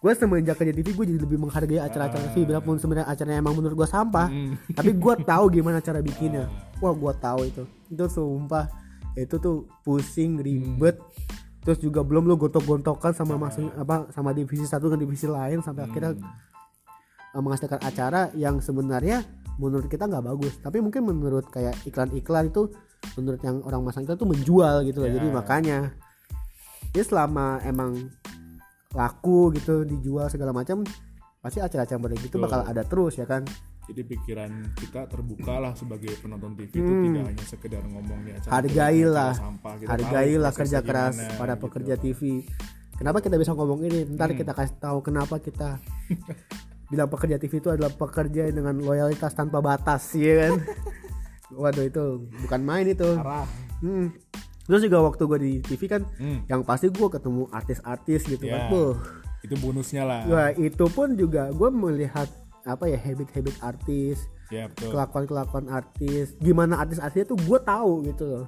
Gue 0.00 0.16
semenjak 0.16 0.56
kerja 0.56 0.72
TV 0.72 0.96
gue 0.96 1.06
jadi 1.12 1.20
lebih 1.20 1.36
menghargai 1.36 1.76
acara-acara 1.76 2.32
TV 2.32 2.48
biarpun 2.48 2.80
sebenarnya 2.80 3.04
acaranya 3.04 3.44
emang 3.44 3.52
menurut 3.52 3.84
gue 3.84 3.88
sampah. 3.88 4.32
Hmm. 4.32 4.56
Tapi 4.80 4.96
gue 4.96 5.14
tahu 5.28 5.44
gimana 5.52 5.84
cara 5.84 6.00
bikinnya. 6.00 6.48
Wah, 6.80 6.96
gue 6.96 7.12
tahu 7.20 7.40
itu. 7.44 7.62
Itu 7.92 8.08
sumpah 8.08 8.64
itu 9.12 9.36
tuh 9.36 9.68
pusing 9.84 10.40
ribet. 10.40 10.96
Terus 11.60 11.76
juga 11.84 12.00
belum 12.00 12.24
lu 12.24 12.40
gontok-gontokan 12.40 13.12
sama 13.12 13.36
masing 13.36 13.68
apa 13.76 14.08
sama 14.16 14.32
divisi 14.32 14.64
satu 14.64 14.88
dengan 14.88 15.04
divisi 15.04 15.28
lain 15.28 15.60
sampai 15.60 15.84
akhirnya 15.84 16.16
uh, 17.36 17.42
menghasilkan 17.44 17.84
acara 17.84 18.32
yang 18.32 18.64
sebenarnya 18.64 19.20
menurut 19.60 19.84
kita 19.84 20.08
nggak 20.08 20.24
bagus. 20.24 20.56
Tapi 20.64 20.80
mungkin 20.80 21.04
menurut 21.04 21.52
kayak 21.52 21.76
iklan-iklan 21.84 22.48
itu 22.48 22.72
menurut 23.20 23.40
yang 23.44 23.60
orang 23.68 23.84
masang 23.84 24.08
iklan 24.08 24.16
tuh 24.16 24.30
menjual 24.32 24.80
gitu 24.88 25.04
loh. 25.04 25.12
Jadi 25.12 25.28
Ya. 25.28 25.34
makanya 25.36 25.78
ya 26.96 27.04
selama 27.04 27.60
emang 27.68 28.08
laku 28.90 29.54
gitu 29.54 29.82
dijual 29.82 30.26
segala 30.26 30.50
macam 30.50 30.82
pasti 31.38 31.58
acara-acara 31.58 32.12
gitu 32.16 32.36
Betul. 32.36 32.42
bakal 32.42 32.60
ada 32.64 32.82
terus 32.82 33.16
ya 33.16 33.24
kan 33.24 33.46
jadi 33.86 34.02
pikiran 34.04 34.50
kita 34.76 35.08
terbuka 35.08 35.58
lah 35.58 35.72
sebagai 35.72 36.14
penonton 36.20 36.54
TV 36.54 36.70
itu 36.74 36.92
tidak 37.08 37.24
hanya 37.26 37.44
sekedar 37.44 37.82
ngomong 37.82 38.18
di 38.22 38.30
acara 38.30 38.46
Hmm. 38.46 38.56
hargailah 38.56 39.30
acara 39.32 39.42
sampah 39.42 39.72
kita 39.74 39.88
hargailah 39.88 40.52
kerja 40.52 40.78
keras 40.80 41.14
gimana, 41.16 41.38
para 41.38 41.54
gitu. 41.54 41.62
pekerja 41.64 41.94
TV 41.96 42.20
kenapa 42.94 43.18
kita 43.18 43.36
bisa 43.36 43.52
ngomong 43.52 43.80
ini 43.82 43.98
ntar 44.10 44.30
Hmm. 44.30 44.38
kita 44.38 44.52
kasih 44.52 44.76
tahu 44.76 44.98
kenapa 45.00 45.34
kita 45.38 45.68
bilang 46.86 47.08
pekerja 47.08 47.36
TV 47.38 47.52
itu 47.56 47.68
adalah 47.68 47.88
pekerja 47.88 48.42
dengan 48.50 48.74
loyalitas 48.76 49.32
tanpa 49.32 49.58
batas 49.58 50.12
ya 50.12 50.34
kan 50.44 50.54
waduh 51.60 51.82
itu 51.82 52.04
bukan 52.44 52.60
main 52.60 52.86
itu 52.86 53.06
Parah. 53.16 53.46
Hmm. 53.80 54.10
Terus 54.70 54.86
juga 54.86 55.02
waktu 55.02 55.22
gue 55.26 55.38
di 55.40 55.52
TV 55.60 55.82
kan 55.84 56.02
Hmm. 56.16 56.46
yang 56.46 56.62
pasti 56.62 56.86
gue 56.86 57.08
ketemu 57.10 57.50
artis-artis 57.50 58.22
gitu 58.24 58.46
Ya. 58.46 58.54
kan 58.54 58.62
Buh, 58.70 58.94
itu 59.42 59.54
bonusnya 59.58 60.06
lah 60.06 60.20
Wah 60.24 60.48
itu 60.54 60.86
pun 60.86 61.12
juga 61.12 61.50
gue 61.50 61.68
melihat 61.68 62.30
apa 62.62 62.86
ya 62.86 62.94
habit-habit 62.94 63.56
artis, 63.58 64.20
ya 64.48 64.68
betul 64.68 64.92
kelakuan-kelakuan 64.92 65.66
artis, 65.66 66.36
gimana 66.38 66.78
artis-artisnya 66.78 67.26
tuh 67.26 67.38
gue 67.40 67.58
tahu 67.58 68.04
gitu 68.04 68.24
loh. 68.28 68.46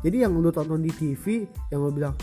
Jadi 0.00 0.22
yang 0.22 0.32
lu 0.32 0.48
tonton 0.48 0.80
di 0.80 0.88
TV 0.88 1.44
yang 1.68 1.82
lu 1.82 1.90
bilang, 1.90 2.14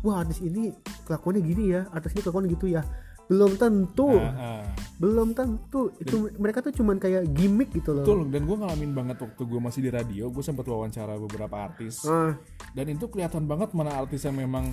wah 0.00 0.22
artis 0.22 0.38
ini 0.40 0.70
kelakuannya 1.04 1.42
gini 1.42 1.74
ya, 1.74 1.90
artis 1.90 2.14
ini 2.14 2.22
kelakuannya 2.22 2.50
gitu 2.54 2.70
ya, 2.70 2.80
belum 3.26 3.52
tentu, 3.54 4.14
Ah, 4.14 4.30
ah. 4.56 4.64
belum 4.96 5.32
tentu. 5.32 5.90
Itu 5.96 6.30
mereka 6.36 6.60
tuh 6.60 6.70
cuman 6.72 6.96
kayak 6.96 7.26
gimmick 7.30 7.70
gitu 7.70 7.90
loh. 7.92 8.02
betul 8.02 8.26
dan 8.26 8.42
gue 8.42 8.56
ngalamin 8.56 8.92
banget 8.92 9.16
waktu 9.18 9.42
gue 9.42 9.60
masih 9.60 9.80
di 9.80 9.90
radio 9.90 10.28
gue 10.28 10.40
sempat 10.40 10.62
wawancara 10.62 11.14
beberapa 11.16 11.56
artis 11.60 12.02
Ah, 12.02 12.38
dan 12.70 12.86
itu 12.88 13.06
kelihatan 13.06 13.44
banget 13.44 13.70
mana 13.72 13.96
artis 13.96 14.22
yang 14.22 14.36
memang 14.36 14.70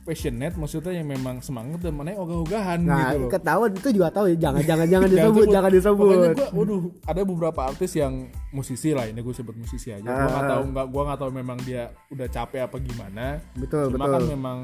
passionate 0.00 0.54
maksudnya 0.54 0.92
yang 0.94 1.08
memang 1.08 1.40
semangat 1.40 1.78
dan 1.78 1.92
mana 1.92 2.12
yang 2.12 2.20
ogah-ogahan 2.20 2.78
nah 2.80 3.10
gitu 3.10 3.16
loh 3.18 3.30
ketahuan 3.30 3.70
itu 3.70 3.88
juga 3.90 4.08
tahu 4.10 4.26
ya, 4.28 4.36
jangan 4.40 4.62
jangan 4.62 4.86
jangan 4.88 5.08
disebut, 5.12 5.26
sebut. 5.36 5.52
jangan 5.52 5.70
disebut. 5.70 6.16
Gua, 6.30 6.48
waduh, 6.52 6.80
ada 7.04 7.20
beberapa 7.22 7.60
artis 7.64 7.92
yang 7.94 8.12
musisi 8.50 8.90
lah 8.90 9.04
ini 9.04 9.18
gue 9.18 9.32
sebut 9.32 9.54
musisi 9.54 9.90
aja. 9.90 10.00
Gue 10.00 10.14
nggak 10.26 10.42
Ah. 10.42 10.50
tahu 10.50 10.62
nggak, 10.70 10.86
gue 10.86 11.02
nggak 11.04 11.18
tahu 11.18 11.30
memang 11.32 11.58
dia 11.60 11.82
udah 12.08 12.28
capek 12.28 12.60
apa 12.62 12.76
gimana. 12.78 13.26
Betul 13.54 13.90
Cuma 13.90 14.04
betul. 14.04 14.14
kan 14.14 14.22
memang 14.28 14.58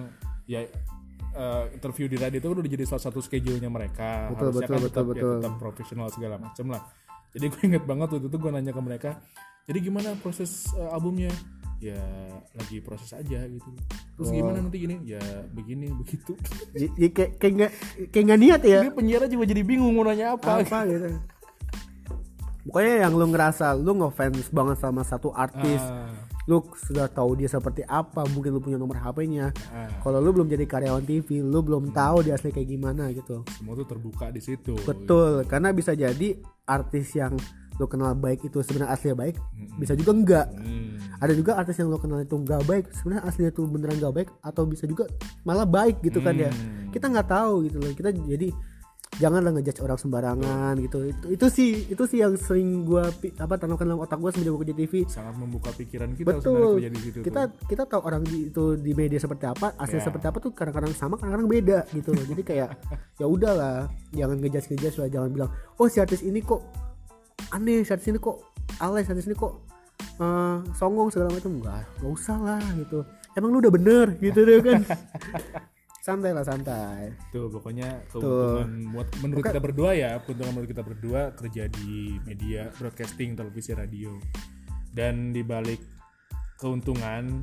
ya 0.45 0.61
eh, 1.37 1.65
interview 1.73 2.09
di 2.09 2.17
radio 2.17 2.39
itu 2.41 2.49
udah 2.49 2.65
jadi 2.65 2.85
salah 2.85 3.05
satu 3.05 3.21
schedule-nya 3.21 3.69
mereka. 3.69 4.33
Betul, 4.33 4.51
Harusnya 4.51 4.57
betul, 4.59 4.73
kan 4.73 4.81
betul, 4.81 4.89
tetap, 4.89 5.05
ya, 5.05 5.13
betul. 5.13 5.35
tetap 5.37 5.55
profesional 5.57 6.09
segala 6.09 6.37
macam 6.41 6.67
lah. 6.73 6.83
Jadi 7.31 7.45
gue 7.47 7.63
inget 7.69 7.85
banget 7.85 8.09
waktu 8.11 8.27
itu 8.27 8.37
gue 8.37 8.51
nanya 8.51 8.73
ke 8.73 8.81
mereka. 8.81 9.11
Jadi 9.67 9.79
gimana 9.83 10.09
proses 10.17 10.51
eh, 10.73 10.89
albumnya? 10.89 11.29
Ya 11.77 12.01
lagi 12.57 12.81
proses 12.81 13.13
aja 13.13 13.45
gitu. 13.45 13.69
Terus 14.17 14.29
gimana 14.33 14.65
nanti 14.65 14.81
gini? 14.81 14.97
Ya 15.05 15.21
begini 15.53 15.93
begitu. 16.01 16.33
J- 16.73 16.89
j- 16.91 17.13
kayak 17.13 17.31
kayak 17.37 17.53
nggak 17.55 17.73
kayak 18.09 18.25
nggak 18.25 18.41
niat 18.41 18.61
ya. 18.65 18.81
Ini 18.81 18.93
penyiar 18.97 19.23
juga 19.29 19.45
jadi 19.45 19.61
bingung 19.61 19.93
mau 19.93 20.03
nanya 20.03 20.35
apa. 20.35 20.65
apa 20.65 20.79
gitu 20.91 21.13
pokoknya 22.67 23.07
yang 23.07 23.15
lu 23.15 23.31
ngerasa 23.31 23.79
lu 23.79 23.95
ngefans 23.95 24.51
banget 24.51 24.79
sama 24.83 25.07
satu 25.07 25.31
artis 25.31 25.79
Ah. 25.79 26.11
Lu 26.47 26.63
sudah 26.79 27.11
tahu 27.11 27.35
dia 27.35 27.51
seperti 27.51 27.83
apa 27.83 28.23
mungkin 28.31 28.55
lu 28.55 28.63
punya 28.63 28.79
nomor 28.79 28.95
HP-nya 28.97 29.51
Ah, 29.75 29.91
kalau 29.99 30.23
lu 30.23 30.31
belum 30.31 30.47
jadi 30.47 30.63
karyawan 30.63 31.03
TV 31.03 31.43
lu 31.43 31.59
belum 31.59 31.91
tahu 31.91 32.23
dia 32.23 32.39
asli 32.39 32.55
kayak 32.55 32.71
gimana 32.71 33.11
gitu. 33.11 33.43
Semua 33.59 33.75
tuh 33.75 33.87
terbuka 33.87 34.31
di 34.31 34.39
situ. 34.39 34.79
Betul 34.87 35.43
karena 35.45 35.75
bisa 35.75 35.91
jadi 35.93 36.39
artis 36.65 37.11
yang 37.13 37.35
lu 37.77 37.85
kenal 37.85 38.17
baik 38.17 38.41
itu 38.41 38.63
sebenarnya 38.65 38.95
aslinya 38.95 39.17
baik 39.19 39.37
bisa 39.77 39.93
juga 39.93 40.13
enggak. 40.15 40.47
Hmm, 40.55 40.97
ada 41.21 41.33
juga 41.35 41.61
artis 41.61 41.77
yang 41.77 41.91
lo 41.91 41.99
kenal 41.99 42.23
itu 42.23 42.33
nggak 42.33 42.63
baik 42.65 42.85
sebenarnya 42.95 43.23
aslinya 43.27 43.53
tuh 43.53 43.67
beneran 43.69 43.97
nggak 44.01 44.15
baik 44.15 44.29
atau 44.41 44.63
bisa 44.65 44.89
juga 44.89 45.05
malah 45.45 45.69
baik 45.69 46.01
gitu 46.01 46.25
kan 46.25 46.33
ya. 46.39 46.49
Hmm. 46.49 46.89
kita 46.89 47.13
nggak 47.13 47.29
tahu 47.29 47.69
gitu 47.69 47.77
loh 47.77 47.93
kita 47.93 48.09
jadi 48.17 48.49
janganlah 49.17 49.51
ngejudge 49.57 49.81
orang 49.81 49.99
sembarangan 49.99 50.75
gitu. 50.85 50.99
Itu 51.09 51.27
itu 51.33 51.47
sih 51.49 51.71
itu 51.89 52.03
sih 52.05 52.19
yang 52.21 52.37
sering 52.37 52.85
gua 52.85 53.09
apa 53.41 53.55
tanamkan 53.57 53.89
dalam 53.89 54.01
otak 54.05 54.21
gua 54.21 54.31
semenjak 54.33 54.53
gua 54.53 54.61
kerja 54.65 54.77
TV 54.77 54.93
sangat 55.09 55.35
membuka 55.41 55.71
pikiran 55.73 56.13
kita 56.13 56.37
betul. 56.37 56.77
kerja 56.77 56.91
di 56.93 57.01
situ 57.01 57.19
kita 57.25 57.41
tuh. 57.49 57.67
kita 57.69 57.83
tahu 57.89 58.01
orang 58.05 58.23
di, 58.29 58.53
itu 58.53 58.65
di 58.77 58.93
media 58.93 59.19
seperti 59.21 59.45
apa 59.49 59.73
asli 59.81 59.97
Ya. 59.97 60.05
seperti 60.05 60.27
apa 60.29 60.39
tuh 60.45 60.53
kadang-kadang 60.53 60.93
sama 60.93 61.17
kadang-kadang 61.17 61.49
beda 61.49 61.79
gitu 61.97 62.13
loh. 62.13 62.25
Jadi 62.29 62.43
kayak 62.45 62.71
ya 63.21 63.27
udahlah 63.27 63.89
jangan 64.13 64.37
ngejudge 64.37 64.69
ngejudge 64.77 64.97
lah 65.01 65.09
jangan 65.09 65.29
bilang 65.33 65.51
oh 65.81 65.89
si 65.89 65.99
artis 66.01 66.21
ini 66.21 66.45
kok 66.45 66.61
aneh 67.57 67.81
si 67.87 67.91
artis 67.97 68.13
ini 68.13 68.21
kok 68.21 68.37
alay 68.85 69.01
si 69.07 69.11
artis 69.17 69.25
ini 69.25 69.37
kok 69.37 69.53
eh, 70.21 70.57
songong 70.77 71.09
segala 71.09 71.33
macam. 71.33 71.57
Enggak 71.57 71.89
nggak 72.05 72.13
usah 72.13 72.37
lah 72.37 72.63
gitu. 72.77 73.01
Emang 73.37 73.53
lu 73.53 73.61
udah 73.61 73.73
bener? 73.73 74.07
gitu 74.17 74.41
deh 74.49 74.61
kan 74.65 74.81
santai 76.07 76.31
lah 76.31 76.47
santai 76.47 77.11
Tuh 77.35 77.51
pokoknya 77.51 78.07
keuntungan 78.15 78.95
buat 78.95 79.09
menurut 79.19 79.43
kita 79.43 79.59
berdua 79.59 79.91
ya, 79.99 80.11
keuntungan 80.23 80.53
menurut 80.55 80.71
kita 80.71 80.85
berdua 80.87 81.21
kerja 81.35 81.67
di 81.67 82.23
media 82.23 82.71
broadcasting, 82.79 83.35
televisi, 83.35 83.75
radio. 83.75 84.15
Dan 84.95 85.35
di 85.35 85.43
balik 85.43 85.83
keuntungan 86.63 87.43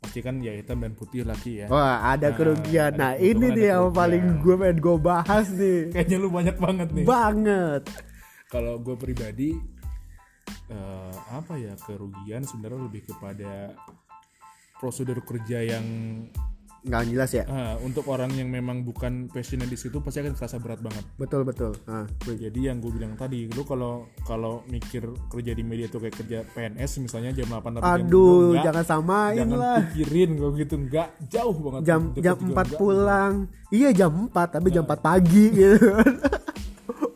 pasti 0.00 0.20
kan 0.24 0.40
ya 0.40 0.52
hitam 0.56 0.84
dan 0.84 0.92
putih 0.92 1.24
lagi 1.24 1.64
ya. 1.64 1.66
wah 1.72 2.12
ada 2.12 2.28
kerugian 2.36 2.92
ada 2.92 3.00
nah 3.00 3.12
ini 3.16 3.56
nih 3.56 3.72
yang 3.72 3.88
paling 3.88 4.36
gue 4.44 4.52
pengen 4.52 4.76
gue 4.76 4.96
bahas 5.00 5.48
nih 5.48 5.80
Kayaknya 5.96 6.16
lu 6.20 6.28
banyak 6.28 6.56
banget 6.60 6.88
nih. 6.92 7.04
banget 7.08 7.82
Kalau 8.52 8.76
gue 8.84 8.96
pribadi 9.00 9.56
eh, 10.68 11.14
apa 11.32 11.56
ya 11.56 11.72
kerugian 11.88 12.44
sebenarnya 12.44 12.84
lebih 12.84 13.08
kepada 13.08 13.72
prosedur 14.76 15.24
kerja 15.24 15.64
yang 15.64 15.86
nggak 16.84 17.02
jelas 17.08 17.30
ya? 17.32 17.44
Ah, 17.46 17.74
untuk 17.78 18.04
orang 18.06 18.28
yang 18.30 18.46
memang 18.46 18.80
bukan 18.80 19.26
passionnya 19.26 19.64
di 19.64 19.74
situ 19.74 19.98
pasti 19.98 20.20
akan 20.20 20.32
terasa 20.32 20.56
berat 20.56 20.78
banget. 20.78 21.00
betul 21.16 21.42
betul. 21.42 21.72
Nah, 21.84 22.04
gue- 22.20 22.36
Jadi 22.36 22.60
yang 22.62 22.76
gue 22.76 22.92
bilang 22.92 23.14
tadi, 23.14 23.48
lu 23.48 23.62
kalau 23.62 24.04
kalau 24.22 24.60
mikir 24.66 25.00
kerja 25.26 25.50
di 25.50 25.62
media 25.62 25.86
tuh 25.86 25.98
kayak 25.98 26.14
kerja 26.14 26.38
PNS 26.46 26.92
misalnya 27.00 27.32
jam 27.32 27.48
8 27.48 27.56
sampai 27.74 27.88
jam 27.96 28.04
aduh 28.04 28.28
2, 28.28 28.48
enggak, 28.50 28.64
jangan 28.64 28.84
samain 28.84 29.36
jangan 29.38 29.56
lah. 29.56 29.78
pikirin 29.82 30.30
kalau 30.34 30.52
gitu 30.54 30.74
enggak. 30.76 31.08
Jauh 31.26 31.56
banget. 31.58 31.80
jam 31.82 32.00
jam 32.14 32.36
juga 32.36 32.44
4 32.44 32.52
enggak. 32.60 32.78
pulang. 32.78 33.34
Iya 33.70 33.88
jam 33.90 34.12
4 34.28 34.48
tapi 34.50 34.68
jam 34.70 34.84
4 34.84 35.00
pagi 35.00 35.44
gitu 35.50 35.88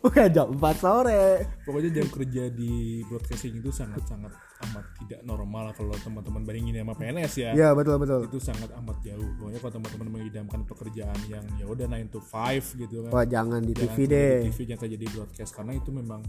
bukan 0.03 0.27
jam 0.31 0.47
4 0.55 0.59
sore 0.79 1.23
Pokoknya 1.67 1.89
jam 2.01 2.07
kerja 2.07 2.43
di 2.51 3.03
broadcasting 3.05 3.59
itu 3.59 3.69
sangat-sangat 3.69 4.31
amat 4.59 4.85
tidak 4.99 5.23
normal 5.23 5.71
kalau 5.71 5.95
teman-teman 6.03 6.43
bandingin 6.43 6.83
sama 6.83 6.93
PNS 6.95 7.33
ya. 7.39 7.51
ya 7.55 7.69
betul 7.71 7.95
betul 7.95 8.27
Itu 8.27 8.39
sangat 8.43 8.69
amat 8.75 8.97
jauh. 9.03 9.29
Pokoknya 9.39 9.59
kalau 9.63 9.73
teman-teman 9.79 10.07
mengidamkan 10.19 10.59
pekerjaan 10.67 11.19
yang 11.31 11.43
ya 11.55 11.65
udah 11.67 11.87
9 11.87 12.11
to 12.11 12.19
5 12.19 12.81
gitu 12.81 12.95
kan. 13.07 13.11
wah 13.15 13.25
jangan 13.27 13.61
di 13.63 13.73
TV 13.75 13.79
Jangan 13.79 13.95
kerja 13.95 14.11
deh 14.11 14.39
di 14.39 14.47
TV 14.51 14.59
jangan 14.67 14.81
kerja 14.83 14.97
di 14.99 15.07
broadcast 15.07 15.51
karena 15.55 15.71
itu 15.75 15.89
memang 15.95 16.21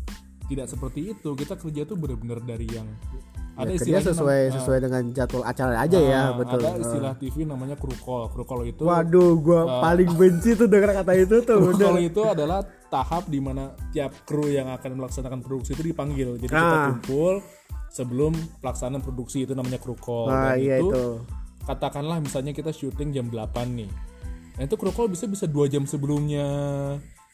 tidak 0.50 0.66
seperti 0.66 1.00
itu. 1.14 1.30
Kita 1.38 1.54
kerja 1.54 1.82
tuh 1.86 1.94
benar-benar 1.94 2.42
dari 2.42 2.66
yang 2.66 2.86
ada 3.52 3.66
ya, 3.66 3.76
istilahnya 3.76 4.06
sesuai 4.06 4.40
nam- 4.40 4.54
sesuai 4.56 4.78
dengan 4.80 5.02
jadwal 5.10 5.42
acara 5.42 5.74
aja 5.78 5.98
ya 5.98 6.20
Ah, 6.22 6.28
betul 6.32 6.60
Ada 6.60 6.70
istilah 6.78 7.12
TV 7.14 7.36
namanya 7.44 7.74
crew 7.74 7.98
call. 7.98 8.28
Crew 8.28 8.44
call 8.44 8.62
itu 8.64 8.82
waduh 8.82 9.32
gua 9.36 9.60
paling 9.80 10.10
benci 10.12 10.54
tuh 10.54 10.66
denger 10.66 10.90
kata 10.96 11.12
itu 11.14 11.36
tuh 11.40 11.56
crew 11.58 11.76
call 11.76 11.98
itu 11.98 12.20
adalah 12.22 12.60
tahap 12.86 13.26
di 13.26 13.38
mana 13.38 13.62
tiap 13.90 14.14
kru 14.22 14.46
yang 14.46 14.70
akan 14.70 14.90
melaksanakan 14.96 15.40
produksi 15.40 15.72
itu 15.72 15.82
dipanggil. 15.84 16.34
Jadi 16.36 16.48
kita 16.48 16.58
Ah. 16.58 16.86
kumpul 16.90 17.42
sebelum 17.88 18.32
pelaksanaan 18.58 19.00
produksi 19.00 19.42
itu 19.42 19.52
namanya 19.52 19.76
crew 19.76 19.96
call. 19.96 20.26
wah 20.26 20.52
Dan 20.52 20.58
iya 20.58 20.76
itu, 20.78 20.88
itu 20.88 21.04
katakanlah 21.62 22.18
misalnya 22.18 22.50
kita 22.50 22.70
syuting 22.70 23.10
jam 23.10 23.26
8 23.26 23.76
nih. 23.76 23.90
Nah 24.52 24.62
itu 24.62 24.74
crew 24.74 24.90
call 24.90 25.06
bisa 25.06 25.24
bisa 25.24 25.44
dua 25.44 25.66
jam 25.66 25.84
sebelumnya, 25.84 26.46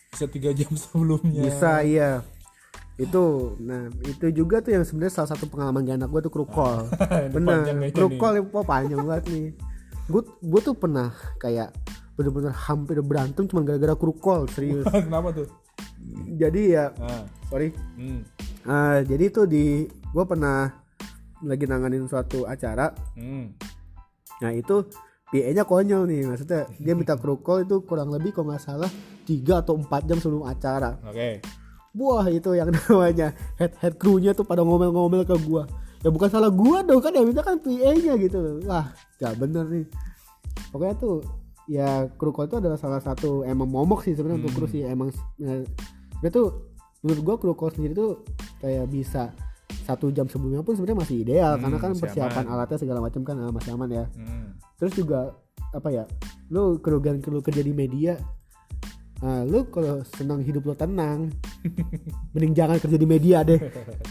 bisa 0.08 0.26
tiga 0.26 0.50
jam 0.58 0.72
sebelumnya. 0.72 1.44
bisa 1.44 1.80
iya 1.82 2.10
itu 2.96 3.24
nah 3.60 3.92
itu 4.08 4.32
juga 4.32 4.64
tuh 4.64 4.72
yang 4.72 4.84
sebenarnya 4.88 5.20
salah 5.20 5.36
satu 5.36 5.52
pengalaman 5.52 5.84
gak 5.84 6.00
enak 6.00 6.08
gue 6.08 6.20
tuh 6.24 6.32
Ini 7.28 7.28
bener 7.28 7.56
call 8.16 8.34
itu 8.40 8.60
panjang 8.64 9.00
banget 9.04 9.24
nih. 9.28 9.46
Gue 10.08 10.22
gue 10.40 10.60
tuh 10.64 10.72
pernah 10.72 11.12
kayak 11.36 11.76
bener-bener 12.16 12.56
hampir 12.56 12.96
berantem 13.04 13.44
cuma 13.44 13.60
gara-gara 13.60 13.92
call 14.16 14.48
serius. 14.48 14.88
Kenapa 14.88 15.36
tuh? 15.36 15.48
jadi 16.40 16.62
ya 16.70 16.84
Ah, 17.02 17.24
sorry. 17.52 17.74
Hmm, 17.98 18.22
Ah, 18.66 18.98
jadi 19.04 19.30
itu 19.30 19.44
di 19.44 19.84
gue 19.86 20.24
pernah 20.24 20.72
lagi 21.44 21.68
nanganin 21.68 22.08
suatu 22.08 22.48
acara. 22.48 22.90
Hmm. 23.14 23.52
nah 24.36 24.52
itu 24.52 24.84
PA-nya 25.32 25.64
konyol 25.64 26.04
nih 26.12 26.28
maksudnya 26.28 26.68
dia 26.76 26.92
minta 26.92 27.16
call 27.44 27.64
itu 27.64 27.80
kurang 27.88 28.12
lebih 28.12 28.36
kalau 28.36 28.52
nggak 28.52 28.60
salah 28.60 28.90
3 29.24 29.64
atau 29.64 29.74
4 29.80 30.08
jam 30.08 30.18
sebelum 30.20 30.44
acara. 30.48 30.96
Oke. 31.04 31.40
Wah 31.96 32.26
itu 32.28 32.52
yang 32.52 32.68
namanya 32.76 33.32
head 33.56 33.72
head 33.80 33.94
crewnya 33.96 34.30
tuh 34.30 34.44
pada 34.44 34.60
ngomel-ngomel 34.60 35.24
ke 35.24 35.36
gua. 35.42 35.64
Ya 36.00 36.08
bukan 36.08 36.28
salah 36.28 36.48
gua 36.48 36.80
dong 36.80 37.00
kan 37.00 37.10
yang 37.10 37.24
minta 37.24 37.40
kan 37.40 37.56
PA-nya 37.56 38.14
gitu 38.16 38.36
loh. 38.36 38.60
Wah, 38.64 38.88
gak 39.16 39.34
bener 39.36 39.64
nih. 39.64 39.86
Pokoknya 40.68 40.94
tuh 40.94 41.24
ya 41.66 41.88
kru 42.14 42.30
call 42.30 42.46
itu 42.46 42.56
adalah 42.56 42.76
salah 42.76 43.00
satu 43.00 43.42
emang 43.42 43.66
momok 43.66 44.04
sih 44.04 44.14
sebenarnya 44.14 44.38
untuk 44.40 44.54
kru 44.54 44.66
sih 44.66 44.84
emang 44.84 45.10
ya, 45.34 45.66
dia 46.20 46.30
tuh 46.30 46.70
menurut 47.00 47.22
gua 47.22 47.36
kru 47.36 47.52
call 47.52 47.72
sendiri 47.72 47.90
tuh 47.90 48.22
kayak 48.60 48.86
bisa 48.86 49.34
satu 49.82 50.10
jam 50.10 50.26
sebelumnya 50.26 50.62
pun 50.62 50.74
sebenarnya 50.74 50.98
masih 51.00 51.16
ideal 51.22 51.54
Hmm, 51.54 51.62
karena 51.64 51.78
kan 51.80 51.90
persiapan 51.96 52.44
aman. 52.44 52.52
alatnya 52.52 52.78
segala 52.78 53.00
macam 53.00 53.22
kan 53.22 53.34
ah, 53.36 53.50
masih 53.50 53.70
aman 53.72 53.88
ya 53.88 54.04
Hmm. 54.14 54.54
terus 54.76 54.94
juga 54.94 55.34
apa 55.72 55.88
ya 55.90 56.04
lu 56.48 56.78
kerugian 56.78 57.18
lu 57.20 57.38
kerja 57.40 57.60
di 57.60 57.70
media 57.70 58.14
Nah, 59.16 59.48
lu 59.48 59.64
kalau 59.72 60.04
senang 60.04 60.44
hidup 60.44 60.68
lu 60.68 60.74
tenang 60.76 61.32
mending 62.36 62.52
jangan 62.52 62.76
kerja 62.76 62.98
di 63.00 63.08
media 63.08 63.40
deh. 63.40 63.56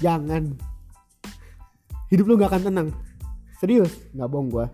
Jangan. 0.02 0.58
Hidup 2.10 2.26
lu 2.26 2.34
nggak 2.38 2.50
akan 2.50 2.64
tenang. 2.74 2.88
Serius 3.62 3.94
nggak 4.18 4.30
bohong 4.30 4.50
gua. 4.50 4.68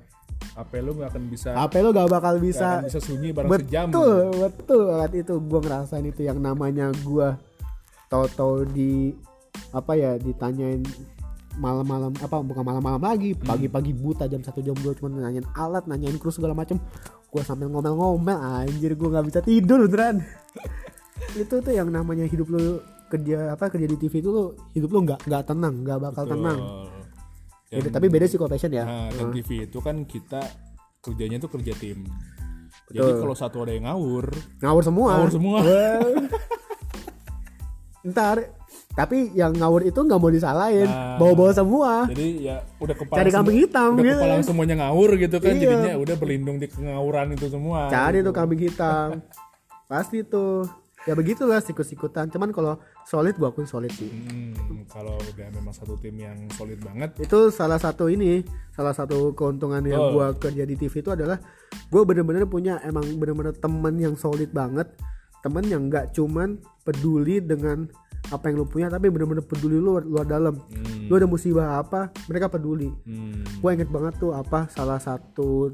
HP 0.52 0.72
lu 0.84 0.92
nggak 0.96 1.10
akan 1.16 1.24
bisa 1.32 1.50
HP 1.56 1.74
lu 1.80 1.90
gak 1.96 2.12
bakal 2.12 2.36
bisa 2.42 2.84
akan 2.84 2.88
bisa 2.92 3.00
sunyi 3.00 3.32
bareng 3.32 3.50
sejam. 3.64 3.88
betul 3.88 4.24
betul 4.36 4.82
banget. 4.88 5.12
Itu 5.24 5.34
gua 5.44 5.60
ngerasain 5.64 6.06
itu 6.08 6.22
yang 6.24 6.40
namanya 6.40 6.92
gua 7.04 7.40
tahu-tahu 8.12 8.68
di 8.72 9.16
apa 9.72 9.96
ya 9.96 10.20
ditanyain 10.20 10.84
malam-malam 11.60 12.16
apa 12.20 12.40
bukan 12.44 12.64
malam-malam 12.64 13.00
lagi 13.04 13.36
pagi-pagi 13.36 13.92
buta 13.92 14.28
jam 14.28 14.40
satu 14.40 14.64
jam 14.64 14.76
dua 14.80 14.96
cuma 14.96 15.12
nanyain 15.12 15.44
alat 15.56 15.84
nanyain 15.88 16.16
kru 16.16 16.32
segala 16.32 16.56
macem 16.56 16.80
gua 17.32 17.42
sambil 17.48 17.72
ngomel-ngomel 17.72 18.38
anjir 18.38 18.94
gua 19.00 19.18
nggak 19.18 19.26
bisa 19.32 19.40
tidur 19.40 19.88
beneran 19.88 20.20
itu 21.40 21.56
tuh 21.64 21.72
yang 21.74 21.88
namanya 21.88 22.28
hidup 22.28 22.52
lu 22.52 22.84
kerja 23.08 23.56
apa 23.56 23.72
kerja 23.72 23.88
di 23.88 23.98
TV 24.00 24.20
itu 24.20 24.30
lu 24.32 24.52
hidup 24.76 24.90
lu 24.92 25.00
nggak 25.08 25.26
nggak 25.28 25.44
tenang 25.48 25.76
nggak 25.88 26.00
bakal 26.00 26.24
Betul. 26.28 26.34
tenang 26.38 26.60
Dan, 27.72 27.80
Beda- 27.88 27.94
tapi 27.96 28.08
beda 28.12 28.26
sih 28.28 28.36
kalau 28.36 28.52
passion 28.52 28.72
ya 28.76 28.84
nah, 28.84 29.08
dan 29.16 29.32
TV 29.32 29.64
itu 29.64 29.80
kan 29.80 30.04
kita 30.04 30.44
kerjanya 31.02 31.42
itu 31.42 31.50
kerja 31.50 31.74
tim. 31.80 32.04
Jadi 32.92 33.08
Betul. 33.08 33.20
kalau 33.24 33.36
satu 33.36 33.58
ada 33.64 33.72
yang 33.72 33.88
ngawur, 33.88 34.28
ngawur 34.60 34.84
semua 34.84 35.10
ngawur 35.16 35.32
semua. 35.32 35.60
Ntar 38.04 38.38
tapi 38.92 39.30
yang 39.32 39.54
ngawur 39.54 39.84
itu 39.84 39.98
nggak 39.98 40.18
mau 40.18 40.28
disalahin 40.28 40.86
Nah. 40.86 41.16
bawa-bawa 41.16 41.52
semua 41.52 41.92
Jadi 42.08 42.44
ya 42.44 42.60
udah 42.78 42.96
kepala 42.96 43.18
Cari 43.18 43.30
kambing 43.30 43.58
hitam 43.60 43.92
udah 43.94 44.04
gitu. 44.04 44.18
kepala 44.18 44.42
semuanya 44.42 44.76
ngawur 44.80 45.10
gitu 45.16 45.38
kan 45.38 45.54
Iya. 45.54 45.62
jadinya 45.62 45.94
udah 45.98 46.16
berlindung 46.16 46.58
di 46.58 46.66
kengawuran 46.66 47.28
itu 47.32 47.46
semua. 47.48 47.88
cari 47.88 48.20
tuh 48.20 48.32
kambing 48.32 48.62
hitam 48.64 49.22
pasti 49.86 50.24
tuh 50.24 50.66
ya 51.02 51.14
begitulah 51.14 51.60
sikut-sikutan 51.60 52.30
cuman 52.30 52.50
kalau 52.50 52.78
solid 53.04 53.34
gua 53.36 53.50
akui 53.50 53.66
solid 53.66 53.90
sih 53.92 54.08
Hmm, 54.08 54.54
kalau 54.88 55.18
udah 55.18 55.48
memang 55.52 55.72
satu 55.72 55.94
tim 55.96 56.14
yang 56.16 56.38
solid 56.52 56.78
banget, 56.80 57.10
itu 57.20 57.50
salah 57.50 57.76
satu 57.76 58.06
ini 58.06 58.42
salah 58.72 58.92
satu 58.92 59.32
keuntungan 59.32 59.82
yang 59.84 60.00
Oh. 60.00 60.12
gua 60.12 60.28
kerja 60.34 60.62
di 60.62 60.76
TV 60.76 60.94
itu 60.98 61.10
adalah 61.10 61.42
gua 61.88 62.02
bener-bener 62.04 62.46
punya 62.46 62.78
emang 62.82 63.04
bener-bener 63.16 63.54
temen 63.54 63.94
yang 63.96 64.14
solid 64.16 64.50
banget 64.50 64.90
temen 65.42 65.66
yang 65.66 65.90
nggak 65.90 66.14
cuman 66.14 66.58
peduli 66.82 67.42
dengan 67.42 67.86
apa 68.30 68.48
yang 68.48 68.62
lu 68.62 68.66
punya 68.66 68.88
tapi 68.88 69.10
bener-bener 69.10 69.42
peduli 69.42 69.76
lu 69.76 69.98
luar 70.00 70.24
dalam. 70.24 70.56
Hmm, 70.56 71.10
lu 71.10 71.14
ada 71.14 71.26
musibah 71.26 71.78
apa 71.78 72.10
mereka 72.26 72.48
peduli. 72.48 72.88
Hmm, 73.04 73.42
gue 73.44 73.70
inget 73.70 73.90
banget 73.90 74.16
tuh 74.18 74.32
apa 74.32 74.70
salah 74.70 74.98
satu 74.98 75.74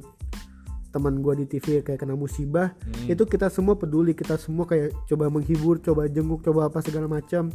teman 0.87 1.19
gue 1.19 1.43
di 1.43 1.45
TV 1.45 1.83
kayak 1.83 1.99
kena 1.99 2.15
musibah 2.15 2.71
Hmm. 2.79 3.11
itu 3.11 3.27
kita 3.27 3.51
semua 3.51 3.75
peduli 3.75 4.15
kita 4.15 4.39
semua 4.39 4.63
kayak 4.63 4.95
coba 5.05 5.27
menghibur 5.27 5.77
coba 5.77 6.07
jenguk 6.07 6.41
coba 6.41 6.71
apa 6.71 6.79
segala 6.81 7.05
macam. 7.05 7.51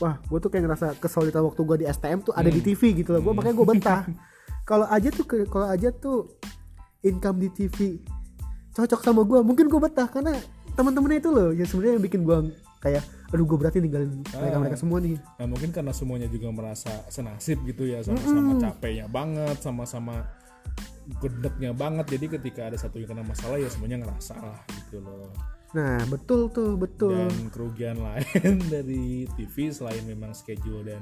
Wah 0.00 0.16
gue 0.22 0.38
tuh 0.38 0.48
kayak 0.48 0.64
ngerasa 0.64 0.86
kesolidan 0.96 1.42
waktu 1.44 1.60
gue 1.60 1.76
di 1.82 1.86
STM 1.86 2.22
tuh 2.22 2.32
ada 2.32 2.48
Hmm. 2.48 2.56
di 2.56 2.60
TV 2.62 2.94
gitu 2.96 3.12
loh 3.12 3.20
gue 3.20 3.32
makanya 3.34 3.56
gue 3.58 3.68
betah. 3.68 4.02
Kalau 4.70 4.86
aja 4.86 5.10
tuh 5.10 5.26
kalau 5.26 5.66
aja 5.66 5.90
tuh 5.90 6.38
income 7.02 7.42
di 7.42 7.48
TV 7.50 7.98
cocok 8.72 9.00
sama 9.02 9.26
gue 9.26 9.42
mungkin 9.42 9.66
gue 9.66 9.80
betah 9.82 10.06
karena 10.06 10.38
teman-temannya 10.72 11.18
itu 11.20 11.30
loh 11.30 11.50
yang 11.52 11.68
sebenarnya 11.68 11.94
yang 12.00 12.04
bikin 12.04 12.20
gue 12.24 12.36
kayak 12.82 13.02
aduh 13.32 13.46
gue 13.46 13.58
berarti 13.60 13.78
ninggalin 13.78 14.20
mereka 14.26 14.56
mereka 14.58 14.76
semua 14.76 14.98
nih. 14.98 15.16
Nah 15.38 15.46
mungkin 15.48 15.70
karena 15.70 15.92
semuanya 15.94 16.28
juga 16.28 16.48
merasa 16.50 16.92
senasib 17.08 17.62
gitu 17.64 17.86
ya 17.86 18.02
sama-sama 18.02 18.58
capeknya 18.58 19.06
banget, 19.08 19.56
sama-sama 19.62 20.14
gedeknya 21.22 21.70
banget. 21.72 22.06
Jadi 22.18 22.26
ketika 22.38 22.68
ada 22.68 22.76
satu 22.78 22.98
yang 22.98 23.10
kena 23.14 23.24
masalah 23.24 23.56
ya 23.58 23.68
semuanya 23.70 24.02
ngerasa 24.06 24.34
lah 24.38 24.58
gitu 24.68 25.00
loh. 25.02 25.30
nah 25.72 25.96
betul 26.04 26.52
tuh 26.52 26.76
betul. 26.76 27.16
Dan 27.16 27.48
kerugian 27.48 27.96
lain 27.96 28.60
dari 28.74 29.24
TV 29.40 29.72
selain 29.72 30.04
memang 30.04 30.36
schedule 30.36 30.84
dan 30.84 31.00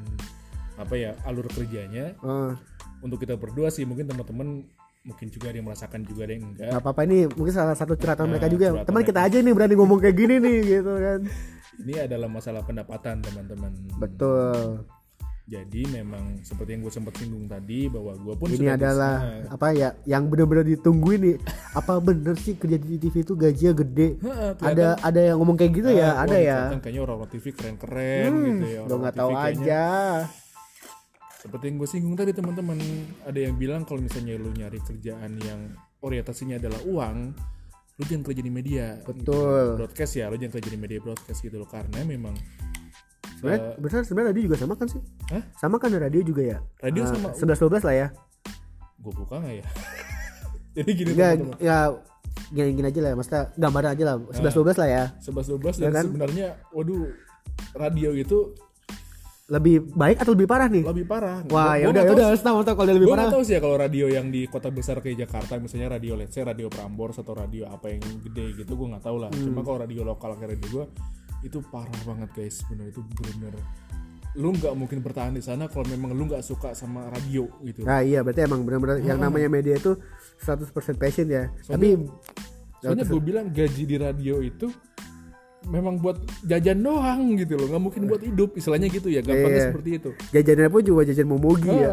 apa 0.78 0.94
ya 0.94 1.11
alur 1.26 1.44
kerjanya 1.50 2.14
Oh, 2.22 2.54
untuk 3.02 3.18
kita 3.20 3.35
berdua 3.35 3.68
sih 3.68 3.83
mungkin 3.83 4.06
teman-teman 4.06 4.62
mungkin 5.00 5.26
juga 5.26 5.48
ada 5.48 5.56
yang 5.56 5.66
merasakan 5.66 6.00
juga 6.04 6.20
ada 6.22 6.32
yang 6.34 6.44
enggak. 6.46 6.68
nggak 6.68 6.82
apa-apa 6.82 7.00
ini 7.02 7.18
mungkin 7.30 7.54
salah 7.54 7.72
satu 7.72 7.96
curhatan 7.96 8.24
Nah, 8.24 8.30
mereka 8.30 8.46
juga. 8.48 8.66
curhatan 8.70 8.86
teman 8.86 9.02
kita 9.02 9.20
aja 9.22 9.36
nih 9.38 9.52
berani 9.52 9.74
ngomong 9.74 9.98
kayak 9.98 10.12
gini 10.14 10.34
nih 10.38 10.56
gitu 10.70 10.92
kan. 10.94 11.20
Ini 11.80 11.94
adalah 12.04 12.28
masalah 12.28 12.60
pendapatan 12.60 13.14
teman-teman. 13.18 13.72
betul. 13.96 14.84
Jadi 15.50 15.82
memang 15.90 16.38
seperti 16.40 16.78
yang 16.78 16.86
gue 16.86 16.92
sempat 16.92 17.10
singgung 17.16 17.50
tadi 17.50 17.90
bahwa 17.90 18.14
gue 18.14 18.34
pun 18.38 18.46
ini 18.46 18.70
adalah 18.70 19.18
bisa- 19.18 19.50
apa 19.50 19.66
ya 19.74 19.88
yang 20.04 20.30
benar-benar 20.30 20.62
ditungguin 20.62 21.20
nih. 21.24 21.36
Apa 21.72 21.98
bener 21.98 22.38
sih 22.38 22.54
kerja 22.54 22.78
di 22.78 23.00
TV 23.00 23.16
itu 23.20 23.34
gajinya 23.34 23.72
gede? 23.74 24.08
Heeh, 24.20 24.50
ada 24.60 24.94
ada 25.00 25.20
yang 25.24 25.42
ngomong 25.42 25.58
kayak 25.58 25.72
gitu 25.74 25.90
ya? 25.90 26.14
Ah, 26.14 26.22
ada 26.22 26.38
ya? 26.38 26.58
kayaknya 26.78 27.02
orang 27.02 27.26
TV 27.26 27.44
keren-keren 27.50 28.30
gitu 28.30 28.66
ya. 28.68 28.78
lo 28.78 28.86
orang 28.86 29.00
nggak 29.00 29.16
tahu 29.16 29.30
aja 29.32 29.84
Seperti 31.40 31.72
yang 31.72 31.76
gue 31.81 31.88
singgung 31.88 32.14
tadi 32.14 32.37
teman-teman, 32.37 32.76
ada 33.24 33.38
yang 33.40 33.57
bilang 33.57 33.88
kalau 33.88 34.05
misalnya 34.05 34.37
lu 34.37 34.53
nyari 34.53 34.76
kerjaan 34.85 35.40
yang 35.40 35.72
orientasinya 36.05 36.61
adalah 36.61 36.76
uang, 36.85 37.16
lu 37.96 38.03
jangan 38.05 38.24
kerja 38.29 38.42
di 38.44 38.53
media. 38.53 39.00
Betul. 39.00 39.81
Broadcast 39.81 40.12
ya, 40.14 40.29
lu 40.29 40.37
jangan 40.37 40.61
kerja 40.61 40.68
di 40.68 40.79
media 40.79 40.98
broadcast 41.00 41.40
gitu 41.40 41.57
loh 41.57 41.68
karena 41.68 42.05
memang 42.05 42.37
sebenarnya 43.40 43.72
bener 43.81 44.05
sebenarnya 44.05 44.29
radio 44.37 44.42
juga 44.44 44.57
sama 44.61 44.74
kan 44.76 44.85
sih 44.85 45.00
Hah? 45.33 45.40
sama 45.57 45.81
kan 45.81 45.88
radio 45.96 46.20
juga 46.20 46.42
ya 46.44 46.59
radio 46.76 47.09
sama 47.09 47.33
sebelas 47.33 47.57
dua 47.57 47.70
belas 47.72 47.85
lah 47.88 47.94
ya 47.96 48.07
gue 49.00 49.12
buka 49.16 49.35
nggak 49.40 49.55
ya? 49.57 49.66
Jadi 50.76 50.90
gini 50.92 51.11
ya 51.16 51.29
teman-teman. 51.33 51.57
ya 51.57 51.79
gini, 52.53 52.70
gini 52.76 52.87
aja 52.92 53.00
lah 53.00 53.12
maksudnya 53.16 53.42
gambaran 53.57 53.90
aja 53.96 54.05
lah 54.05 54.16
sebelas 54.37 54.53
dua 54.53 54.64
belas 54.68 54.76
lah 54.76 54.88
ya 54.92 55.05
11 55.24 55.57
12 55.57 55.57
Ya 55.57 55.88
dan 55.88 55.92
kan? 55.96 56.05
sebenarnya 56.05 56.46
waduh 56.68 57.05
radio 57.72 58.11
itu 58.12 58.38
lebih 59.50 59.82
baik 59.92 60.16
atau 60.16 60.32
lebih 60.32 60.46
parah 60.46 60.66
nih? 60.66 60.86
Lebih 60.86 61.04
parah. 61.04 61.42
wah 61.44 61.74
Gua- 61.74 61.74
ya 61.74 61.84
gua 61.84 61.90
udah 61.90 62.02
nggak 62.02 62.06
ya 62.06 62.06
tahu 62.06 62.14
udah 62.14 62.28
tahu 62.40 62.58
tahu 62.62 62.74
kalau 62.74 62.86
dia 62.86 62.94
lebih 62.94 63.02
gue 63.02 63.10
parah. 63.10 63.24
nggak 63.26 63.34
tahu 63.34 63.42
sih 63.42 63.54
ya 63.54 63.60
kalau 63.60 63.76
radio 63.76 64.06
yang 64.06 64.26
di 64.28 64.40
kota 64.46 64.68
besar 64.70 64.96
kayak 64.98 65.16
Jakarta 65.20 65.52
misalnya 65.58 65.88
radio 65.90 66.12
let's 66.14 66.30
say 66.30 66.42
radio 66.42 66.66
Prambors 66.66 67.18
atau 67.18 67.34
radio 67.34 67.66
apa 67.66 67.86
yang 67.88 67.98
gede 68.22 68.46
gitu 68.56 68.72
gue 68.72 68.88
nggak 68.88 69.02
tahu 69.02 69.16
lah. 69.18 69.28
Hmm. 69.28 69.44
cuma 69.44 69.60
kalau 69.60 69.78
radio 69.80 70.02
lokal 70.02 70.30
kayak 70.34 70.54
radio 70.54 70.68
gue 70.72 70.84
itu 71.42 71.58
parah 71.66 72.00
banget 72.04 72.30
guys. 72.32 72.56
Bener 72.64 72.88
itu 72.88 73.02
bener 73.02 73.54
lu 74.38 74.54
nggak 74.54 74.74
mungkin 74.78 75.02
bertahan 75.02 75.34
di 75.34 75.42
sana 75.42 75.66
kalau 75.66 75.82
memang 75.84 76.14
lu 76.14 76.22
nggak 76.24 76.38
suka 76.40 76.70
sama 76.70 77.10
radio 77.10 77.50
gitu. 77.60 77.82
Nah 77.82 77.98
iya 77.98 78.22
berarti 78.22 78.46
emang 78.46 78.62
benar-benar 78.62 79.02
yang 79.02 79.18
namanya 79.18 79.50
media 79.50 79.74
itu 79.74 79.98
100% 80.38 80.70
passion 80.94 81.26
ya. 81.26 81.50
Soalnya- 81.60 81.74
tapi 81.74 81.88
soalnya 82.78 83.04
gue 83.04 83.18
bilang 83.20 83.50
gaji 83.50 83.82
di 83.82 83.96
radio 83.98 84.38
itu 84.38 84.70
memang 85.66 86.00
buat 86.00 86.16
jajan 86.42 86.80
doang 86.80 87.36
gitu 87.36 87.54
loh 87.54 87.68
nggak 87.68 87.82
mungkin 87.82 88.02
buat 88.06 88.22
hidup 88.22 88.56
istilahnya 88.56 88.88
gitu 88.88 89.08
ya 89.08 89.20
gampangnya 89.20 89.60
Iya. 89.60 89.66
seperti 89.72 89.90
itu 89.98 90.10
jajannya 90.32 90.68
pun 90.68 90.82
juga 90.82 91.00
jajan 91.04 91.28
momogi 91.28 91.68
ya 91.68 91.92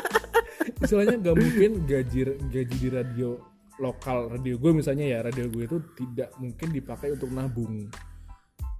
istilahnya 0.82 1.16
nggak 1.20 1.36
mungkin 1.36 1.70
gaji 1.84 2.20
gaji 2.48 2.76
di 2.76 2.88
radio 2.88 3.36
lokal 3.78 4.28
radio 4.28 4.54
gue 4.56 4.70
misalnya 4.74 5.06
ya 5.06 5.18
radio 5.20 5.48
gue 5.48 5.64
itu 5.64 5.78
tidak 5.96 6.34
mungkin 6.36 6.68
dipakai 6.70 7.14
untuk 7.14 7.30
nabung 7.30 7.88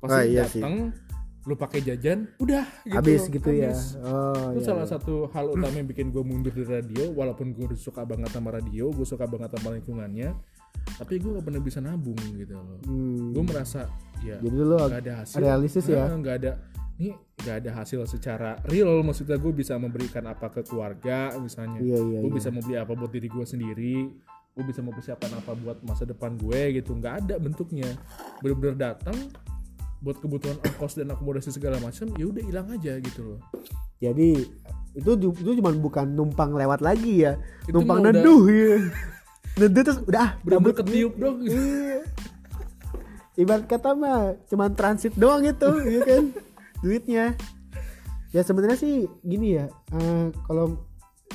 Ah, 0.01 0.09
pasti 0.25 0.33
iya 0.33 0.49
sih. 0.49 0.65
datang 0.65 0.97
lu 1.45 1.57
pakai 1.57 1.81
jajan 1.81 2.25
udah 2.37 2.65
gitu 2.85 2.97
habis 2.97 3.21
loh, 3.21 3.33
gitu 3.37 3.51
ya 3.53 3.69
habis. 3.69 3.97
oh 4.01 4.49
itu 4.53 4.61
iya, 4.61 4.65
salah 4.65 4.85
iya. 4.85 4.93
satu 4.93 5.15
hal 5.29 5.47
utama 5.57 5.77
yang 5.77 5.89
bikin 5.89 6.09
gue 6.09 6.21
mundur 6.21 6.53
di 6.53 6.65
radio 6.65 7.05
walaupun 7.13 7.53
gue 7.53 7.69
suka 7.77 8.05
banget 8.05 8.29
sama 8.29 8.49
radio 8.53 8.89
gue 8.89 9.05
suka 9.05 9.25
banget 9.25 9.53
sama 9.57 9.77
lingkungannya 9.77 10.33
tapi 11.01 11.17
gue 11.17 11.31
gak 11.33 11.47
pernah 11.49 11.63
bisa 11.65 11.79
nabung 11.81 12.19
gitu 12.37 12.53
loh. 12.57 12.81
Hmm. 12.85 13.33
gue 13.33 13.45
merasa 13.45 13.89
ya 14.21 14.37
jadi 14.37 14.57
lu 14.61 14.77
nggak 14.77 15.01
ada 15.01 15.13
hasil. 15.25 15.37
realistis 15.41 15.85
ya? 15.89 16.05
Nah, 16.09 16.19
nggak 16.21 16.37
ada. 16.45 16.53
Ini 17.01 17.17
nggak 17.17 17.57
ada 17.65 17.71
hasil 17.81 18.01
secara 18.05 18.61
real 18.69 19.01
maksudnya 19.01 19.41
gue 19.41 19.53
bisa 19.57 19.81
memberikan 19.81 20.29
apa 20.29 20.53
ke 20.53 20.61
keluarga 20.69 21.33
misalnya. 21.41 21.81
Iya 21.81 21.97
iya 21.97 22.19
gue 22.21 22.29
iya. 22.29 22.37
bisa 22.37 22.53
membeli 22.53 22.77
apa 22.77 22.93
buat 22.93 23.09
diri 23.09 23.29
gue 23.33 23.45
sendiri. 23.49 23.97
Gue 24.53 24.65
bisa 24.69 24.85
mempersiapkan 24.85 25.33
apa 25.33 25.57
buat 25.57 25.81
masa 25.89 26.05
depan 26.05 26.37
gue 26.37 26.77
gitu. 26.77 26.93
Nggak 26.93 27.25
ada 27.25 27.35
bentuknya. 27.41 27.89
Bener-bener 28.45 28.77
datang 28.77 29.17
buat 30.05 30.21
kebutuhan 30.21 30.61
ongkos 30.61 30.97
dan 31.01 31.13
akomodasi 31.13 31.53
segala 31.53 31.77
macam 31.81 32.09
ya 32.17 32.25
udah 32.29 32.43
hilang 32.45 32.69
aja 32.69 33.01
gitu 33.01 33.21
loh. 33.25 33.41
Jadi 34.01 34.37
itu 34.93 35.11
itu 35.17 35.51
cuma 35.57 35.73
bukan 35.73 36.05
numpang 36.13 36.53
lewat 36.53 36.85
lagi 36.85 37.25
ya. 37.25 37.41
Itu 37.65 37.81
numpang 37.81 38.05
udah- 38.05 38.13
neduh 38.13 38.45
ya 38.49 38.77
neduh 39.61 39.83
terus 39.85 40.01
udah 40.01 40.19
ah 40.19 40.31
cabut. 40.41 40.73
ketiup 40.75 41.13
dong 41.15 41.45
Iya. 41.45 42.01
ibarat 43.37 43.65
kata 43.67 43.93
mah 43.93 44.21
cuman 44.47 44.73
transit 44.73 45.13
doang 45.15 45.41
itu 45.43 45.71
ya 45.87 46.01
kan 46.03 46.25
duitnya 46.81 47.25
ya 48.31 48.41
sebenarnya 48.41 48.77
sih 48.77 48.95
gini 49.21 49.55
ya 49.55 49.67
eh, 49.91 50.27
kalau 50.45 50.81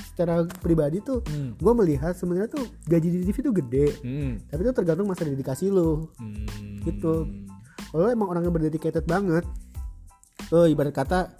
secara 0.06 0.42
pribadi 0.58 1.00
tuh 1.00 1.22
hmm. 1.22 1.58
gue 1.58 1.74
melihat 1.76 2.14
sebenarnya 2.14 2.50
tuh 2.50 2.64
gaji 2.84 3.08
di 3.12 3.26
TV 3.26 3.38
tuh 3.42 3.54
gede 3.54 3.88
Hmm. 4.00 4.32
tapi 4.46 4.62
itu 4.62 4.74
tergantung 4.74 5.06
masa 5.06 5.24
dedikasi 5.24 5.68
lo 5.68 6.10
Hmm. 6.16 6.82
Gitu. 6.82 7.14
kalau 7.88 8.02
lo 8.02 8.10
emang 8.10 8.30
orangnya 8.30 8.50
berdedicated 8.50 9.04
banget 9.04 9.44
tuh 10.46 10.66
ibarat 10.66 10.94
kata 10.94 11.32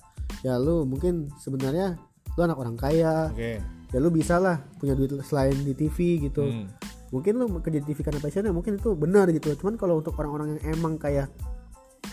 ya 0.42 0.58
lu 0.58 0.84
mungkin 0.84 1.30
sebenarnya 1.38 1.98
lu 2.32 2.42
anak 2.42 2.58
orang 2.58 2.76
kaya 2.76 3.30
oke 3.30 3.52
ya 3.96 4.04
lu 4.04 4.12
bisa 4.12 4.36
lah 4.44 4.60
punya 4.76 4.92
duit 4.92 5.16
selain 5.24 5.56
di 5.64 5.72
TV 5.72 6.28
gitu. 6.28 6.44
Hmm. 6.44 6.68
mungkin 7.14 7.40
lu 7.40 7.48
kerja 7.64 7.80
di 7.80 7.88
TV 7.88 8.04
karena 8.04 8.20
passionnya 8.20 8.52
mungkin 8.52 8.76
itu 8.76 8.92
benar 8.92 9.32
gitu. 9.32 9.56
Cuman 9.56 9.80
kalau 9.80 10.04
untuk 10.04 10.20
orang-orang 10.20 10.60
yang 10.60 10.76
emang 10.76 11.00
kayak 11.00 11.32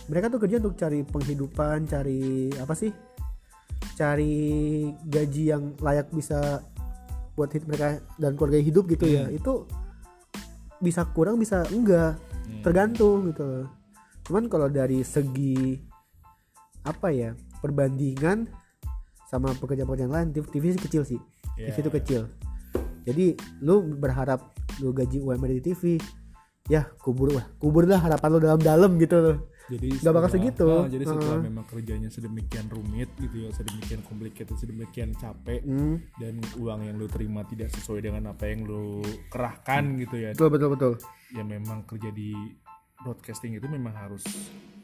mereka 0.07 0.31
tuh 0.31 0.39
kerja 0.39 0.63
untuk 0.63 0.79
cari 0.79 1.03
penghidupan 1.03 1.91
cari 1.91 2.55
apa 2.55 2.71
sih? 2.79 2.95
Cari 3.99 4.87
gaji 5.03 5.43
yang 5.51 5.75
layak 5.83 6.07
bisa 6.15 6.63
buat 7.35 7.51
hidup 7.51 7.67
mereka 7.67 7.99
dan 8.15 8.39
keluarga 8.39 8.63
hidup 8.63 8.87
gitu 8.95 9.11
ya. 9.11 9.27
Itu 9.27 9.67
bisa 10.79 11.03
kurang 11.11 11.43
bisa 11.43 11.67
enggak. 11.75 12.15
Hmm. 12.43 12.63
tergantung 12.63 13.27
gitu. 13.33 13.67
Cuman 14.29 14.47
kalau 14.47 14.71
dari 14.71 15.03
segi 15.03 15.83
apa 16.87 17.11
ya 17.11 17.35
perbandingan 17.59 18.47
sama 19.31 19.51
pekerjaan-pekerjaan 19.59 20.13
lain 20.13 20.29
TV 20.31 20.75
sih 20.75 20.83
kecil 20.83 21.03
sih 21.07 21.23
Ya. 21.63 21.71
TV 21.71 21.77
itu 21.81 21.93
kecil 21.93 22.23
jadi 23.03 23.27
lu 23.59 23.83
berharap 23.95 24.51
lu 24.79 24.91
gaji 24.91 25.19
UMR 25.19 25.51
di 25.53 25.63
TV 25.65 25.83
ya 26.67 26.87
kubur 26.99 27.31
lah 27.31 27.47
kubur 27.57 27.83
lah 27.85 27.99
harapan 27.99 28.29
lu 28.31 28.39
dalam-dalam 28.41 28.95
gitu 28.97 29.19
loh 29.19 29.39
jadi 29.71 29.89
Nggak 29.95 30.13
bakal 30.13 30.31
segitu. 30.31 30.67
ah, 30.69 30.85
jadi 30.85 31.05
setelah 31.07 31.39
Heeh. 31.39 31.43
memang 31.49 31.65
kerjanya 31.65 32.09
sedemikian 32.11 32.67
rumit 32.69 33.09
gitu 33.17 33.47
ya 33.47 33.51
sedemikian 33.51 34.03
complicated 34.05 34.57
sedemikian 34.59 35.11
capek 35.15 35.63
hmm, 35.63 35.97
dan 36.19 36.35
uang 36.59 36.83
yang 36.83 36.99
lu 36.99 37.07
terima 37.07 37.47
tidak 37.47 37.71
sesuai 37.71 38.05
dengan 38.05 38.35
apa 38.35 38.51
yang 38.51 38.67
lu 38.67 39.01
kerahkan 39.31 39.97
gitu 39.97 40.19
ya 40.19 40.31
betul 40.35 40.51
betul 40.51 40.69
betul 40.75 40.93
ya 41.31 41.43
memang 41.43 41.87
kerja 41.87 42.11
di 42.11 42.35
broadcasting 43.01 43.55
itu 43.55 43.67
memang 43.67 43.95
harus 43.95 44.23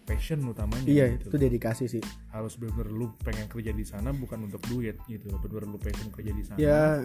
passion 0.09 0.41
utamanya 0.49 0.89
iya 0.89 1.13
gitu. 1.13 1.29
itu 1.29 1.37
dedikasi 1.37 1.85
sih. 1.85 2.01
Harus 2.33 2.57
bener-bener 2.57 2.89
lu 2.89 3.07
pengen 3.21 3.45
kerja 3.45 3.77
di 3.77 3.85
sana 3.85 4.09
bukan 4.17 4.49
untuk 4.49 4.65
duit 4.73 4.97
gitu 5.05 5.29
bener-bener 5.37 5.69
lu 5.69 5.79
passion 5.79 6.09
kerja 6.09 6.33
di 6.33 6.43
sana. 6.49 6.57
Ya 6.57 7.05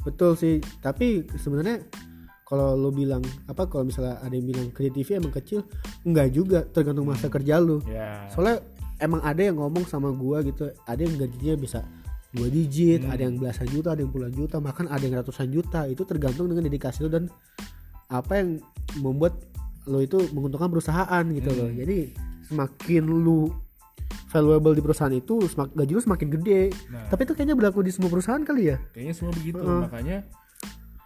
betul 0.00 0.32
sih. 0.40 0.64
Tapi 0.80 1.28
sebenarnya 1.36 1.84
kalau 2.48 2.78
lo 2.78 2.88
bilang 2.94 3.20
apa 3.50 3.68
kalau 3.68 3.84
misalnya 3.84 4.16
ada 4.24 4.32
yang 4.32 4.46
bilang 4.48 4.72
kerja 4.72 4.90
TV 4.94 5.08
emang 5.20 5.34
kecil 5.36 5.68
enggak 6.08 6.32
juga. 6.32 6.64
Tergantung 6.64 7.04
masa 7.04 7.28
kerja 7.28 7.60
lu. 7.60 7.84
Ya. 7.84 8.24
Soalnya 8.32 8.64
emang 8.96 9.20
ada 9.20 9.42
yang 9.44 9.60
ngomong 9.60 9.84
sama 9.84 10.08
gua 10.16 10.40
gitu 10.40 10.72
ada 10.88 11.00
yang 11.04 11.20
gajinya 11.20 11.54
bisa 11.60 11.84
dua 12.32 12.48
digit 12.48 13.04
Hmm. 13.04 13.12
ada 13.12 13.22
yang 13.28 13.36
belasan 13.36 13.68
juta 13.68 13.92
ada 13.92 14.00
yang 14.04 14.12
puluhan 14.12 14.32
juta 14.32 14.56
bahkan 14.60 14.88
ada 14.88 15.02
yang 15.04 15.20
ratusan 15.20 15.52
juta. 15.52 15.84
Itu 15.90 16.08
tergantung 16.08 16.48
dengan 16.48 16.64
dedikasi 16.64 17.04
lo 17.04 17.10
dan 17.12 17.28
apa 18.06 18.38
yang 18.38 18.62
membuat 19.02 19.34
lo 19.86 19.98
itu 19.98 20.18
menguntungkan 20.30 20.68
perusahaan 20.68 21.24
gitu 21.24 21.50
loh 21.50 21.66
Hmm. 21.66 21.78
jadi 21.78 21.98
semakin 22.44 23.02
lu 23.06 23.50
valuable 24.28 24.70
di 24.70 24.82
perusahaan 24.82 25.12
itu 25.12 25.40
semak, 25.46 25.70
gaji 25.72 25.92
lu 25.92 26.02
semakin 26.02 26.28
gede 26.32 26.62
Nah. 26.88 27.06
tapi 27.08 27.24
itu 27.24 27.32
kayaknya 27.32 27.54
berlaku 27.54 27.80
di 27.80 27.90
semua 27.90 28.06
perusahaan 28.08 28.42
kali 28.42 28.62
ya 28.68 28.76
kayaknya 28.90 29.14
semua 29.14 29.32
begitu 29.32 29.58
Heeh. 29.58 29.82
makanya 29.82 30.18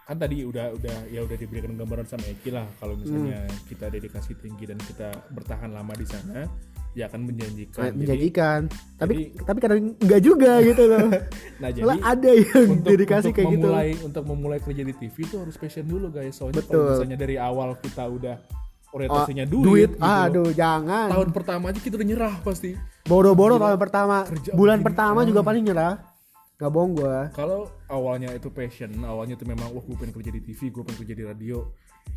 kan 0.01 0.17
tadi 0.17 0.43
udah 0.43 0.75
udah 0.75 0.97
ya 1.07 1.21
udah 1.21 1.37
diberikan 1.39 1.71
gambaran 1.73 2.03
sama 2.03 2.25
Eki 2.27 2.49
lah 2.51 2.67
kalau 2.75 2.93
misalnya 2.95 3.41
Hmm. 3.41 3.57
kita 3.65 3.85
dedikasi 3.87 4.33
tinggi 4.35 4.65
dan 4.65 4.77
kita 4.77 5.07
bertahan 5.29 5.71
lama 5.71 5.93
di 5.93 6.03
sana 6.03 6.43
ya 6.91 7.07
kan 7.07 7.23
menjanjikan 7.23 7.87
Jadi- 7.87 7.97
menjanjikan 7.97 8.59
tapi 8.99 9.13
jadi- 9.15 9.31
tapi 9.41 9.57
kadang 9.57 9.79
enggak 9.95 10.19
juga 10.21 10.51
gitu 10.59 10.83
loh 10.83 11.07
nah 11.63 11.69
jadi 11.71 11.85
Malah 11.87 11.99
ada 12.03 12.31
yang 12.35 12.67
untuk, 12.67 12.89
dedikasi 12.89 13.25
untuk 13.25 13.37
kayak 13.39 13.47
gitu 13.49 13.63
memulai 13.63 13.89
untuk 14.03 14.23
memulai 14.27 14.59
kerja 14.59 14.83
di 14.83 14.93
TV 14.93 15.15
itu 15.23 15.35
harus 15.39 15.55
passion 15.55 15.85
dulu 15.87 16.11
guys 16.11 16.35
soalnya 16.35 16.59
Betul. 16.59 16.75
kalau 16.75 16.91
misalnya 16.91 17.17
dari 17.17 17.35
awal 17.39 17.79
kita 17.79 18.03
udah 18.03 18.35
orientasinya 18.91 19.45
duit, 19.47 19.65
duit, 19.65 19.91
gitu. 19.95 20.03
Loh. 20.03 20.23
aduh 20.27 20.49
jangan. 20.51 21.07
Tahun 21.11 21.29
pertama 21.31 21.63
aja 21.71 21.79
kita 21.79 21.95
udah 21.95 22.07
nyerah 22.07 22.35
pasti. 22.43 22.75
Boro-boro 23.07 23.55
tahun 23.57 23.79
pertama. 23.79 24.27
Kerja 24.27 24.51
bulan 24.53 24.79
pertama 24.83 25.19
juga 25.23 25.41
paling 25.41 25.63
nyerah. 25.63 25.93
Nggak 26.61 26.71
bohong 26.77 26.93
gua. 26.93 27.17
Kalau 27.33 27.65
awalnya 27.89 28.29
itu 28.37 28.53
passion 28.53 28.93
awalnya 29.01 29.33
itu 29.33 29.49
memang 29.49 29.73
wah 29.73 29.81
gue 29.81 29.97
pengen 29.97 30.13
kerja 30.13 30.29
di 30.29 30.41
TV 30.45 30.69
gue 30.69 30.83
pengen 30.85 30.99
kerja 31.01 31.15
di 31.17 31.25
radio. 31.25 31.57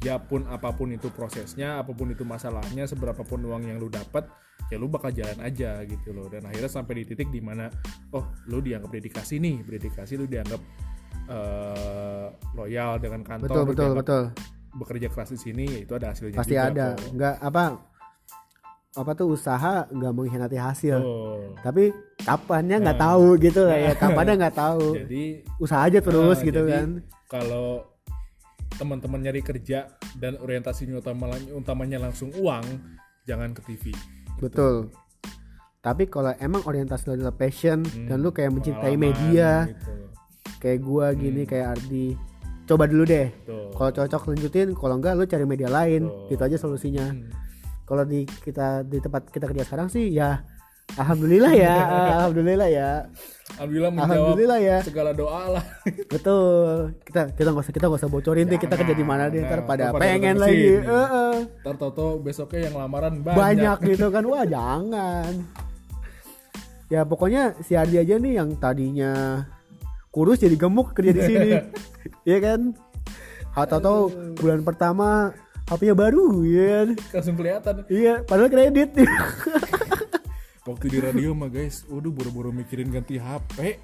Ya 0.05 0.21
pun 0.21 0.45
apa 0.51 0.75
pun 0.75 0.93
itu 0.93 1.09
prosesnya 1.09 1.81
apa 1.81 1.97
pun 1.97 2.13
itu 2.13 2.29
masalahnya 2.29 2.85
seberapa 2.85 3.25
pun 3.25 3.41
uang 3.41 3.65
yang 3.65 3.81
lu 3.81 3.89
dapat 3.89 4.29
ya 4.69 4.77
lu 4.77 4.89
bakal 4.91 5.09
jalan 5.15 5.39
aja 5.41 5.81
gitu 5.89 6.13
loh. 6.13 6.29
Dan 6.29 6.45
akhirnya 6.45 6.69
sampai 6.69 7.01
di 7.01 7.05
titik 7.09 7.33
di 7.33 7.41
mana 7.41 7.73
oh 8.13 8.25
lu 8.53 8.61
dianggap 8.61 8.93
dedikasi 8.93 9.41
nih. 9.41 9.65
Dedikasi 9.65 10.21
lu 10.21 10.29
dianggap 10.29 10.61
eh, 11.29 12.27
loyal 12.53 13.01
dengan 13.01 13.25
kantor 13.25 13.49
betul 13.49 13.65
betul 13.65 13.91
betul 13.97 14.23
bekerja 14.75 15.07
keras 15.07 15.31
di 15.31 15.41
sini 15.41 15.65
ya 15.67 15.79
itu 15.81 15.93
ada 15.93 16.11
hasilnya 16.11 16.35
pasti 16.35 16.53
juga 16.53 16.67
ada 16.67 16.87
kok. 16.93 17.11
nggak 17.13 17.35
apa 17.41 17.65
apa 18.95 19.11
tuh 19.13 19.27
usaha 19.29 19.75
nggak 19.89 20.13
mengkhianati 20.13 20.55
hasil 20.57 20.99
Oh. 20.99 21.51
tapi 21.61 21.91
kapannya 22.19 22.79
nggak 22.81 22.95
Nah. 22.95 23.07
tahu 23.11 23.27
gitu 23.39 23.61
lah 23.65 23.79
ya 23.81 23.93
kapannya 23.93 24.35
nggak 24.37 24.57
tahu 24.57 24.87
jadi 24.97 25.25
usaha 25.59 25.83
aja 25.83 25.99
terus 26.01 26.37
Nah, 26.37 26.45
gitu 26.45 26.63
jadi 26.63 26.73
kan 26.73 26.89
kalau 27.27 27.67
teman-teman 28.73 29.21
nyari 29.21 29.41
kerja 29.41 29.87
dan 30.15 30.35
orientasinya 30.37 30.95
utama 30.97 31.27
utamanya 31.53 31.99
langsung 32.01 32.31
uang 32.35 32.63
jangan 33.25 33.51
ke 33.51 33.63
TV 33.65 33.95
betul 34.37 34.91
tapi 35.81 36.07
kalau 36.07 36.33
emang 36.37 36.63
orientasi 36.63 37.03
lo 37.05 37.15
adalah 37.15 37.33
passion 37.33 37.83
Hmm, 37.83 38.09
dan 38.09 38.19
lu 38.19 38.31
kayak 38.31 38.51
mencintai 38.53 38.95
media 38.97 39.69
gitu. 39.69 39.95
kayak 40.59 40.81
gua 40.81 41.11
gini 41.13 41.43
Hmm. 41.43 41.51
kayak 41.51 41.67
Ardi 41.73 42.07
coba 42.65 42.85
dulu 42.85 43.05
deh. 43.05 43.29
Tuh. 43.43 43.69
kalau 43.73 43.91
cocok 43.93 44.23
lanjutin 44.31 44.69
kalau 44.73 44.95
enggak 44.97 45.15
lu 45.15 45.25
cari 45.25 45.45
media 45.45 45.69
lain. 45.69 46.07
Betul. 46.07 46.29
gitu 46.31 46.43
aja 46.45 46.57
solusinya. 46.57 47.07
Hmm. 47.07 47.29
kalau 47.85 48.01
di 48.03 48.25
kita 48.25 48.81
di 48.83 48.97
tempat 48.97 49.29
kita 49.29 49.45
kerja 49.45 49.63
sekarang 49.63 49.89
sih 49.89 50.09
ya 50.09 50.41
alhamdulillah 50.97 51.53
ya 51.53 51.75
alhamdulillah 52.19 52.69
ya. 52.69 52.91
Alhamdulillah 53.55 53.93
menjawab 53.93 54.09
alhamdulillah 54.11 54.59
ya. 54.59 54.79
segala 54.81 55.11
doa 55.13 55.43
lah. 55.53 55.65
Betul. 56.15 56.97
Kita 57.03 57.29
kita 57.31 57.49
nggak 57.51 57.63
usah 57.63 57.73
kita 57.73 57.85
nggak 57.87 58.01
usah 58.01 58.11
bocorin 58.11 58.49
deh 58.49 58.57
kita 58.57 58.75
kerja 58.75 58.95
di 58.95 59.05
mana 59.05 59.29
deh 59.29 59.45
ntar 59.45 59.61
Nah, 59.61 59.67
pada 59.69 59.85
pengen 59.95 60.41
lagi. 60.41 60.81
ke 60.81 60.81
sini. 60.81 60.89
Heeh. 60.89 61.35
ntar 61.61 61.75
toto 61.77 62.19
besoknya 62.19 62.67
yang 62.67 62.77
lamaran 62.77 63.21
banyak, 63.21 63.37
banyak 63.37 63.79
gitu 63.93 64.07
kan. 64.09 64.25
Wah 64.25 64.43
jangan. 64.43 65.33
Ya 66.87 67.01
pokoknya 67.03 67.53
si 67.61 67.75
Ardi 67.75 67.97
aja 67.97 68.17
nih 68.17 68.39
yang 68.39 68.57
tadinya 68.57 69.45
kurus 70.15 70.39
jadi 70.39 70.55
gemuk 70.55 70.95
kerja 70.95 71.11
di 71.11 71.23
sini. 71.23 71.51
Iya 72.29 72.39
kan? 72.41 72.61
Atau 73.53 73.79
tahu 73.81 74.01
bulan 74.39 74.63
pertama 74.63 75.35
HP-nya 75.67 75.93
baru 75.93 76.41
ya 76.41 76.65
kan? 76.71 76.89
langsung 77.13 77.37
kelihatan. 77.37 77.75
Iya 77.91 78.23
padahal 78.23 78.49
kredit. 78.49 78.95
Waktu 80.69 80.87
di 80.89 80.99
radio 81.03 81.35
mah 81.35 81.51
guys 81.51 81.85
waduh 81.91 82.09
buru-buru 82.09 82.49
mikirin 82.49 82.89
ganti 82.89 83.21
HP 83.21 83.77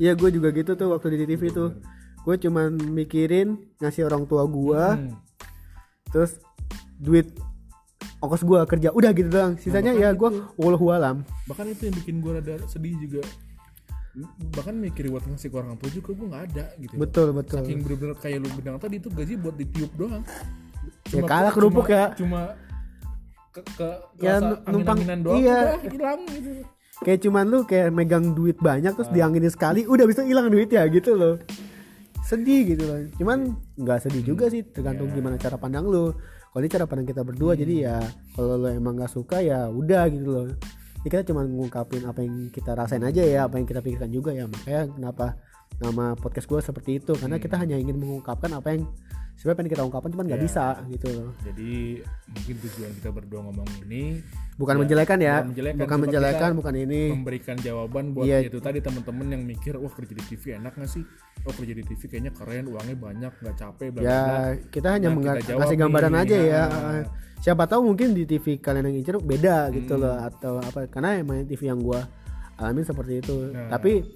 Iya 0.00 0.18
gue 0.18 0.34
juga 0.34 0.50
gitu 0.50 0.74
tuh 0.74 0.90
waktu 0.90 1.14
di 1.14 1.36
TV 1.36 1.52
tuh. 1.52 1.78
Gue 2.24 2.34
cuman 2.34 2.74
mikirin 2.74 3.54
ngasih 3.78 4.08
orang 4.08 4.24
tua 4.24 4.48
gue 4.48 4.82
Hmm. 4.82 5.14
terus 6.10 6.36
duit 6.98 7.30
ongkos 8.18 8.42
gue 8.42 8.60
kerja 8.66 8.88
udah 8.90 9.10
gitu 9.12 9.28
doang. 9.28 9.54
Sisanya 9.58 9.92
ya 9.92 10.10
gue 10.10 10.30
wallahu 10.56 10.90
alam. 10.90 11.22
Bahkan 11.46 11.66
itu 11.70 11.86
yang 11.86 11.96
bikin 12.00 12.16
gue 12.18 12.32
rada 12.34 12.54
sedih 12.66 12.96
juga 12.98 13.22
bahkan 14.52 14.74
mikir 14.74 15.08
buat 15.08 15.24
ngasih 15.24 15.48
ke 15.48 15.56
orang 15.56 15.74
tua 15.74 15.88
juga 15.88 16.12
gue 16.12 16.26
nggak 16.28 16.44
ada 16.52 16.64
gitu. 16.76 16.94
Betul 16.94 17.32
betul. 17.32 17.64
Saking 17.64 17.80
bener-bener 17.80 18.16
kayak 18.16 18.38
lu 18.38 18.48
bilang 18.54 18.76
tadi 18.76 18.96
itu 18.96 19.08
gaji 19.08 19.34
buat 19.36 19.56
ditiup 19.56 19.92
doang. 19.96 20.22
Ya 21.08 21.22
kalah 21.22 21.48
kerupuk 21.48 21.86
cuma, 21.86 21.94
ya. 21.94 22.04
cuma 22.14 22.40
ke 23.50 23.60
ke 23.74 23.88
Ya, 24.18 24.36
numpang- 24.64 25.00
angin-anginan 25.00 25.18
doang 25.22 25.36
iya. 25.38 25.58
udah 25.58 25.80
hilang 25.86 26.20
gitu. 26.26 26.50
Kayak 27.02 27.20
cuman 27.20 27.44
lu 27.46 27.58
kayak 27.64 27.88
megang 27.90 28.26
duit 28.30 28.56
banyak 28.58 28.92
terus 28.92 29.10
dianginin 29.10 29.48
sekali 29.48 29.84
udah 29.84 30.04
bisa 30.04 30.22
hilang 30.22 30.46
duitnya 30.46 30.84
gitu 30.86 31.12
loh. 31.12 31.34
Sedih 32.22 32.68
gitu 32.68 32.84
loh. 32.84 33.00
Cuman 33.16 33.38
nggak 33.74 33.98
sedih 34.02 34.22
juga 34.24 34.46
sih 34.46 34.62
tergantung 34.62 35.08
Iya. 35.08 35.16
gimana 35.16 35.36
cara 35.36 35.56
pandang 35.56 35.84
lu. 35.84 36.12
Kalau 36.46 36.60
ini 36.60 36.68
cara 36.68 36.84
pandang 36.84 37.06
kita 37.06 37.22
berdua 37.22 37.52
jadi 37.54 37.74
Hmm. 37.74 37.84
ya 37.86 37.96
kalau 38.30 38.54
lu 38.56 38.68
emang 38.68 38.94
nggak 38.94 39.08
suka 39.10 39.40
ya 39.40 39.66
udah 39.66 40.04
gitu 40.06 40.28
loh 40.28 40.46
ini 41.02 41.08
kita 41.10 41.26
cuma 41.26 41.42
ngungkapin 41.42 42.06
apa 42.06 42.22
yang 42.22 42.46
kita 42.54 42.78
rasain 42.78 43.02
aja 43.02 43.26
ya 43.26 43.50
apa 43.50 43.58
yang 43.58 43.66
kita 43.66 43.82
pikirkan 43.82 44.10
juga 44.14 44.30
ya. 44.30 44.46
Makanya 44.46 44.86
kenapa 44.94 45.34
nama 45.78 46.12
podcast 46.14 46.46
gue 46.46 46.60
seperti 46.60 46.90
itu 46.98 47.12
karena 47.12 47.36
kita 47.36 47.56
hanya 47.56 47.74
ingin 47.74 47.96
mengungkapkan 47.96 48.52
apa 48.52 48.68
yang 48.70 48.84
sebenarnya 49.34 49.58
pengen 49.58 49.72
kita 49.72 49.82
ungkapkan 49.82 50.10
cuman 50.10 50.24
nggak 50.24 50.38
Hmm. 50.38 50.44
Ya. 50.44 50.50
bisa 50.52 50.64
gitu 50.88 51.06
loh 51.10 51.30
jadi 51.40 51.72
mungkin 52.28 52.54
tujuan 52.60 52.90
kita 52.94 53.08
berdua 53.10 53.40
ngomong 53.42 53.68
ini 53.82 54.02
bukan 54.54 54.74
Ya, 54.74 54.78
menjelekan 54.78 55.18
ya 55.18 55.34
bukan 55.34 55.48
menjelekan, 55.48 55.78
bukan 55.80 55.98
menjelekan 55.98 56.50
bukan 56.54 56.74
ini 56.78 57.02
memberikan 57.10 57.56
jawaban 57.56 58.04
buat 58.12 58.24
Iya. 58.24 58.38
itu 58.44 58.58
tadi 58.58 58.78
teman-teman 58.78 59.26
yang 59.28 59.42
mikir 59.42 59.74
wah 59.74 59.88
kerja 59.88 60.12
di 60.12 60.22
TV 60.22 60.42
enak 60.54 60.72
gak 60.76 60.86
sih 60.86 61.02
oh 61.42 61.52
kerja 61.52 61.72
di 61.72 61.82
TV 61.82 62.00
kayaknya 62.06 62.30
keren 62.30 62.68
uangnya 62.68 62.94
banyak 62.94 63.32
nggak 63.34 63.56
capek 63.56 63.88
bla 63.90 64.00
ya 64.00 64.20
kita 64.68 64.88
hanya 64.92 65.08
Nah, 65.08 65.14
mengga- 65.16 65.36
kita 65.36 65.48
jawab 65.48 65.60
kasih 65.64 65.76
gambaran 65.80 66.12
nih, 66.12 66.22
aja 66.22 66.36
ya 66.38 66.62
nah. 66.62 67.04
siapa 67.40 67.64
tahu 67.66 67.80
mungkin 67.84 68.08
di 68.12 68.22
TV 68.22 68.46
kalian 68.56 68.86
yang 68.86 68.96
incer 68.96 69.16
beda 69.18 69.56
gitu 69.72 69.92
Hmm. 69.92 70.02
loh 70.04 70.16
atau 70.20 70.52
apa 70.60 70.86
karena 70.86 71.18
emang 71.18 71.42
TV 71.42 71.66
yang 71.66 71.80
gua 71.80 72.06
alamin 72.54 72.84
seperti 72.84 73.18
itu 73.18 73.50
Nah. 73.50 73.66
tapi 73.72 74.06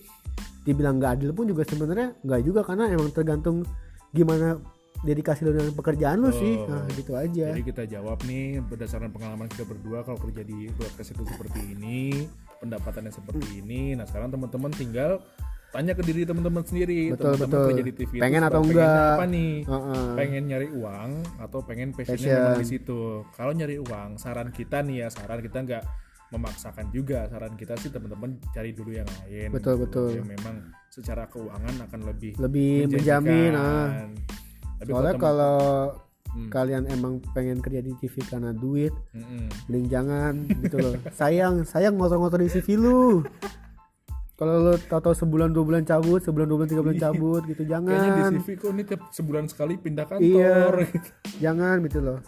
dibilang 0.66 0.98
nggak 0.98 1.12
adil 1.20 1.30
pun 1.30 1.46
juga 1.46 1.62
sebenarnya 1.62 2.18
nggak 2.26 2.40
juga 2.42 2.60
karena 2.66 2.90
emang 2.90 3.14
tergantung 3.14 3.62
gimana 4.10 4.58
dedikasi 5.04 5.44
lo 5.44 5.52
dengan 5.52 5.76
pekerjaan 5.76 6.18
lo 6.24 6.32
sih 6.32 6.56
nah 6.64 6.82
gitu 6.96 7.12
aja 7.14 7.52
Jadi 7.52 7.62
kita 7.62 7.84
jawab 7.84 8.18
nih 8.24 8.64
berdasarkan 8.64 9.12
pengalaman 9.12 9.46
kita 9.46 9.68
berdua 9.68 10.02
kalau 10.02 10.18
kerja 10.18 10.42
di 10.42 10.72
broadcast 10.72 11.12
itu 11.12 11.22
seperti 11.28 11.60
ini, 11.76 12.24
pendapatannya 12.64 13.12
seperti 13.12 13.60
ini. 13.60 13.92
Nah 13.92 14.08
sekarang 14.08 14.32
teman-teman 14.32 14.72
tinggal 14.72 15.20
tanya 15.74 15.92
ke 15.92 16.00
diri 16.00 16.24
teman-teman 16.24 16.64
sendiri. 16.64 17.12
Betul, 17.12 17.36
teman-teman 17.36 17.52
betul. 17.52 17.66
kerja 17.68 17.84
di 17.84 17.92
TV 17.92 18.12
itu 18.16 18.22
Pengen 18.24 18.42
atau 18.48 18.60
pengennya 18.64 18.86
enggak? 18.88 19.12
Apa 19.12 19.24
nih? 19.28 19.52
Heeh. 19.68 20.06
Pengen 20.16 20.42
nyari 20.48 20.68
uang 20.72 21.10
atau 21.36 21.58
pengen 21.60 21.88
passionnya 21.92 22.16
Passion. 22.16 22.40
memang 22.40 22.62
di 22.64 22.68
situ. 22.68 23.00
Kalau 23.36 23.52
nyari 23.52 23.76
uang, 23.76 24.08
saran 24.16 24.48
kita 24.48 24.78
nih 24.80 24.96
ya, 25.04 25.08
saran 25.12 25.40
kita 25.44 25.58
nggak 25.60 25.82
memaksakan 26.28 26.90
juga. 26.90 27.26
Saran 27.26 27.54
kita 27.54 27.74
sih 27.76 27.88
teman-teman 27.88 28.40
cari 28.50 28.70
dulu 28.70 28.90
yang 28.90 29.06
lain. 29.20 29.48
Betul, 29.50 29.78
gitu, 29.78 29.82
betul. 29.84 30.08
Yang 30.16 30.28
memang 30.32 30.56
secara 30.88 31.24
keuangan 31.26 31.74
akan 31.86 32.00
lebih 32.04 32.32
lebih 32.36 32.72
menjamin 32.88 33.52
ah. 33.52 34.08
Tapi 34.76 34.88
soalnya 34.88 35.14
kalau 35.16 35.58
Hmm. 36.26 36.52
kalian 36.52 36.84
emang 36.86 37.16
pengen 37.32 37.64
kerja 37.64 37.80
di 37.80 37.96
TV 37.96 38.20
karena 38.20 38.52
duit 38.52 38.92
Mm-mm. 39.16 39.48
mending 39.64 39.88
jangan 39.88 40.34
gitu 40.60 40.76
loh 40.76 40.94
sayang 41.16 41.64
sayang 41.64 41.96
ngotor-ngotorin 41.96 42.52
CV 42.52 42.76
lu 42.76 43.24
kalau 44.36 44.68
lu 44.68 44.76
tahu 44.76 45.16
sebulan 45.16 45.48
dua 45.48 45.64
bulan 45.64 45.88
cabut 45.88 46.20
sebulan 46.20 46.44
dua 46.44 46.56
bulan 46.60 46.68
tiga 46.68 46.82
bulan 46.84 46.98
cabut 47.00 47.40
gitu 47.40 47.64
Kayaknya 47.64 47.72
di 47.88 47.96
jangan 48.12 48.32
CV 48.36 48.48
kok 48.52 48.68
ini 48.68 48.82
tiap 48.84 49.00
sebulan 49.08 49.44
sekali 49.48 49.74
pindah 49.80 50.04
Iya. 50.04 50.12
kantor. 50.12 50.74
jangan 51.44 51.76
gitu 51.88 51.98
loh 52.04 52.18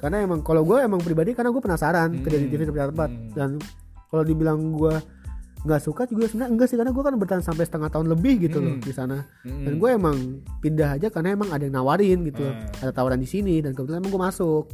karena 0.00 0.16
emang 0.20 0.40
kalau 0.40 0.64
gue 0.64 0.76
emang 0.78 0.98
pribadi 0.98 1.30
karena 1.30 1.48
gue 1.48 1.60
penasaran 1.60 2.10
kerja 2.18 2.36
di 2.36 2.46
Hmm, 2.46 2.52
TV 2.52 2.60
seperti 2.64 2.84
apa 2.88 3.04
hmm. 3.06 3.30
dan 3.30 3.50
kalau 4.06 4.24
dibilang 4.24 4.72
gue 4.72 4.94
nggak 5.60 5.76
suka 5.78 6.08
juga 6.08 6.24
sebenarnya 6.24 6.50
enggak 6.50 6.66
sih 6.66 6.74
karena 6.74 6.88
gue 6.88 7.04
kan 7.04 7.14
bertahan 7.14 7.44
sampai 7.44 7.62
setengah 7.62 7.90
tahun 7.90 8.08
lebih 8.08 8.34
gitu 8.42 8.58
loh 8.58 8.74
Hmm. 8.74 8.80
di 8.80 8.90
sana 8.90 9.28
Mm-mm. 9.44 9.60
dan 9.62 9.72
gue 9.76 9.88
emang 9.90 10.16
pindah 10.58 10.96
aja 10.96 11.08
karena 11.08 11.28
emang 11.30 11.52
ada 11.52 11.60
yang 11.60 11.76
nawarin 11.76 12.24
gitu 12.24 12.40
loh. 12.42 12.54
Ah. 12.54 12.80
ada 12.80 12.92
tawaran 12.94 13.16
di 13.16 13.28
sini 13.28 13.60
dan 13.60 13.70
kebetulan 13.70 14.00
emang 14.00 14.10
gue 14.10 14.22
masuk 14.22 14.64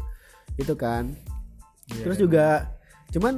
gitu 0.54 0.74
kan 0.74 1.10
Iya, 1.86 2.02
terus 2.02 2.16
iya. 2.16 2.22
juga 2.22 2.46
cuman 3.08 3.34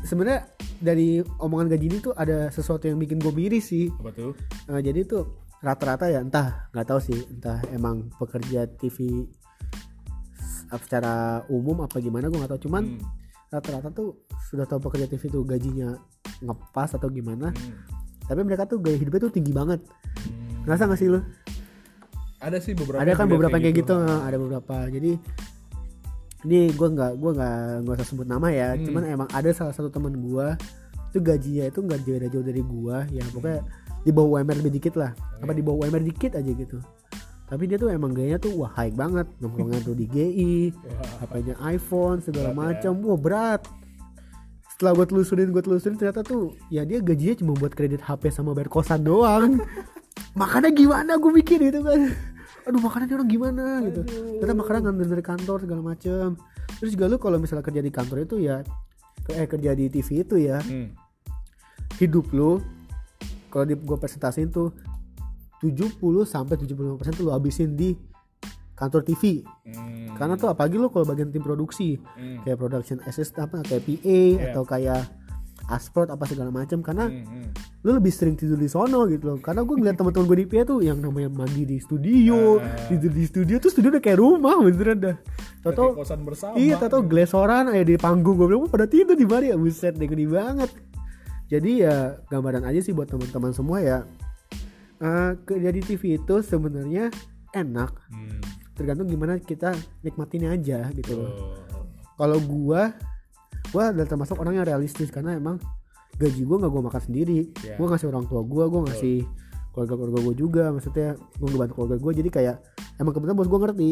sebenarnya 0.00 0.40
dari 0.76 1.08
omongan 1.38 1.66
gaji 1.68 1.86
ini 1.88 1.98
tuh 2.00 2.10
ada 2.12 2.46
sesuatu 2.48 2.84
yang 2.84 2.96
bikin 2.96 3.18
gue 3.18 3.30
miris 3.30 3.70
sih 3.70 3.86
apa 3.92 4.10
tuh? 4.10 4.32
Eh, 4.66 4.80
jadi 4.80 5.02
tuh 5.02 5.22
rata-rata 5.60 6.06
ya 6.06 6.18
entah 6.18 6.70
nggak 6.70 6.84
tahu 6.84 7.00
sih 7.00 7.18
entah 7.28 7.58
emang 7.70 8.10
pekerja 8.12 8.66
TV 8.68 9.26
secara 10.72 11.44
umum 11.52 11.84
apa 11.84 12.00
gimana 12.00 12.28
gue 12.28 12.38
nggak 12.38 12.52
tahu. 12.56 12.62
Cuman 12.70 12.82
Hmm, 12.96 13.02
rata-rata 13.52 13.88
tuh 13.94 14.26
sudah 14.50 14.66
tahu 14.66 14.82
pekerja 14.88 15.06
TV 15.06 15.30
tuh 15.30 15.42
gajinya 15.46 15.94
ngepas 16.42 16.96
atau 16.96 17.08
gimana. 17.08 17.54
Hmm, 17.54 17.74
tapi 18.26 18.40
mereka 18.42 18.66
tuh 18.66 18.80
gaya 18.80 18.98
hidupnya 18.98 19.30
tuh 19.30 19.32
tinggi 19.34 19.52
banget. 19.54 19.80
Hmm. 19.84 20.64
ngerasa 20.64 20.82
nggak 20.88 21.00
sih 21.00 21.08
lu? 21.12 21.20
Ada 22.40 22.58
sih 22.60 22.72
beberapa. 22.76 23.00
ada 23.00 23.12
kan 23.16 23.26
beberapa 23.28 23.56
kayak 23.56 23.74
gitu, 23.84 23.96
gitu. 23.96 24.24
ada 24.24 24.36
beberapa. 24.36 24.76
Jadi 24.88 25.10
ini 26.44 26.60
gue 26.72 26.88
nggak 26.92 27.12
gue 27.16 27.30
nggak 27.40 27.58
nggak 27.88 27.94
usah 28.00 28.06
sebut 28.06 28.26
nama 28.28 28.48
ya. 28.52 28.76
Hmm. 28.76 28.84
cuman 28.84 29.02
emang 29.08 29.28
ada 29.32 29.50
salah 29.52 29.72
satu 29.72 29.88
teman 29.88 30.12
gue 30.12 30.46
itu 31.14 31.22
gajinya 31.22 31.64
itu 31.70 31.78
nggak 31.78 32.00
jauh 32.02 32.18
jauh 32.26 32.42
dari 32.42 32.58
gue 32.58 32.96
ya 33.14 33.22
pokoknya 33.30 33.62
di 34.02 34.10
bawah 34.10 34.42
UMR 34.42 34.56
lebih 34.60 34.74
dikit 34.82 34.94
lah. 35.00 35.14
Apa 35.40 35.52
di 35.54 35.62
bawah 35.64 35.86
UMR 35.86 36.04
dikit 36.04 36.36
aja 36.36 36.50
gitu 36.52 36.82
tapi 37.44 37.68
dia 37.68 37.76
tuh 37.76 37.88
emang 37.88 38.10
gayanya 38.10 38.38
tuh 38.38 38.52
wah 38.56 38.72
high 38.72 38.90
banget. 38.90 39.28
Nongkrongnya 39.38 39.80
tuh 39.80 39.92
di 39.92 40.06
GI 40.06 40.72
HP-nya 41.20 41.54
iPhone 41.74 42.18
segala 42.20 42.50
ya. 42.50 42.56
macam. 42.56 42.92
Wah 43.00 43.18
berat. 43.18 43.62
Setelah 44.74 44.92
gue 44.96 45.06
telusurin 45.06 45.52
gue 45.52 45.62
telusurin 45.62 45.94
ternyata 45.94 46.20
tuh 46.20 46.56
ya 46.66 46.82
dia 46.82 46.98
gajinya 46.98 47.34
cuma 47.38 47.52
buat 47.54 47.70
kredit 47.70 48.00
HP 48.00 48.32
sama 48.32 48.52
bayar 48.52 48.68
kosan 48.68 49.04
doang. 49.04 49.60
Makanya 50.40 50.70
gimana? 50.70 51.14
Gue 51.16 51.30
mikir 51.30 51.62
gitu 51.62 51.84
kan. 51.84 52.10
Aduh 52.64 52.80
makanan 52.80 53.12
orang 53.12 53.28
gimana 53.28 53.64
gitu. 53.84 54.00
Ternyata 54.40 54.54
makanan 54.56 54.80
ngambil 54.88 55.06
dari 55.12 55.24
kantor 55.24 55.56
segala 55.62 55.82
macem 55.84 56.34
terus 56.74 56.90
juga 56.90 57.06
lu 57.06 57.16
kalau 57.16 57.36
misalnya 57.36 57.62
kerja 57.62 57.80
di 57.80 57.92
kantor 57.92 58.24
itu 58.24 58.36
ya 58.40 58.64
eh 59.30 59.46
kerja 59.46 59.72
di 59.72 59.88
TV 59.88 60.08
itu 60.20 60.36
ya 60.36 60.58
Hmm. 60.60 60.90
hidup 61.96 62.28
lu 62.34 62.58
kalau 63.48 63.64
di 63.64 63.72
gue 63.72 63.96
presentasiin 63.96 64.50
tuh 64.50 64.74
70 65.64 65.96
sampai 66.24 66.54
75% 66.54 66.68
tuh 67.14 67.24
lu 67.24 67.32
habisin 67.32 67.72
di 67.72 67.96
kantor 68.74 69.00
TV 69.02 69.40
Hmm. 69.64 70.12
karena 70.14 70.34
tuh 70.34 70.48
apalagi 70.48 70.76
lu 70.76 70.88
kalau 70.88 71.04
bagian 71.04 71.28
tim 71.28 71.40
produksi 71.40 71.96
Hmm. 72.12 72.42
kayak 72.42 72.58
production 72.58 72.98
assistant 73.02 73.46
apa 73.46 73.64
kayak 73.64 73.82
PA 73.82 74.20
atau 74.44 74.62
kayak 74.62 75.02
asport 75.66 76.08
apa 76.08 76.26
segala 76.26 76.50
macam 76.50 76.78
karena 76.78 77.06
Hmm, 77.06 77.24
hmm. 77.24 77.48
lu 77.80 77.94
lebih 77.94 78.10
sering 78.10 78.34
tidur 78.34 78.54
di 78.54 78.66
sono 78.66 79.06
gitu 79.06 79.24
loh 79.26 79.38
karena 79.38 79.62
gue 79.62 79.72
ngeliat 79.72 79.94
teman-teman 79.94 80.26
gue 80.26 80.38
di 80.38 80.46
PA 80.46 80.62
tuh 80.66 80.80
yang 80.80 80.98
namanya 80.98 81.30
mandi 81.30 81.64
di 81.64 81.78
studio 81.78 82.58
Ah. 82.58 82.84
tidur 82.86 83.08
di 83.10 83.24
studio 83.24 83.56
tuh 83.56 83.70
studio 83.70 83.88
udah 83.88 84.02
kayak 84.02 84.18
rumah 84.18 84.58
beneran 84.60 84.98
dah 85.00 85.16
Toto 85.62 85.96
kosan 85.96 86.20
bersama. 86.20 86.52
iya 86.54 86.76
Toto 86.76 87.00
glesoran 87.00 87.70
aja 87.70 87.80
di 87.82 87.96
panggung 87.96 88.36
gue 88.36 88.46
bilang 88.46 88.60
"Wah, 88.60 88.70
pada 88.70 88.84
tidur 88.84 89.14
di 89.14 89.24
mana 89.24 89.44
ya 89.46 89.56
buset 89.56 89.94
deh 89.94 90.04
gede 90.04 90.26
banget 90.26 90.68
jadi 91.46 91.70
ya 91.78 91.94
gambaran 92.26 92.64
aja 92.64 92.80
sih 92.80 92.90
buat 92.90 93.06
teman-teman 93.06 93.52
semua 93.52 93.78
ya 93.78 93.98
Eh, 95.04 95.30
kerja 95.44 95.68
di 95.68 95.84
TV 95.84 96.16
itu 96.16 96.40
sebenarnya 96.40 97.12
enak 97.52 97.92
Hmm. 98.08 98.40
tergantung 98.72 99.04
gimana 99.04 99.36
kita 99.36 99.70
nikmatinnya 100.00 100.50
aja 100.50 100.88
gitu 100.90 101.12
loh 101.14 101.28
Oh. 101.28 101.84
kalau 102.16 102.40
gua 102.40 102.96
gua 103.68 103.92
adalah 103.92 104.08
termasuk 104.08 104.34
orang 104.34 104.56
yang 104.56 104.64
realistis 104.64 105.12
karena 105.12 105.36
emang 105.36 105.60
gaji 106.16 106.42
gua 106.42 106.56
nggak 106.58 106.72
gua 106.72 106.82
makan 106.88 107.02
sendiri 107.04 107.52
Ya. 107.60 107.76
gua 107.76 107.92
ngasih 107.92 108.08
orang 108.08 108.24
tua 108.24 108.40
gua 108.42 108.64
gua 108.66 108.80
ngasih 108.88 109.28
keluarga 109.70 109.94
keluarga 109.94 110.18
gua 110.18 110.34
juga 110.34 110.64
maksudnya 110.72 111.08
gua 111.36 111.48
ngebantu 111.52 111.72
keluarga 111.76 111.96
gua 112.00 112.12
jadi 112.14 112.30
kayak 112.32 112.56
emang 112.96 113.12
kebetulan 113.12 113.36
bos 113.36 113.46
gua 113.46 113.60
ngerti 113.60 113.90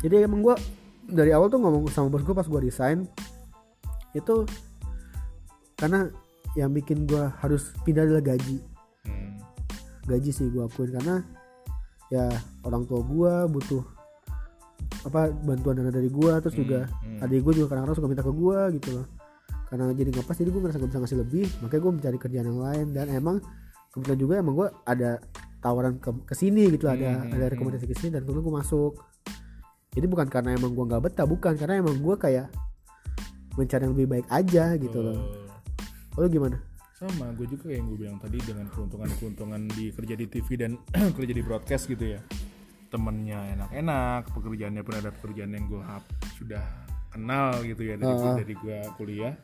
jadi 0.00 0.14
emang 0.22 0.40
gua 0.40 0.54
dari 1.02 1.34
awal 1.34 1.50
tuh 1.50 1.58
ngomong 1.58 1.90
sama 1.90 2.08
bos 2.08 2.22
gua 2.22 2.38
pas 2.38 2.46
gua 2.46 2.62
resign 2.62 3.04
itu 4.12 4.46
karena 5.74 6.08
yang 6.54 6.70
bikin 6.70 7.04
gua 7.04 7.32
harus 7.40 7.72
pindah 7.82 8.04
adalah 8.04 8.22
gaji. 8.22 8.60
Gaji 10.12 10.30
sih 10.30 10.46
gua 10.52 10.68
akuin. 10.68 10.92
Karena 10.92 11.24
ya 12.12 12.28
orang 12.68 12.84
tua 12.84 13.00
gua 13.00 13.48
butuh 13.48 13.82
apa 15.02 15.34
bantuan 15.34 15.78
dana 15.78 15.90
dari 15.90 16.06
gua 16.12 16.38
terus 16.38 16.54
juga 16.54 16.86
hmm. 16.86 17.24
adik 17.24 17.42
gue 17.42 17.62
juga 17.62 17.74
kadang-kadang 17.74 17.96
suka 17.98 18.08
minta 18.10 18.22
ke 18.22 18.32
gue 18.34 18.60
gitu 18.78 18.88
loh. 19.00 19.06
Karena 19.66 19.84
jadi 19.96 20.08
nggak 20.12 20.26
pas 20.28 20.36
jadi 20.36 20.50
gue 20.52 20.60
ngerasa 20.60 20.78
gak 20.78 20.90
bisa 20.92 21.00
ngasih 21.00 21.18
lebih 21.24 21.46
makanya 21.64 21.80
gue 21.80 21.92
mencari 21.96 22.18
kerjaan 22.20 22.46
yang 22.46 22.60
lain. 22.60 22.86
Dan 22.92 23.06
emang 23.08 23.36
kebetulan 23.90 24.18
juga 24.20 24.34
emang 24.38 24.54
gue 24.54 24.68
ada 24.84 25.10
tawaran 25.62 25.96
ke 25.96 26.10
ke 26.28 26.34
sini 26.36 26.68
gitu 26.74 26.86
ada 26.90 27.22
Hmm, 27.22 27.32
ada 27.32 27.46
hmm, 27.48 27.52
rekomendasi 27.56 27.86
ke 27.88 27.94
sini 27.96 28.10
dan 28.14 28.22
kemudian 28.28 28.44
gue 28.44 28.54
masuk. 28.60 28.92
Jadi 29.92 30.06
bukan 30.08 30.26
karena 30.28 30.54
emang 30.54 30.76
gue 30.76 30.84
nggak 30.86 31.02
betah 31.02 31.26
bukan. 31.26 31.56
Karena 31.56 31.80
emang 31.80 31.98
gue 31.98 32.14
kayak 32.20 32.52
mencari 33.56 33.82
yang 33.84 33.92
lebih 33.96 34.08
baik 34.08 34.26
aja 34.28 34.64
gitu 34.76 34.98
loh. 35.00 35.18
Oh. 36.12 36.20
lo 36.20 36.28
gimana 36.28 36.60
sama 37.02 37.34
gue 37.34 37.46
juga 37.50 37.66
kayak 37.66 37.78
yang 37.82 37.86
gue 37.90 37.98
bilang 37.98 38.18
tadi 38.22 38.38
dengan 38.38 38.66
keuntungan-keuntungan 38.70 39.60
di 39.74 39.90
kerja 39.90 40.14
di 40.14 40.26
TV 40.30 40.48
dan 40.54 40.72
kerja 41.16 41.32
di 41.34 41.42
broadcast 41.42 41.90
gitu 41.90 42.14
ya. 42.14 42.20
Temennya 42.92 43.56
enak-enak 43.58 44.30
pekerjaannya 44.36 44.82
pun 44.84 44.94
ada 45.00 45.10
pekerjaan 45.10 45.56
yang 45.56 45.64
gue 45.66 45.82
sudah 46.36 46.62
kenal 47.10 47.60
gitu 47.64 47.82
ya 47.82 47.94
dari 47.98 48.14
Ah. 48.14 48.36
dari 48.38 48.54
gue 48.54 48.78
kuliah. 48.96 49.34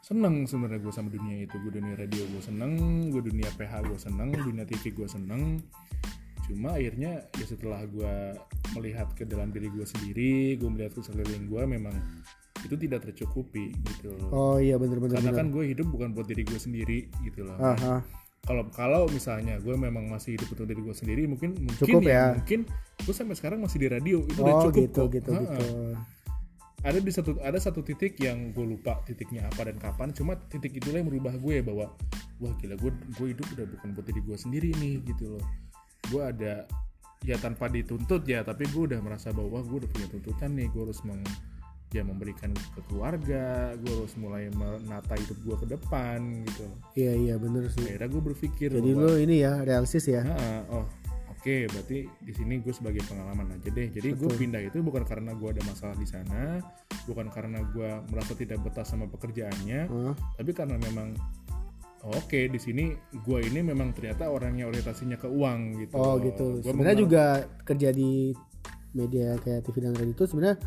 Seneng 0.00 0.48
sebenarnya 0.48 0.82
gue 0.82 0.94
sama 0.94 1.10
dunia 1.12 1.46
itu 1.46 1.54
gue 1.60 1.72
dunia 1.76 1.94
radio 1.94 2.22
gue 2.26 2.42
seneng 2.42 2.72
gue 3.14 3.22
dunia 3.22 3.46
PH 3.54 3.72
gue 3.86 3.98
seneng 3.98 4.28
dunia 4.34 4.64
TV 4.66 4.90
gue 4.96 5.06
seneng. 5.06 5.60
Cuma 6.50 6.74
akhirnya 6.74 7.30
ya 7.38 7.46
setelah 7.46 7.84
gue 7.86 8.34
melihat 8.74 9.10
ke 9.14 9.22
dalam 9.26 9.54
diri 9.54 9.70
gue 9.70 9.86
sendiri 9.86 10.58
gue 10.58 10.68
melihat 10.70 10.98
ke 10.98 11.02
sekeliling 11.02 11.46
gue 11.46 11.62
memang 11.66 11.94
itu 12.64 12.74
tidak 12.76 13.00
tercukupi 13.08 13.72
gitu 13.74 14.12
loh 14.16 14.28
oh 14.30 14.56
iya 14.60 14.76
bener-bener 14.76 15.16
karena 15.20 15.32
bener. 15.32 15.40
kan 15.40 15.46
gue 15.52 15.64
hidup 15.72 15.86
bukan 15.88 16.12
buat 16.12 16.26
diri 16.28 16.42
gue 16.44 16.60
sendiri 16.60 16.98
gitu 17.24 17.44
loh 17.46 17.56
Ah, 17.60 17.76
ah. 17.80 18.00
kalau 18.44 18.64
kalau 18.72 19.02
misalnya 19.08 19.60
gue 19.60 19.74
memang 19.76 20.08
masih 20.08 20.36
hidup 20.36 20.52
untuk 20.52 20.66
diri 20.68 20.80
gue 20.80 20.96
sendiri 20.96 21.22
mungkin 21.28 21.56
mungkin 21.56 21.80
Cukup 21.80 22.02
ya. 22.04 22.36
mungkin 22.36 22.60
gue 23.04 23.14
sampai 23.14 23.36
sekarang 23.36 23.58
masih 23.64 23.78
di 23.80 23.88
radio 23.88 24.24
itu 24.24 24.40
udah 24.40 24.54
oh 24.54 24.62
cukup 24.68 24.80
gitu 24.84 25.00
kok. 25.00 25.10
gitu 25.16 25.30
gitu 25.32 25.70
ada 26.80 26.96
di 26.96 27.12
satu 27.12 27.36
ada 27.44 27.58
satu 27.60 27.84
titik 27.84 28.16
yang 28.24 28.56
gue 28.56 28.64
lupa 28.64 29.04
titiknya 29.04 29.44
apa 29.52 29.68
dan 29.68 29.76
kapan 29.76 30.16
cuma 30.16 30.32
titik 30.48 30.80
itulah 30.80 31.04
yang 31.04 31.12
merubah 31.12 31.36
gue 31.36 31.60
bahwa 31.60 31.92
wah 32.40 32.52
gila 32.56 32.76
gue 32.80 32.92
gue 33.20 33.26
hidup 33.36 33.46
udah 33.52 33.66
bukan 33.68 33.88
buat 33.92 34.06
diri 34.08 34.20
gue 34.24 34.36
sendiri 34.40 34.68
nih 34.80 35.04
gitu 35.04 35.36
loh 35.36 35.44
gue 36.08 36.22
ada 36.24 36.64
ya 37.20 37.36
tanpa 37.36 37.68
dituntut 37.68 38.24
ya 38.24 38.40
tapi 38.40 38.64
gue 38.72 38.82
udah 38.88 39.00
merasa 39.04 39.28
bahwa 39.28 39.60
gue 39.60 39.76
udah 39.84 39.90
punya 39.92 40.08
tuntutan 40.08 40.56
nih 40.56 40.72
gue 40.72 40.82
harus 40.88 41.04
meng 41.04 41.20
ya 41.90 42.06
memberikan 42.06 42.54
ke 42.54 42.80
keluarga 42.86 43.74
gue 43.74 43.90
harus 43.90 44.14
mulai 44.14 44.46
menata 44.54 45.18
hidup 45.18 45.38
gue 45.42 45.56
ke 45.58 45.66
depan 45.74 46.46
gitu. 46.46 46.66
Iya 46.94 47.12
iya 47.18 47.34
bener 47.34 47.66
sih. 47.66 47.82
Akhirnya 47.82 48.08
gue 48.14 48.22
berpikir 48.30 48.68
jadi 48.70 48.90
bahwa 48.94 49.10
lo 49.10 49.12
ini 49.18 49.42
ya 49.42 49.58
realistis 49.66 50.06
ya? 50.06 50.22
"Ah, 50.22 50.62
oh 50.70 50.86
oke 51.40 51.56
berarti 51.72 52.04
di 52.20 52.32
sini 52.36 52.60
gue 52.60 52.70
sebagai 52.70 53.02
pengalaman 53.08 53.58
aja 53.58 53.68
deh. 53.72 53.88
Jadi 53.90 54.12
gue 54.14 54.30
pindah 54.30 54.60
itu 54.60 54.78
bukan 54.84 55.02
karena 55.02 55.34
gue 55.34 55.48
ada 55.50 55.62
masalah 55.66 55.96
di 55.96 56.06
sana 56.06 56.62
bukan 57.08 57.32
karena 57.32 57.64
gue 57.74 57.90
merasa 58.12 58.36
tidak 58.36 58.60
betah 58.60 58.84
sama 58.84 59.08
pekerjaannya 59.08 59.88
Ah, 59.88 60.14
tapi 60.36 60.52
karena 60.52 60.76
memang 60.76 61.16
oh, 62.04 62.12
oke 62.12 62.38
di 62.52 62.60
sini 62.60 62.92
gue 63.24 63.38
ini 63.40 63.64
memang 63.64 63.96
ternyata 63.96 64.28
orangnya 64.28 64.68
orientasinya 64.68 65.16
ke 65.16 65.26
uang 65.26 65.80
gitu. 65.80 65.94
Oh 65.96 66.20
gitu. 66.20 66.60
Gua 66.60 66.70
Sebenarnya 66.70 66.98
juga 67.00 67.24
kerja 67.64 67.88
di 67.90 68.36
media 68.92 69.38
kayak 69.40 69.64
TV 69.64 69.76
dan 69.86 69.94
radio 69.94 70.12
itu 70.12 70.24
sebenarnya 70.26 70.58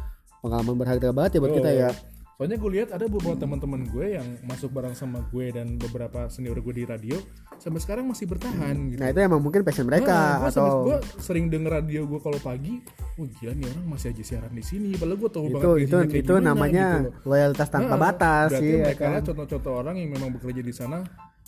pengalaman 0.44 0.76
berharga 0.76 1.10
banget 1.10 1.32
ya 1.32 1.40
buat 1.40 1.54
kita 1.56 1.72
Oh. 1.72 1.80
ya. 1.80 1.92
Soalnya 2.34 2.58
gue 2.58 2.72
lihat 2.74 2.90
ada 2.92 3.06
beberapa 3.06 3.38
teman-teman 3.38 3.88
gue 3.88 4.06
yang 4.12 4.28
masuk 4.44 4.68
bareng 4.70 4.92
sama 4.92 5.24
gue 5.24 5.54
dan 5.54 5.78
beberapa 5.78 6.28
senior 6.28 6.60
gue 6.60 6.74
di 6.74 6.84
radio 6.84 7.16
sampai 7.56 7.80
sekarang 7.80 8.04
masih 8.04 8.26
bertahan 8.26 8.74
gitu. 8.90 9.00
Nah 9.00 9.08
itu 9.08 9.20
emang 9.22 9.40
mungkin 9.40 9.62
passion 9.62 9.86
mereka 9.86 10.42
Nah, 10.42 10.50
atau 10.50 10.84
gua 10.84 10.98
sering 11.16 11.48
denger 11.48 11.72
radio 11.80 12.04
gue 12.04 12.20
kalau 12.20 12.36
pagi, 12.38 12.84
wah 13.16 13.30
gila 13.32 13.54
nih 13.54 13.66
orang 13.70 13.86
masih 13.88 14.12
aja 14.12 14.24
siaran 14.26 14.52
di 14.52 14.60
sini. 14.62 14.92
Padahal 14.92 15.16
gue 15.16 15.30
tahu 15.32 15.46
itu 15.46 15.54
banget 15.56 15.70
itu 15.80 15.96
kayak 15.96 16.10
itu 16.20 16.34
gimana, 16.34 16.44
namanya 16.44 16.88
gitu 16.90 17.06
loh. 17.06 17.14
loyalitas 17.24 17.68
tanpa 17.70 17.88
Nah, 17.88 18.00
batas 18.02 18.48
Berarti 18.50 18.60
sih 18.60 18.74
ya 18.74 18.84
mereka 18.84 19.06
kan. 19.06 19.22
contoh-contoh 19.24 19.74
orang 19.78 19.96
yang 19.96 20.10
memang 20.12 20.30
bekerja 20.34 20.62
di 20.62 20.74
sana 20.74 20.98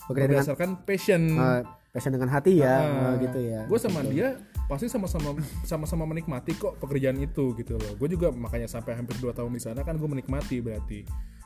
Bekerja 0.05 0.21
dengan 0.23 0.31
berdasarkan 0.39 0.69
passion. 0.85 1.21
eh, 1.33 1.61
passion 1.91 2.11
dengan 2.13 2.29
hati 2.29 2.51
ya 2.55 2.75
Ah, 2.77 2.85
eh, 3.11 3.13
gitu 3.21 3.39
ya. 3.43 3.59
Gue 3.65 3.79
sama 3.81 3.99
dia 4.05 4.37
pasti 4.65 4.89
sama-sama 4.89 5.37
sama-sama 5.61 6.09
menikmati 6.09 6.57
kok 6.57 6.81
pekerjaan 6.81 7.17
itu 7.21 7.53
gitu 7.57 7.77
loh. 7.77 7.93
Gue 7.97 8.09
juga 8.09 8.33
makanya 8.33 8.65
sampai 8.65 8.97
hampir 8.97 9.17
2 9.21 9.31
tahun 9.33 9.51
di 9.53 9.61
sana 9.61 9.85
kan 9.85 9.97
gue 9.97 10.09
menikmati 10.09 10.61
berarti. 10.61 11.05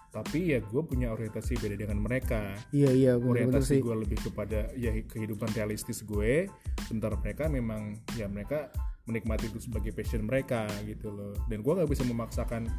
Tapi 0.09 0.57
ya 0.57 0.59
gue 0.63 0.82
punya 0.82 1.13
orientasi 1.13 1.59
beda 1.61 1.76
dengan 1.78 2.01
mereka. 2.01 2.57
Iya 2.74 2.89
iya 2.95 3.11
benar-benar 3.20 3.61
orientasi 3.61 3.84
gue 3.84 3.95
lebih 4.07 4.20
kepada 4.26 4.74
ya 4.74 4.91
kehidupan 5.05 5.53
realistis 5.53 6.01
gue 6.01 6.49
sementara 6.89 7.13
mereka 7.20 7.45
memang 7.45 7.93
ya 8.17 8.26
mereka 8.26 8.74
menikmati 9.05 9.49
itu 9.49 9.59
sebagai 9.61 9.89
passion 9.93 10.26
mereka 10.30 10.70
gitu 10.86 11.09
loh 11.09 11.34
dan 11.49 11.65
gue 11.65 11.74
nggak 11.74 11.89
bisa 11.89 12.05
memaksakan 12.05 12.70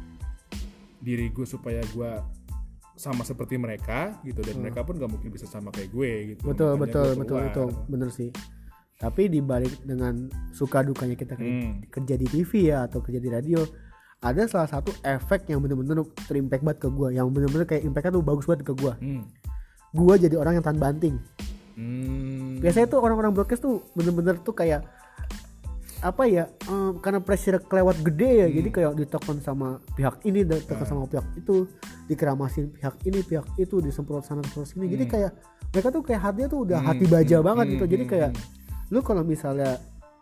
diri 1.03 1.27
gue 1.27 1.43
supaya 1.43 1.83
gue 1.91 2.11
sama 2.95 3.25
seperti 3.25 3.57
mereka 3.57 4.15
gitu 4.21 4.39
dan 4.45 4.61
mereka 4.61 4.85
pun 4.85 4.95
gak 4.95 5.09
mungkin 5.09 5.33
bisa 5.33 5.49
sama 5.49 5.73
kayak 5.73 5.89
gue 5.89 6.11
gitu 6.35 6.41
Hmm. 6.45 6.53
Betul 6.53 6.71
Makanya 6.77 6.83
betul 6.85 7.09
betul 7.17 7.39
itu 7.49 7.63
bener 7.89 8.09
sih. 8.13 8.29
Tapi 9.01 9.27
dibalik 9.27 9.81
dengan 9.81 10.29
suka 10.53 10.85
dukanya 10.85 11.17
kita 11.17 11.33
kerja, 11.33 11.49
Hmm. 11.65 11.81
kerja 11.89 12.13
di 12.13 12.27
TV 12.29 12.69
ya 12.69 12.85
atau 12.85 13.01
kerja 13.01 13.17
di 13.17 13.27
radio, 13.27 13.65
ada 14.21 14.45
salah 14.45 14.69
satu 14.69 14.93
efek 15.01 15.49
yang 15.49 15.57
bener-bener 15.57 16.05
terimpact 16.29 16.61
banget 16.61 16.79
ke 16.85 16.87
gue, 16.87 17.09
yang 17.11 17.25
bener-bener 17.27 17.65
kayak 17.65 17.81
impactnya 17.81 18.13
tuh 18.13 18.21
bagus 18.21 18.45
banget 18.45 18.61
ke 18.61 18.73
gue. 18.77 18.93
hmm. 18.93 19.23
Gue 19.91 20.15
jadi 20.15 20.37
orang 20.37 20.61
yang 20.61 20.63
tahan 20.63 20.77
banting. 20.77 21.17
Hmm. 21.71 22.59
biasanya 22.61 22.85
tuh 22.85 22.99
orang-orang 23.01 23.31
broadcast 23.33 23.63
tuh 23.63 23.81
bener-bener 23.95 24.37
tuh 24.37 24.53
kayak 24.53 24.85
apa 26.01 26.25
ya 26.25 26.45
em, 26.65 26.97
karena 26.97 27.21
pressure 27.21 27.61
kelewat 27.61 28.01
gede 28.01 28.29
ya 28.43 28.47
jadi 28.51 28.69
kayak 28.69 28.91
ditekan 28.97 29.37
sama 29.39 29.77
pihak 29.93 30.17
ini 30.25 30.41
ditekan 30.43 30.83
sama 30.83 31.05
pihak 31.05 31.25
itu 31.37 31.69
dikeramasin 32.05 32.73
pihak 32.73 32.97
ini 33.05 33.21
pihak 33.21 33.45
itu 33.55 33.79
disemprot 33.79 34.25
sana 34.25 34.41
semprot 34.41 34.67
sini 34.67 34.89
jadi 34.89 35.05
kayak 35.05 35.31
mereka 35.71 35.87
tuh 35.89 36.01
kayak 36.01 36.21
hatinya 36.21 36.49
tuh 36.51 36.59
udah 36.65 36.79
hati 36.83 37.05
baja 37.07 37.37
banget 37.39 37.65
gitu 37.71 37.85
jadi 37.87 38.03
kayak 38.03 38.29
lu 38.91 38.99
kalau 39.01 39.23
misalnya 39.23 39.79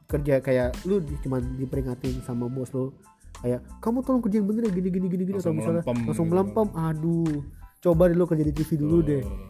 kerja 0.09 0.41
kayak 0.41 0.74
lu 0.86 1.01
di, 1.01 1.13
cuman 1.22 1.57
diperingatin 1.57 2.22
sama 2.26 2.45
bos 2.49 2.70
lu 2.74 2.93
kayak 3.41 3.61
kamu 3.82 4.01
tolong 4.05 4.22
kerja 4.22 4.38
yang 4.41 4.47
bener 4.49 4.61
ya 4.67 4.72
gini 4.74 4.89
gini 4.89 5.07
gini 5.09 5.24
gini 5.26 5.38
atau 5.41 5.53
misalnya 5.53 5.82
melempem 5.86 5.97
langsung 6.05 6.28
gitu. 6.28 6.34
melempem 6.34 6.67
aduh 6.78 7.38
coba 7.80 8.01
deh 8.11 8.15
lu 8.17 8.26
kerja 8.30 8.43
di 8.45 8.53
TV 8.53 8.70
dulu 8.78 8.97
deh 9.01 9.24
Oh, 9.26 9.49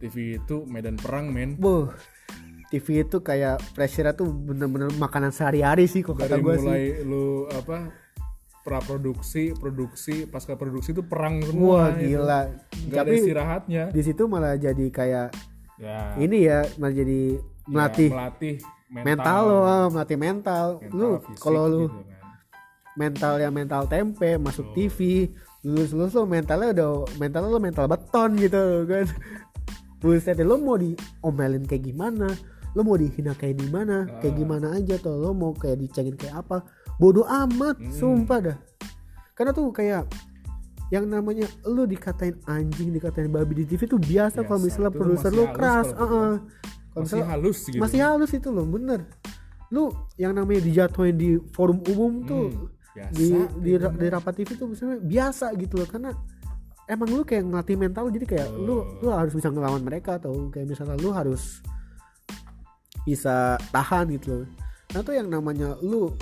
TV 0.00 0.40
itu 0.40 0.56
medan 0.64 0.96
perang 0.96 1.28
men 1.28 1.60
Boh, 1.60 1.92
TV 2.72 3.04
itu 3.04 3.20
kayak 3.20 3.60
pressure 3.76 4.08
tuh 4.16 4.32
bener-bener 4.32 4.88
makanan 4.96 5.28
sehari-hari 5.28 5.84
sih 5.84 6.00
kok 6.00 6.16
kata 6.16 6.40
gue 6.40 6.54
sih. 6.56 6.64
mulai 6.64 6.84
lu 7.04 7.44
apa 7.52 7.92
pra 8.64 8.80
produksi 8.80 9.52
pasca 10.24 10.56
produksi 10.56 10.96
itu 10.96 11.04
perang 11.04 11.40
wah 11.40 11.48
semua 11.48 11.80
itu. 11.96 12.16
gila 12.16 12.40
nggak 12.88 12.96
ada 12.96 13.04
tapi 13.04 13.16
istirahatnya 13.20 13.84
di 13.92 14.02
situ 14.04 14.22
malah 14.24 14.56
jadi 14.56 14.86
kayak 14.88 15.28
ya 15.80 16.16
ini 16.20 16.48
ya 16.48 16.64
malah 16.80 16.96
jadi 16.96 17.40
ya, 17.62 17.68
melatih 17.68 18.08
melatih 18.10 18.54
mental, 18.88 19.04
mental 19.04 19.40
lo 19.42 19.58
melatih 19.88 20.18
mental, 20.18 20.66
mental, 20.78 20.90
lu 20.92 21.08
kalau 21.36 21.62
lu 21.64 21.82
gitu 21.82 21.94
kan. 21.94 22.04
mental 22.92 23.32
yang 23.38 23.52
mental 23.52 23.82
tempe 23.86 24.30
masuk 24.36 24.66
Oh. 24.66 24.74
TV 24.74 24.98
lulus 25.60 25.90
lulus 25.90 26.12
lo 26.12 26.24
mentalnya 26.24 26.68
udah 26.72 26.90
mental 27.16 27.42
lo 27.46 27.58
mental 27.58 27.84
beton 27.84 28.34
gitu 28.34 28.62
kan 28.84 29.06
buset 30.00 30.40
lo 30.40 30.56
mau 30.56 30.74
diomelin 30.74 31.64
kayak 31.64 31.84
gimana 31.84 32.32
lo 32.72 32.80
mau 32.80 32.94
dihina 32.94 33.34
kayak 33.34 33.58
gimana 33.58 34.08
kayak 34.18 34.32
Ah. 34.32 34.38
gimana 34.38 34.66
aja 34.74 34.94
tuh 34.96 35.14
lo 35.14 35.30
mau 35.30 35.52
kayak 35.52 35.76
dicengin 35.78 36.16
kayak 36.16 36.40
apa 36.40 36.64
bodoh 36.96 37.26
amat 37.26 37.76
Hmm. 37.76 37.92
sumpah 37.92 38.38
dah 38.40 38.58
karena 39.36 39.52
tuh 39.52 39.68
kayak 39.70 40.04
yang 40.90 41.06
namanya 41.06 41.46
lu 41.64 41.86
dikatain 41.86 42.34
anjing 42.44 42.90
dikatain 42.90 43.30
babi 43.30 43.62
di 43.62 43.64
TV 43.64 43.86
tuh 43.86 43.94
biasa, 43.96 44.42
Biasa. 44.42 44.48
kalau 44.50 44.58
misalnya 44.58 44.90
Itu 44.90 44.98
produser 44.98 45.30
lu 45.30 45.44
halus 45.46 45.54
keras 45.54 45.88
kalau 45.94 46.02
uh-uh. 46.02 46.34
Masih 47.04 47.22
halus 47.24 47.58
gitu. 47.64 47.80
masih 47.80 47.98
halus 48.00 48.30
itu 48.30 48.48
loh 48.48 48.64
bener. 48.64 49.00
Lu 49.70 49.88
yang 50.16 50.34
namanya 50.34 50.60
dijatuhin 50.60 51.14
di 51.14 51.38
forum 51.52 51.78
umum 51.86 52.12
tuh 52.24 52.46
Hmm, 52.50 52.66
biasa 52.90 53.14
di 53.14 53.26
di, 53.62 53.70
gitu. 53.70 53.86
di 53.94 54.06
rapat 54.10 54.32
TV 54.34 54.48
tuh 54.54 54.66
misalnya 54.66 54.98
biasa 54.98 55.46
gitu 55.54 55.78
loh 55.78 55.86
karena 55.86 56.10
emang 56.84 57.08
lu 57.08 57.22
kayak 57.22 57.46
ngelatih 57.46 57.76
mental 57.78 58.10
jadi 58.10 58.26
kayak 58.26 58.48
lu 58.50 58.82
lu 58.98 59.08
harus 59.08 59.30
bisa 59.30 59.46
ngelawan 59.46 59.78
mereka 59.80 60.18
atau 60.18 60.50
kayak 60.50 60.66
misalnya 60.66 60.98
lu 60.98 61.14
harus 61.14 61.62
bisa 63.06 63.56
tahan 63.70 64.10
gitu 64.12 64.44
loh. 64.44 64.46
Nah 64.90 65.00
tuh 65.00 65.14
yang 65.14 65.30
namanya 65.30 65.78
lu 65.80 66.12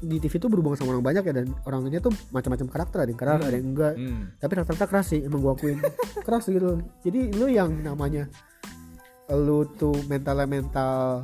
di 0.00 0.16
TV 0.16 0.36
tuh 0.36 0.48
berhubungan 0.48 0.76
sama 0.76 0.92
orang 0.92 1.04
banyak 1.04 1.24
ya 1.24 1.34
dan 1.34 1.52
orangnya 1.64 2.00
tuh 2.00 2.12
macam-macam 2.32 2.66
karakter 2.68 2.98
ada 3.00 3.10
yang 3.12 3.20
keras 3.20 3.40
ada 3.40 3.52
yang 3.52 3.68
enggak. 3.68 3.94
Hmm. 3.96 4.22
tapi 4.36 4.52
rata-rata 4.56 4.86
keras 4.88 5.06
sih 5.12 5.20
emang 5.20 5.40
gua 5.40 5.52
akuin. 5.52 5.76
Keras 6.24 6.48
gitu 6.48 6.80
jadi 7.00 7.20
lu 7.36 7.48
yang 7.48 7.68
namanya 7.80 8.28
lu 9.34 9.66
tuh 9.78 9.94
mentalnya 10.10 10.46
mental 10.46 11.22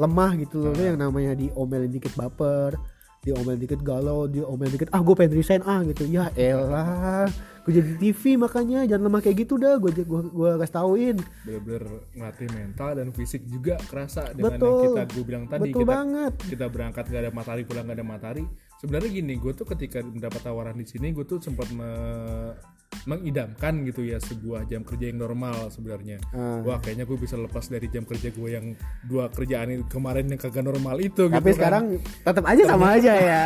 lemah 0.00 0.32
gitu 0.40 0.64
loh 0.64 0.72
lu 0.72 0.82
yang 0.82 0.98
namanya 0.98 1.36
diomelin 1.36 1.92
dikit 1.92 2.14
baper 2.16 2.78
diomelin 3.20 3.60
dikit 3.60 3.84
galau 3.84 4.24
diomelin 4.24 4.72
dikit 4.72 4.88
ah 4.96 5.00
gue 5.04 5.12
pengen 5.12 5.36
resign 5.36 5.60
ah 5.68 5.84
gitu. 5.84 6.08
Ya 6.08 6.32
elah 6.32 7.28
gue 7.60 7.76
jadi 7.76 7.92
TV 8.00 8.40
makanya 8.40 8.88
jangan 8.88 9.12
lemah 9.12 9.20
kayak 9.20 9.44
gitu 9.44 9.60
dah 9.60 9.76
gue 9.76 9.92
gua, 10.08 10.24
gua 10.32 10.50
kasih 10.64 10.74
tauin 10.80 11.16
bener-bener 11.44 11.84
ngelatih 12.16 12.48
mental 12.56 12.90
dan 12.96 13.08
fisik 13.12 13.44
juga 13.44 13.76
kerasa 13.84 14.32
dengan 14.32 14.56
Betul. 14.56 14.64
yang 14.64 14.80
kita 14.88 15.02
gue 15.12 15.24
bilang 15.28 15.44
tadi 15.44 15.62
betul 15.68 15.80
kita 15.84 15.92
banget. 15.92 16.32
kita 16.48 16.66
berangkat 16.72 17.04
gak 17.12 17.20
ada 17.20 17.30
matahari 17.36 17.62
pulang 17.68 17.84
gak 17.84 17.96
ada 18.00 18.06
matahari 18.06 18.44
sebenarnya 18.80 19.10
gini 19.12 19.34
gue 19.36 19.52
tuh 19.52 19.66
ketika 19.66 20.00
mendapat 20.00 20.40
tawaran 20.40 20.74
di 20.74 20.84
sini 20.84 21.12
gue 21.12 21.22
tuh 21.22 21.36
sempat 21.38 21.68
me- 21.70 22.56
mengidamkan 23.02 23.80
gitu 23.82 24.02
ya 24.02 24.18
sebuah 24.18 24.66
jam 24.66 24.82
kerja 24.82 25.08
yang 25.08 25.20
normal 25.20 25.68
sebenarnya 25.68 26.18
Ah. 26.30 26.60
wah 26.60 26.78
kayaknya 26.78 27.04
gue 27.04 27.16
bisa 27.16 27.34
lepas 27.34 27.64
dari 27.64 27.86
jam 27.86 28.02
kerja 28.02 28.28
gue 28.28 28.48
yang 28.50 28.66
dua 29.02 29.28
kerjaan 29.28 29.70
itu 29.70 29.84
kemarin 29.86 30.26
yang 30.26 30.36
kagak 30.38 30.60
normal 30.62 30.98
itu 30.98 31.24
tapi 31.24 31.32
gitu 31.32 31.46
kan. 31.46 31.54
sekarang 31.54 31.84
tetap 32.18 32.44
aja 32.46 32.62
sama 32.66 32.86
aja 32.92 33.12
ya 33.14 33.44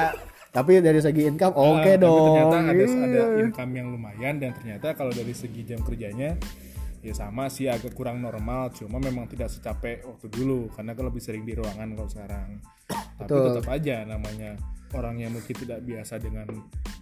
tapi 0.49 0.79
dari 0.79 0.99
segi 0.99 1.23
income 1.25 1.51
oke 1.53 1.67
Nah, 1.77 1.83
tapi 1.85 1.99
dong 1.99 2.25
ternyata 2.33 2.57
ada 2.57 2.73
ada 2.73 3.23
Iya. 3.29 3.43
income 3.45 3.73
yang 3.75 3.87
lumayan 3.91 4.35
dan 4.39 4.51
ternyata 4.53 4.87
kalau 4.95 5.11
dari 5.11 5.35
segi 5.35 5.61
jam 5.63 5.81
kerjanya 5.81 6.39
ya 7.01 7.13
sama 7.13 7.47
sih 7.47 7.69
agak 7.69 7.93
kurang 7.93 8.19
normal 8.19 8.73
cuma 8.73 8.97
memang 8.97 9.29
tidak 9.29 9.51
secapek 9.51 10.03
waktu 10.03 10.25
dulu 10.31 10.73
karena 10.73 10.95
kan 10.95 11.05
lebih 11.05 11.21
sering 11.21 11.45
di 11.45 11.53
ruangan 11.53 11.93
kalau 11.93 12.09
sekarang 12.09 12.49
tapi 13.15 13.29
Betul. 13.29 13.45
tetap 13.53 13.67
aja 13.69 13.97
namanya 14.05 14.51
orang 14.95 15.17
yang 15.19 15.31
mungkin 15.31 15.55
tidak 15.55 15.81
biasa 15.81 16.15
dengan 16.17 16.47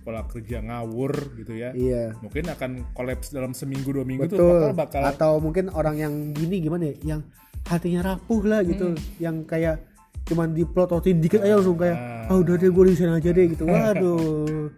pola 0.00 0.24
kerja 0.24 0.58
ngawur 0.60 1.12
gitu 1.36 1.52
ya 1.54 1.70
iya 1.72 2.10
mungkin 2.18 2.48
akan 2.48 2.70
kolaps 2.92 3.30
dalam 3.30 3.52
seminggu 3.52 3.92
dua 3.92 4.02
minggu 4.02 4.24
tuh 4.24 4.34
betul 4.34 4.58
bakal 4.72 4.72
bakal 4.74 5.02
atau 5.06 5.32
mungkin 5.38 5.64
orang 5.68 5.96
yang 5.96 6.12
gini 6.30 6.58
gimana 6.58 6.88
ya 6.88 6.94
yang 7.08 7.20
hatinya 7.64 8.00
rapuh 8.04 8.42
lah 8.42 8.60
gitu 8.62 8.90
Hmm. 8.90 8.98
yang 9.18 9.36
kayak 9.44 9.78
cuman 10.24 10.50
diplototin 10.50 11.18
dikit 11.18 11.40
aja 11.40 11.56
langsung 11.56 11.74
kayak 11.76 11.94
Ah. 11.94 12.26
ah 12.28 12.36
udah 12.36 12.54
deh 12.56 12.68
gue 12.68 12.84
resign 12.84 13.10
aja 13.10 13.30
deh 13.30 13.46
gitu 13.48 13.62
waduh 13.70 14.70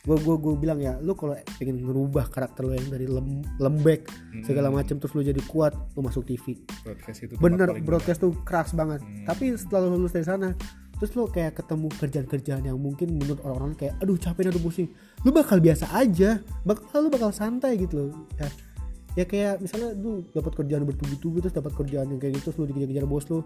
gue 0.00 0.16
gue 0.16 0.36
gue 0.38 0.54
bilang 0.56 0.78
ya 0.78 0.96
lu 0.98 1.12
kalau 1.12 1.36
pengen 1.54 1.76
ngerubah 1.80 2.26
karakter 2.26 2.64
lu 2.64 2.72
yang 2.72 2.88
dari 2.88 3.04
lem- 3.04 3.44
lembek 3.56 4.08
Hmm. 4.30 4.42
segala 4.42 4.68
macam 4.68 4.96
terus 4.96 5.12
lu 5.12 5.20
jadi 5.20 5.42
kuat 5.44 5.74
lu 5.92 6.00
masuk 6.00 6.24
TV 6.24 6.56
broadcast 6.80 7.20
itu 7.20 7.34
bener 7.36 7.68
broadcast 7.80 8.18
tuh 8.18 8.32
keras 8.40 8.72
banget 8.72 8.98
Hmm. 8.98 9.26
tapi 9.26 9.52
setelah 9.52 9.84
lu 9.84 9.98
lulus 9.98 10.10
dari 10.10 10.24
sana 10.24 10.54
terus 11.00 11.16
lu 11.16 11.24
kayak 11.32 11.56
ketemu 11.56 11.88
kerjaan-kerjaan 11.96 12.62
yang 12.68 12.76
mungkin 12.76 13.16
menurut 13.16 13.40
orang-orang 13.40 13.72
kayak 13.72 13.96
aduh 14.04 14.20
capek 14.20 14.52
aduh 14.52 14.60
pusing. 14.60 14.92
Lu 15.24 15.32
bakal 15.32 15.56
biasa 15.56 15.88
aja. 15.96 16.44
Bakal 16.68 17.08
lu 17.08 17.08
bakal 17.08 17.32
santai 17.32 17.80
gitu 17.80 18.12
loh. 18.12 18.28
Ya, 18.36 18.48
ya 19.16 19.24
kayak 19.24 19.64
misalnya 19.64 19.96
lu 19.96 20.20
dapat 20.28 20.52
kerjaan 20.60 20.84
bertubi-tubi 20.84 21.40
terus 21.40 21.56
dapat 21.56 21.72
kerjaan 21.72 22.12
yang 22.12 22.20
kayak 22.20 22.36
gitu 22.36 22.52
terus 22.52 22.56
lu 22.60 22.64
dikejar-kejar 22.68 23.04
bos 23.08 23.24
lu. 23.32 23.40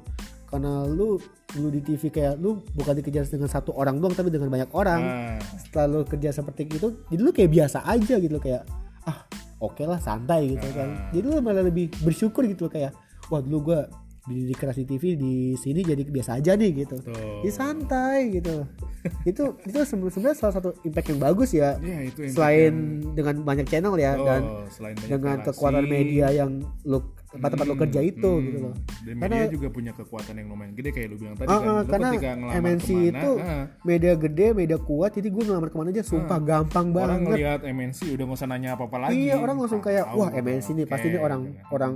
Karena 0.50 0.82
lu 0.82 1.22
lu 1.54 1.68
di 1.70 1.78
TV 1.78 2.10
kayak 2.10 2.42
lu 2.42 2.58
bukan 2.74 2.98
dikejar 2.98 3.22
dengan 3.30 3.46
satu 3.46 3.70
orang 3.78 4.02
doang 4.02 4.18
tapi 4.18 4.34
dengan 4.34 4.50
banyak 4.50 4.74
orang. 4.74 5.00
Nah, 5.06 5.38
setelah 5.62 5.86
lu 5.86 5.98
kerja 6.02 6.34
seperti 6.34 6.66
itu 6.66 7.06
jadi 7.06 7.20
lu 7.22 7.30
kayak 7.30 7.54
biasa 7.54 7.86
aja 7.86 8.18
gitu 8.18 8.34
kayak 8.42 8.66
ah 9.06 9.30
oke 9.62 9.86
lah 9.86 10.02
santai 10.02 10.58
gitu 10.58 10.66
kan. 10.74 10.90
Ah. 10.90 11.10
jadi 11.14 11.26
lu 11.30 11.38
malah 11.38 11.62
lebih 11.62 11.94
bersyukur 12.02 12.42
gitu 12.50 12.66
kayak 12.66 12.90
wah 13.30 13.38
dulu 13.38 13.78
gua 14.24 14.32
dididik 14.32 14.56
keras 14.56 14.74
di 14.74 14.86
TV 14.86 15.04
di 15.14 15.34
sini 15.54 15.80
jadi 15.80 16.00
biasa 16.02 16.40
aja 16.40 16.52
nih 16.54 16.70
gitu. 16.78 16.96
Tuh. 16.98 17.12
di 17.40 17.50
santai 17.50 18.32
gitu. 18.32 18.64
Itu 19.28 19.60
itu 19.60 19.76
sebenarnya 19.78 20.32
salah 20.32 20.54
satu 20.54 20.72
impact 20.80 21.06
yang 21.06 21.20
bagus 21.20 21.52
ya 21.52 21.76
Ya, 21.78 22.00
itu 22.02 22.24
selain 22.26 22.72
dengan 23.12 23.36
banyak 23.38 23.68
channel 23.68 23.92
ya 23.94 24.16
Oh, 24.16 24.24
dan 24.24 24.64
dengan 25.04 25.36
relasi, 25.36 25.48
kekuatan 25.52 25.84
media 25.84 26.32
yang 26.32 26.56
lu 26.82 27.04
tempat-tempat 27.28 27.66
lu 27.66 27.76
kerja 27.76 28.00
itu 28.00 28.24
hmm, 28.30 28.44
gitu 28.46 28.58
loh. 28.62 28.74
Dan 29.02 29.14
Karena- 29.18 29.36
media 29.36 29.52
juga 29.52 29.68
punya 29.68 29.92
kekuatan 29.92 30.34
yang 30.34 30.48
lumayan 30.48 30.72
gede 30.72 30.88
kayak 30.88 31.08
lu 31.10 31.16
bilang 31.18 31.36
tadi 31.36 31.46
Ah, 31.46 31.52
kan. 31.52 31.68
Lu 31.68 31.84
karena 31.84 32.08
ketika 32.08 32.30
MNC 32.56 32.88
ke 32.88 32.96
mana, 32.96 33.04
itu 33.12 33.30
ah, 33.36 33.64
media 33.84 34.12
gede 34.16 34.46
media 34.54 34.78
kuat 34.78 35.10
jadi 35.12 35.28
gue 35.28 35.42
ngelamar 35.44 35.68
ke 35.68 35.76
mana 35.76 35.88
aja 35.90 36.02
sumpah 36.02 36.38
gampang 36.40 36.86
orang 36.88 36.96
banget. 36.96 37.28
ngelihat 37.28 37.60
MNC 37.66 38.00
udah 38.08 38.24
nggak 38.24 38.38
usah 38.40 38.48
nanya 38.48 38.68
apa-apa 38.72 38.96
lagi. 38.98 39.20
Iya 39.20 39.34
orang 39.36 39.56
langsung 39.58 39.82
kayak 39.82 40.04
wah 40.10 40.32
MNC 40.32 40.66
nih 40.72 40.86
pasti 40.86 41.06
ini 41.10 41.18
orang 41.18 41.40
orang 41.68 41.92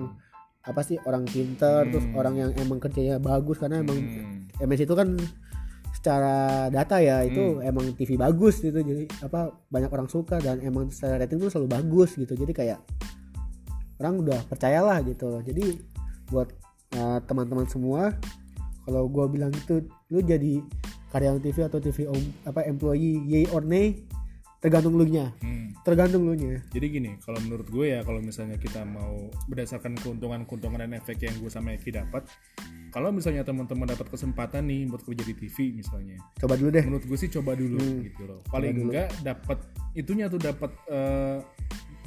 apa 0.63 0.81
sih 0.83 0.99
orang 1.03 1.25
pinter 1.25 1.87
terus 1.89 2.05
Hmm. 2.05 2.19
orang 2.19 2.35
yang 2.37 2.51
emang 2.59 2.79
kerjanya 2.79 3.17
bagus 3.17 3.57
karena 3.57 3.81
emang 3.81 3.99
Hmm. 3.99 4.47
MNC 4.59 4.85
itu 4.85 4.95
kan 4.95 5.15
secara 5.91 6.69
data 6.69 7.01
ya 7.01 7.25
itu 7.25 7.59
Hmm. 7.59 7.65
emang 7.65 7.91
TV 7.95 8.15
bagus 8.15 8.61
gitu 8.61 8.77
jadi 8.77 9.05
apa 9.21 9.51
banyak 9.67 9.91
orang 9.91 10.07
suka 10.07 10.39
dan 10.39 10.61
emang 10.61 10.89
secara 10.89 11.23
rating 11.23 11.41
tuh 11.41 11.51
selalu 11.51 11.69
bagus 11.75 12.15
gitu 12.15 12.33
jadi 12.33 12.53
kayak 12.53 12.81
orang 13.99 14.23
udah 14.23 14.39
percayalah 14.47 15.03
gitu 15.03 15.27
loh 15.27 15.43
jadi 15.43 15.75
buat 16.31 16.49
uh, 16.95 17.19
teman-teman 17.25 17.67
semua 17.67 18.15
kalau 18.85 19.05
gua 19.09 19.27
bilang 19.27 19.51
itu 19.51 19.85
lu 20.09 20.23
jadi 20.23 20.63
karyawan 21.09 21.41
TV 21.41 21.65
atau 21.65 21.81
TV 21.81 22.05
om- 22.07 22.35
apa 22.45 22.63
employee 22.65 23.25
yay 23.27 23.45
or 23.51 23.65
nay 23.65 24.05
tergantung 24.59 24.99
lu 24.99 25.07
nya 25.07 25.31
Hmm. 25.39 25.71
tergantung 25.87 26.27
lu 26.27 26.35
nya 26.35 26.59
Jadi 26.75 26.87
gini, 26.91 27.11
kalau 27.23 27.39
menurut 27.47 27.71
gue 27.71 27.95
ya 27.95 28.03
kalau 28.03 28.19
misalnya 28.19 28.59
kita 28.59 28.83
mau 28.83 29.31
berdasarkan 29.47 29.95
keuntungan-keuntungan 30.03 30.83
dan 30.83 30.99
efek 30.99 31.23
yang 31.23 31.39
gue 31.39 31.47
sama 31.47 31.79
Eki 31.79 31.95
dapat, 31.95 32.27
kalau 32.91 33.15
misalnya 33.15 33.47
teman-teman 33.47 33.87
dapat 33.87 34.11
kesempatan 34.11 34.67
nih 34.67 34.91
buat 34.91 35.07
kerja 35.07 35.23
di 35.23 35.35
TV 35.39 35.57
misalnya, 35.73 36.19
coba 36.37 36.59
dulu 36.59 36.69
deh 36.75 36.83
menurut 36.83 37.05
gue 37.07 37.19
sih 37.19 37.31
coba 37.31 37.55
dulu 37.55 38.03
gitu 38.03 38.23
loh. 38.27 38.43
Paling 38.51 38.91
enggak 38.91 39.09
dapat 39.23 39.59
itunya 39.95 40.27
tuh 40.27 40.43
dapat 40.43 40.71
eh, 40.91 41.39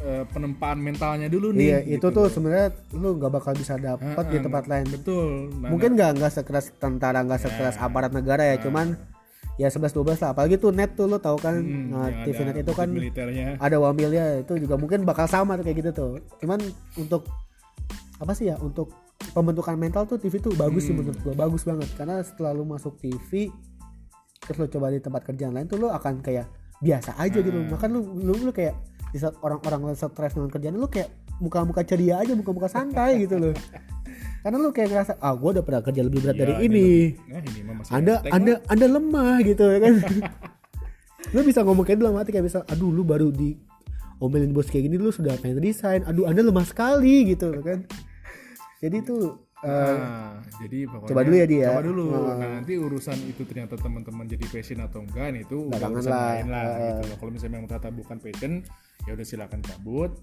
eh, 0.04 0.24
penempaan 0.28 0.84
mentalnya 0.84 1.32
dulu 1.32 1.56
nih. 1.56 1.64
Iya, 1.64 1.80
gitu 1.88 2.12
itu 2.12 2.18
tuh 2.20 2.26
sebenarnya 2.28 2.70
lu 3.00 3.16
nggak 3.16 3.32
bakal 3.32 3.54
bisa 3.56 3.80
dapat 3.80 4.26
di 4.28 4.38
tempat 4.44 4.68
lain. 4.68 4.86
Betul. 4.92 5.56
Nah, 5.56 5.70
Mungkin 5.72 5.96
nggak 5.96 6.12
nggak 6.20 6.32
sekeras 6.36 6.76
tentara, 6.76 7.24
nggak 7.24 7.48
sekeras 7.48 7.80
aparat 7.80 8.12
negara 8.12 8.44
ya, 8.44 8.60
cuman 8.60 9.00
ya 9.62 9.70
11 9.70 9.94
12 9.94 10.18
lah. 10.18 10.30
Apalagi 10.34 10.58
tuh 10.58 10.74
net 10.74 10.98
tuh 10.98 11.06
lu 11.06 11.22
tahu 11.22 11.38
kan, 11.38 11.62
hmm, 11.62 11.94
nah, 11.94 12.10
TV 12.26 12.38
net 12.42 12.58
itu 12.66 12.74
kan 12.74 12.90
militernya. 12.90 13.62
ada 13.62 13.78
wamilnya 13.78 14.42
itu 14.42 14.58
juga 14.58 14.76
mungkin 14.82 15.06
bakal 15.06 15.30
sama 15.30 15.54
tuh 15.62 15.64
kayak 15.70 15.78
gitu 15.86 15.92
tuh. 15.94 16.12
Cuman 16.42 16.58
untuk 16.98 17.30
apa 18.18 18.34
sih 18.34 18.50
ya? 18.50 18.58
Untuk 18.58 18.90
pembentukan 19.38 19.78
mental 19.78 20.10
tuh 20.10 20.18
TV 20.18 20.42
tuh 20.42 20.58
bagus 20.58 20.90
sih 20.90 20.94
Hmm. 20.98 21.06
menurut 21.06 21.22
gua, 21.22 21.34
bagus 21.38 21.62
banget. 21.62 21.90
Karena 21.94 22.18
setelah 22.26 22.58
lu 22.58 22.66
masuk 22.66 22.98
TV 22.98 23.54
terus 24.42 24.58
lu 24.58 24.66
coba 24.66 24.90
di 24.90 24.98
tempat 24.98 25.22
kerjaan 25.22 25.54
lain 25.54 25.70
tuh 25.70 25.78
lu 25.78 25.86
akan 25.86 26.26
kayak 26.26 26.50
biasa 26.82 27.14
aja 27.22 27.38
gitu. 27.38 27.54
Hmm. 27.54 27.70
Bahkan 27.70 27.90
lu, 27.94 28.02
lu 28.18 28.34
lu 28.42 28.52
kayak 28.52 28.74
di 29.14 29.22
saat 29.22 29.38
orang-orang 29.46 29.94
stres 29.94 30.34
dengan 30.34 30.50
kerjaan 30.50 30.74
lu 30.74 30.90
kayak 30.90 31.14
muka-muka 31.38 31.86
ceria 31.86 32.18
aja, 32.22 32.34
muka-muka 32.34 32.66
santai 32.66 33.22
gitu 33.22 33.38
loh. 33.38 33.54
Karena 34.42 34.58
lu 34.58 34.70
kayak 34.70 34.90
ngerasa 34.90 35.14
ah 35.18 35.34
gue 35.34 35.50
udah 35.52 35.62
pernah 35.62 35.82
kerja 35.82 36.02
lebih 36.02 36.20
berat 36.20 36.36
Ya, 36.36 36.42
dari 36.42 36.54
ini. 36.66 36.90
Nah, 37.30 37.40
ini 37.40 37.60
mah 37.62 37.76
masih 37.78 37.92
Anda 37.94 38.14
Anda 38.28 38.54
lah. 38.58 38.60
Anda 38.68 38.86
lemah 38.90 39.36
gitu 39.42 39.64
ya 39.64 39.80
kan. 39.80 39.94
lu 41.34 41.40
bisa 41.46 41.62
ngomong 41.62 41.86
kayak 41.86 42.00
dalam 42.02 42.18
hati 42.18 42.34
kayak 42.34 42.46
bisa 42.50 42.66
aduh 42.66 42.90
lu 42.90 43.06
baru 43.06 43.30
di 43.30 43.56
omelin 44.18 44.52
bos 44.52 44.68
kayak 44.68 44.90
gini 44.90 44.98
lu 44.98 45.14
sudah 45.14 45.38
pengen 45.38 45.62
resign. 45.62 46.02
Aduh 46.04 46.26
Anda 46.26 46.42
lemah 46.42 46.66
sekali 46.66 47.30
gitu 47.30 47.54
kan. 47.62 47.86
Jadi 48.80 48.98
tuh 49.02 49.52
Eh, 49.62 49.70
Nah, 49.70 50.42
jadi 50.58 50.90
pokoknya 50.90 51.10
coba 51.14 51.22
dulu 51.22 51.36
ya 51.38 51.46
dia. 51.46 51.70
Coba 51.70 51.84
dulu. 51.86 52.06
Nah. 52.10 52.34
Nah, 52.34 52.50
nanti 52.58 52.74
urusan 52.82 53.14
itu 53.30 53.46
ternyata 53.46 53.78
teman-teman 53.78 54.26
jadi 54.26 54.42
passion 54.50 54.82
atau 54.82 55.06
enggak 55.06 55.38
nih, 55.38 55.46
itu 55.46 55.70
udah 55.70 55.86
urusan 55.86 56.10
lah. 56.10 56.22
lain 56.34 56.46
lah 56.50 56.64
Heeh. 56.66 56.82
gitu 56.90 57.02
loh. 57.06 57.18
Kalau 57.22 57.30
misalnya 57.30 57.54
memang 57.62 57.70
ternyata 57.70 57.90
bukan 57.94 58.18
passion, 58.18 58.52
ya 59.06 59.12
udah 59.14 59.22
silakan 59.22 59.62
cabut. 59.62 60.18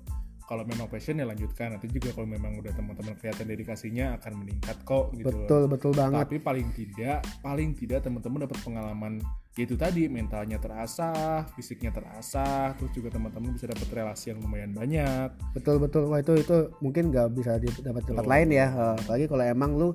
Kalau 0.49 0.65
memang 0.65 0.89
passion 0.89 1.21
ya 1.21 1.29
lanjutkan. 1.29 1.77
Nanti 1.77 1.93
juga 1.93 2.09
kalau 2.11 2.25
memang 2.25 2.57
udah 2.57 2.73
teman-teman 2.73 3.13
kelihatan 3.15 3.45
dedikasinya 3.45 4.17
akan 4.17 4.33
meningkat 4.41 4.81
kok 4.81 5.13
gitu 5.13 5.29
loh. 5.29 5.45
betul 5.45 5.63
betul 5.69 5.93
banget 5.93 6.25
Tapi 6.25 6.37
paling 6.41 6.69
tidak, 6.73 7.21
paling 7.39 7.77
tidak 7.77 8.01
teman-teman 8.01 8.49
dapat 8.49 8.59
pengalaman 8.65 9.13
yaitu 9.55 9.75
tadi 9.75 10.07
mentalnya 10.07 10.57
terasah, 10.57 11.43
fisiknya 11.53 11.91
terasah, 11.91 12.79
terus 12.79 12.95
juga 12.95 13.11
teman-teman 13.11 13.53
bisa 13.53 13.67
dapat 13.67 13.91
relasi 13.93 14.31
yang 14.31 14.39
lumayan 14.39 14.71
banyak. 14.73 15.29
betul 15.53 15.77
betul 15.77 16.07
wah 16.07 16.17
itu 16.17 16.33
itu 16.33 16.57
mungkin 16.79 17.11
nggak 17.11 17.29
bisa 17.35 17.59
dapat 17.83 18.07
tempat 18.07 18.23
lain 18.25 18.49
ya 18.49 18.67
Eh, 18.71 18.95
apalagi 19.03 19.27
kalau 19.27 19.45
emang 19.45 19.75
lu 19.75 19.89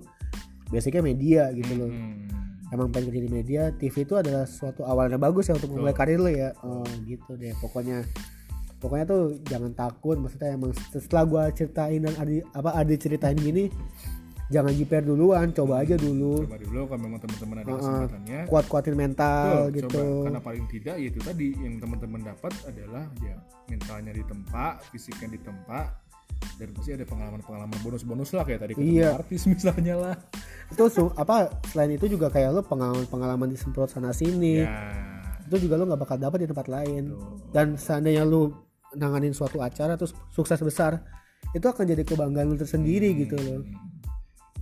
basicnya 0.68 1.01
media 1.01 1.49
gitu 1.49 1.74
loh 1.76 1.89
Hmm. 1.89 2.28
emang 2.70 2.89
pengen 2.89 3.10
kerja 3.10 3.22
di 3.22 3.32
media 3.32 3.62
TV 3.72 4.04
itu 4.04 4.14
adalah 4.14 4.43
suatu 4.43 4.84
awalnya 4.84 5.16
bagus 5.16 5.47
ya 5.47 5.56
untuk 5.56 5.72
memulai 5.72 5.93
karir 5.93 6.18
lo 6.18 6.28
ya 6.28 6.51
oh 6.62 6.82
gitu 7.06 7.34
deh 7.34 7.54
pokoknya 7.56 8.04
pokoknya 8.84 9.05
tuh 9.07 9.23
jangan 9.43 9.71
takut 9.71 10.19
maksudnya 10.19 10.51
emang 10.51 10.71
setelah 10.91 11.23
gua 11.23 11.43
ceritain 11.49 12.03
dan 12.03 12.13
adi 12.17 12.43
apa 12.43 12.69
adi 12.73 12.95
ceritain 12.95 13.34
gini 13.34 13.71
jangan 14.49 14.69
jiper 14.69 15.01
duluan 15.01 15.49
coba 15.49 15.81
aja 15.81 15.95
dulu 15.95 16.43
Coba 16.43 16.59
dulu 16.59 16.79
kalau 16.86 16.99
memang 17.01 17.19
teman-teman 17.19 17.55
ada 17.57 17.71
kesempatannya. 17.73 18.39
kuat-kuatin 18.45 18.93
mental 18.93 19.47
Betul, 19.49 19.73
gitu 19.73 19.88
coba. 19.89 20.03
Karena 20.21 20.41
paling 20.43 20.65
tidak 20.67 20.95
ya 20.95 21.07
itu 21.07 21.19
tadi 21.19 21.47
yang 21.55 21.75
teman-teman 21.79 22.21
dapat 22.21 22.53
adalah 22.63 23.03
ya 23.17 23.36
mentalnya 23.65 24.11
ditempa, 24.11 24.65
fisiknya 24.86 25.34
ditempa, 25.34 25.79
dan 26.53 26.67
pasti 26.69 26.91
ada 26.91 27.01
pengalaman-pengalaman 27.03 27.77
bonus-bonus 27.81 28.29
lah 28.31 28.43
kayak 28.43 28.61
tadi 28.61 28.71
ketemu 28.75 28.93
Iya. 28.93 29.09
artis 29.15 29.41
misalnya 29.49 29.95
lah. 29.95 30.15
itu 30.69 30.84
apa 31.13 31.36
selain 31.65 31.91
itu 31.91 32.05
juga 32.07 32.27
kayak 32.29 32.49
lo 32.51 32.61
pengalaman-pengalaman 32.61 33.47
disemprot 33.47 33.89
sana 33.89 34.11
sini 34.11 34.61
Ya. 34.61 34.69
itu 35.43 35.55
juga 35.61 35.75
lo 35.75 35.88
nggak 35.88 36.01
bakal 36.03 36.17
dapat 36.19 36.45
di 36.45 36.47
tempat 36.47 36.67
lain 36.67 37.09
Tuh. 37.09 37.41
dan 37.49 37.73
seandainya 37.73 38.21
lu 38.21 38.53
nanganin 38.94 39.32
suatu 39.32 39.60
acara 39.60 39.94
terus 39.94 40.12
sukses 40.30 40.58
besar 40.58 41.02
itu 41.52 41.64
akan 41.64 41.84
jadi 41.84 42.02
kebanggaan 42.02 42.46
lu 42.46 42.56
tersendiri 42.56 43.14
gitu 43.18 43.36
loh 43.36 43.62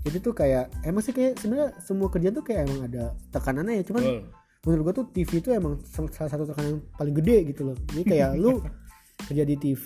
jadi 0.02 0.18
tuh 0.18 0.34
kayak 0.34 0.66
emang 0.82 1.00
sih 1.00 1.12
kayak 1.12 1.38
sebenarnya 1.38 1.78
semua 1.80 2.08
kerjaan 2.08 2.34
tuh 2.34 2.42
kayak 2.42 2.66
emang 2.66 2.82
ada 2.84 3.04
tekanannya 3.30 3.74
ya 3.76 3.84
cuman 3.86 4.02
Betul. 4.02 4.22
menurut 4.64 4.82
gua 4.82 4.94
tuh 4.96 5.06
TV 5.08 5.32
itu 5.38 5.50
emang 5.52 5.78
sal- 5.84 6.10
salah 6.10 6.32
satu 6.32 6.44
tekanan 6.46 6.70
yang 6.72 6.84
paling 6.92 7.14
gede 7.14 7.38
gitu 7.48 7.62
loh 7.64 7.76
jadi 7.88 8.04
kayak 8.04 8.30
lu 8.42 8.66
kerja 9.22 9.44
di 9.44 9.56
TV 9.56 9.86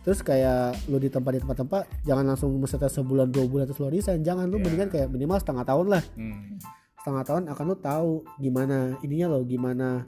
terus 0.00 0.20
kayak 0.20 0.84
lu 0.86 0.96
di 0.96 1.08
tempat 1.08 1.32
di 1.32 1.40
tempat-tempat 1.40 1.82
jangan 2.04 2.24
langsung 2.26 2.52
meserta 2.54 2.86
sebulan 2.86 3.28
dua 3.28 3.44
bulan 3.44 3.64
terus 3.64 3.80
lu 3.80 3.88
resign 3.88 4.20
jangan 4.20 4.46
lu 4.46 4.56
Ya. 4.56 4.62
mendingan 4.62 4.88
kayak 4.88 5.08
minimal 5.08 5.36
setengah 5.36 5.64
tahun 5.64 5.86
lah 5.90 6.02
Hmm. 6.14 6.60
setengah 7.00 7.24
tahun 7.24 7.42
akan 7.48 7.64
lu 7.66 7.76
tahu 7.76 8.10
gimana 8.38 8.76
ininya 9.00 9.26
lo 9.28 9.42
gimana 9.42 10.04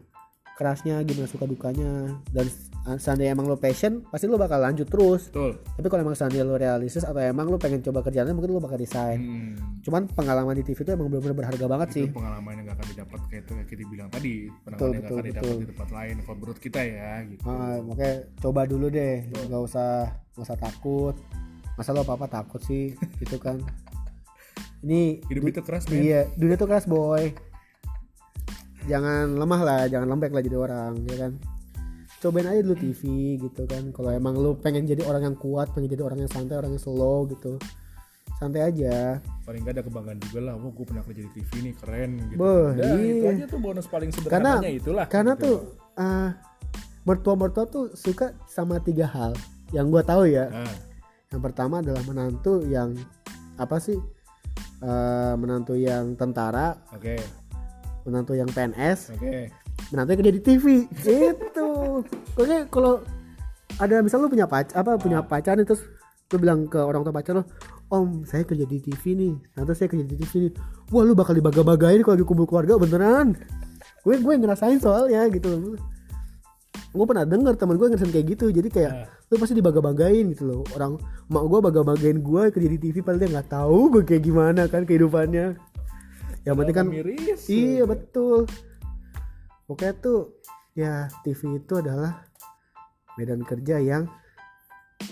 kerasnya 0.57 1.05
gimana 1.05 1.29
suka 1.29 1.45
dukanya. 1.45 2.17
Dan 2.33 2.49
seandainya 2.97 3.35
emang 3.35 3.51
lo 3.51 3.59
passion 3.59 4.07
pasti 4.09 4.31
lo 4.31 4.39
bakal 4.39 4.63
lanjut 4.63 4.87
terus. 4.87 5.27
Betul. 5.29 5.59
tapi 5.75 5.87
kalau 5.91 6.07
emang 6.07 6.15
seandainya 6.15 6.47
lo 6.47 6.55
realistis 6.55 7.03
atau 7.03 7.19
emang 7.19 7.51
lo 7.51 7.59
pengen 7.59 7.83
coba 7.83 8.01
kerjaannya 8.07 8.31
mungkin 8.31 8.55
lo 8.55 8.63
bakal 8.63 8.79
resign. 8.79 9.19
Hmm. 9.19 9.55
cuman 9.83 10.07
pengalaman 10.11 10.55
di 10.59 10.67
TV 10.67 10.83
itu 10.83 10.91
emang 10.95 11.11
benar-benar 11.11 11.35
berharga 11.35 11.67
banget 11.67 11.89
sih. 11.95 12.07
itu 12.07 12.15
pengalaman 12.15 12.53
yang 12.59 12.65
gak 12.67 12.77
akan 12.79 12.87
didapat 12.91 13.21
kayak 13.27 13.43
itu 13.43 13.53
kayak 13.55 13.69
kita 13.71 13.83
bilang 13.91 14.09
tadi. 14.11 14.35
Pengalaman 14.47 14.71
Betul, 14.71 14.87
yang 14.87 14.95
gak 14.95 15.03
betul, 15.03 15.17
akan 15.19 15.27
didapat 15.27 15.43
betul. 15.47 15.59
di 15.59 15.67
tempat 15.71 15.89
lain 15.91 16.15
kalau 16.23 16.37
menurut 16.39 16.59
kita 16.63 16.81
ya 16.83 17.13
gitu. 17.27 17.43
Ah, 17.47 17.77
makanya 17.83 18.15
coba 18.39 18.61
dulu 18.71 18.87
deh. 18.87 19.17
Nggak 19.51 19.63
usah 19.67 19.91
nggak 20.35 20.45
usah 20.47 20.59
takut. 20.59 21.15
Masa 21.77 21.91
lo 21.93 22.01
apa 22.07 22.13
apa 22.17 22.27
takut 22.31 22.61
sih? 22.63 22.95
Gitu 23.19 23.37
kan. 23.43 23.59
Ini 24.87 25.27
hidup 25.27 25.43
du- 25.43 25.51
itu 25.51 25.61
keras 25.67 25.85
iya 25.91 26.31
dunia 26.39 26.55
tuh 26.55 26.69
keras 26.71 26.87
boy 26.87 27.33
jangan 28.87 29.35
lemah 29.35 29.61
lah 29.63 29.83
jangan 29.91 30.07
lembek 30.09 30.33
lah 30.33 30.43
jadi 30.43 30.59
orang 30.59 30.93
ya 31.07 31.17
kan? 31.27 31.33
Cobain 32.17 32.49
aja 32.49 32.61
dulu 32.65 32.77
TV 32.81 33.03
gitu 33.37 33.63
kan. 33.69 33.93
Kalau 33.93 34.11
emang 34.11 34.35
lu 34.41 34.57
pengen 34.57 34.89
jadi 34.89 35.05
orang 35.05 35.31
yang 35.33 35.37
kuat 35.37 35.71
pengen 35.77 35.93
jadi 35.93 36.03
orang 36.07 36.25
yang 36.25 36.31
santai 36.33 36.57
orang 36.57 36.75
yang 36.75 36.83
slow 36.83 37.29
gitu. 37.29 37.61
Santai 38.41 38.65
aja. 38.67 39.21
Paling 39.45 39.63
gak 39.63 39.75
ada 39.79 39.83
kebanggaan 39.85 40.19
juga 40.23 40.39
lah 40.51 40.55
wah 40.57 40.73
gue 40.73 40.85
pernah 40.87 41.03
kerja 41.05 41.23
di 41.23 41.31
TV 41.37 41.51
nih 41.71 41.75
keren 41.77 42.11
gitu. 42.33 42.41
Beuh, 42.41 42.73
Udah, 42.73 42.95
itu 42.97 43.25
iya. 43.27 43.31
aja 43.37 43.45
tuh 43.47 43.61
bonus 43.61 43.87
paling 43.87 44.11
karena 44.11 44.59
sederhananya 44.59 44.73
itulah 44.73 45.07
karena 45.07 45.33
gitu. 45.37 45.45
tuh 45.45 45.57
ah, 46.01 46.31
mertua-mertua 47.05 47.65
tuh 47.69 47.85
suka 47.95 48.35
sama 48.49 48.81
tiga 48.81 49.07
hal 49.07 49.37
yang 49.71 49.93
gua 49.93 50.03
tahu 50.03 50.27
ya. 50.31 50.49
Nah, 50.51 50.75
yang 51.31 51.43
pertama 51.43 51.83
adalah 51.83 52.03
menantu 52.07 52.65
yang 52.67 52.97
apa 53.61 53.77
sih? 53.79 53.99
Eh, 54.77 55.35
menantu 55.41 55.73
yang 55.79 56.19
tentara. 56.19 56.77
Oke 56.93 57.46
menantu 58.07 58.33
yang 58.39 58.47
PNS 58.47 59.13
oke. 59.19 59.51
Menantu 59.93 60.09
yang 60.15 60.21
kerja 60.23 60.35
di 60.35 60.43
TV 60.43 60.65
itu 61.05 61.69
oke 62.39 62.57
kalau 62.71 63.03
ada 63.77 64.01
misal 64.01 64.25
lu 64.25 64.33
punya 64.33 64.49
pacar 64.49 64.73
apa 64.81 64.97
punya 64.97 65.21
pacar 65.21 65.59
nih 65.59 65.67
terus 65.69 65.85
lu 66.33 66.37
bilang 66.41 66.65
ke 66.67 66.81
orang 66.81 67.05
tua 67.05 67.13
pacar 67.13 67.39
lo 67.39 67.45
om 67.93 68.27
saya 68.27 68.43
kerja 68.43 68.67
di 68.67 68.83
TV 68.83 69.15
nih. 69.15 69.35
Nanti 69.55 69.75
saya 69.79 69.87
kerja 69.91 70.03
di 70.07 70.17
TV 70.19 70.33
nih. 70.49 70.53
Wah 70.91 71.03
lu 71.07 71.15
bakal 71.15 71.39
dibaga-bagain 71.39 72.03
kalau 72.03 72.19
lagi 72.19 72.27
kumpul 72.27 72.47
keluarga 72.47 72.79
beneran. 72.79 73.35
Gue 74.03 74.19
gue 74.19 74.35
ngerasain 74.39 74.79
soalnya 74.83 75.27
gitu. 75.31 75.51
Loh 75.55 75.79
gue 76.97 77.05
pernah 77.05 77.29
denger 77.29 77.61
teman 77.61 77.77
gue 77.77 77.87
ngerasain 77.93 78.11
kayak 78.11 78.27
gitu. 78.33 78.47
Jadi 78.51 78.69
kayak 78.73 78.93
Nah. 78.97 79.07
lu 79.29 79.35
pasti 79.43 79.55
dibaga-bagain 79.59 80.25
gitu 80.33 80.45
loh. 80.49 80.63
Orang 80.75 80.99
mak 81.31 81.45
gue 81.47 81.61
baga-bagain 81.63 82.19
gue 82.23 82.43
kerja 82.51 82.69
di 82.71 82.79
TV 82.79 83.03
padahal 83.05 83.21
dia 83.23 83.31
nggak 83.39 83.49
tahu 83.53 83.79
gue 83.93 84.03
kayak 84.03 84.23
gimana 84.25 84.63
kan 84.67 84.83
kehidupannya 84.83 85.55
yang 86.47 86.55
penting 86.55 86.77
kan 86.79 86.87
miris 86.87 87.43
Iya 87.51 87.85
betul. 87.85 88.47
Pokoknya 89.67 89.95
tuh 89.99 90.39
ya 90.79 91.11
TV 91.27 91.59
itu 91.59 91.75
adalah 91.83 92.23
medan 93.19 93.43
kerja 93.43 93.83
yang 93.83 94.07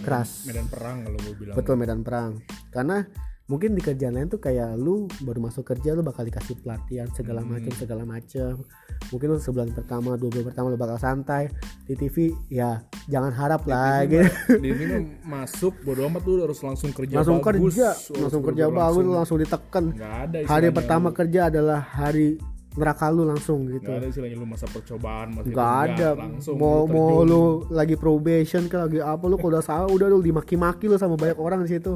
keras. 0.06 0.46
medan 0.46 0.70
perang 0.70 1.02
kalau 1.02 1.18
gue 1.18 1.34
bilang 1.34 1.56
Betul 1.58 1.74
medan 1.74 2.00
perang. 2.06 2.38
Karena 2.70 3.02
mungkin 3.44 3.76
di 3.76 3.84
kerjaan 3.84 4.16
lain 4.16 4.32
tuh 4.32 4.40
kayak 4.40 4.72
lu 4.74 5.04
baru 5.20 5.36
masuk 5.44 5.68
kerja 5.68 5.92
lu 5.92 6.00
bakal 6.00 6.24
dikasih 6.24 6.56
pelatihan 6.64 7.04
segala 7.12 7.44
Hmm. 7.44 7.52
macam 7.52 7.72
segala 7.76 8.02
macam. 8.08 8.64
Mungkin 9.12 9.26
lu 9.28 9.36
sebulan 9.36 9.76
pertama, 9.76 10.16
dua 10.16 10.32
bulan 10.32 10.46
pertama 10.48 10.66
lu 10.72 10.80
bakal 10.80 10.96
santai. 10.96 11.52
Di 11.84 11.92
TV 11.92 12.32
ya 12.48 12.80
jangan 13.04 13.36
harap 13.36 13.68
lah 13.68 14.00
gitu. 14.08 14.24
di 14.64 14.72
mah 14.72 15.04
masuk 15.44 15.76
bodo 15.84 16.08
amat 16.08 16.24
lu 16.24 16.40
harus 16.40 16.56
langsung 16.64 16.88
kerja 16.96 17.20
langsung 17.20 17.44
bagus, 17.44 17.76
kerja, 17.76 17.88
langsung 18.16 18.42
kerja 18.42 18.64
bagus, 18.64 18.80
langsung, 18.80 19.06
langsung 19.12 19.38
ditekan. 19.44 19.84
ada 19.92 20.38
Hari 20.40 20.68
pertama 20.72 21.12
lu, 21.12 21.16
kerja 21.16 21.40
adalah 21.52 21.80
hari 21.84 22.40
neraka 22.74 23.06
lu 23.06 23.22
langsung 23.22 23.70
gitu. 23.70 23.86
nggak 23.86 24.02
ada 24.02 24.06
istilahnya 24.10 24.36
lu 24.38 24.46
masa 24.50 24.66
percobaan 24.66 25.30
masih 25.30 25.54
Gak 25.54 25.74
ada 25.86 26.08
langsung 26.18 26.58
mau 26.58 26.82
lu 26.82 26.90
mau 26.90 27.14
lu 27.22 27.42
lagi 27.70 27.94
probation 27.94 28.66
kan 28.66 28.90
lagi 28.90 28.98
apa 28.98 29.24
lu 29.30 29.38
kalau 29.38 29.54
udah 29.54 29.62
salah 29.62 29.86
udah 29.86 30.10
lu 30.10 30.18
dimaki-maki 30.18 30.90
lu 30.90 30.98
sama 30.98 31.14
banyak 31.14 31.38
orang 31.38 31.62
di 31.62 31.78
situ 31.78 31.94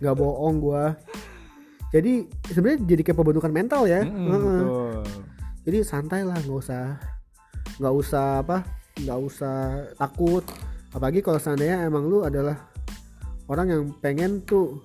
nggak 0.00 0.14
bohong 0.16 0.56
gua 0.58 0.96
jadi 1.92 2.24
sebenarnya 2.48 2.80
jadi 2.88 3.02
kayak 3.04 3.16
pembentukan 3.16 3.52
mental 3.52 3.84
ya 3.84 4.00
Mm-mm, 4.00 4.28
Heeh. 4.32 4.60
betul. 4.64 5.02
jadi 5.68 5.78
santai 5.84 6.24
lah 6.24 6.40
nggak 6.40 6.56
usah 6.56 6.96
nggak 7.76 7.94
usah 7.94 8.24
apa 8.40 8.56
nggak 8.98 9.18
usah 9.20 9.56
takut 10.00 10.44
apalagi 10.90 11.20
kalau 11.20 11.36
seandainya 11.36 11.84
emang 11.84 12.08
lu 12.08 12.24
adalah 12.24 12.56
orang 13.44 13.66
yang 13.68 13.82
pengen 14.00 14.40
tuh 14.40 14.80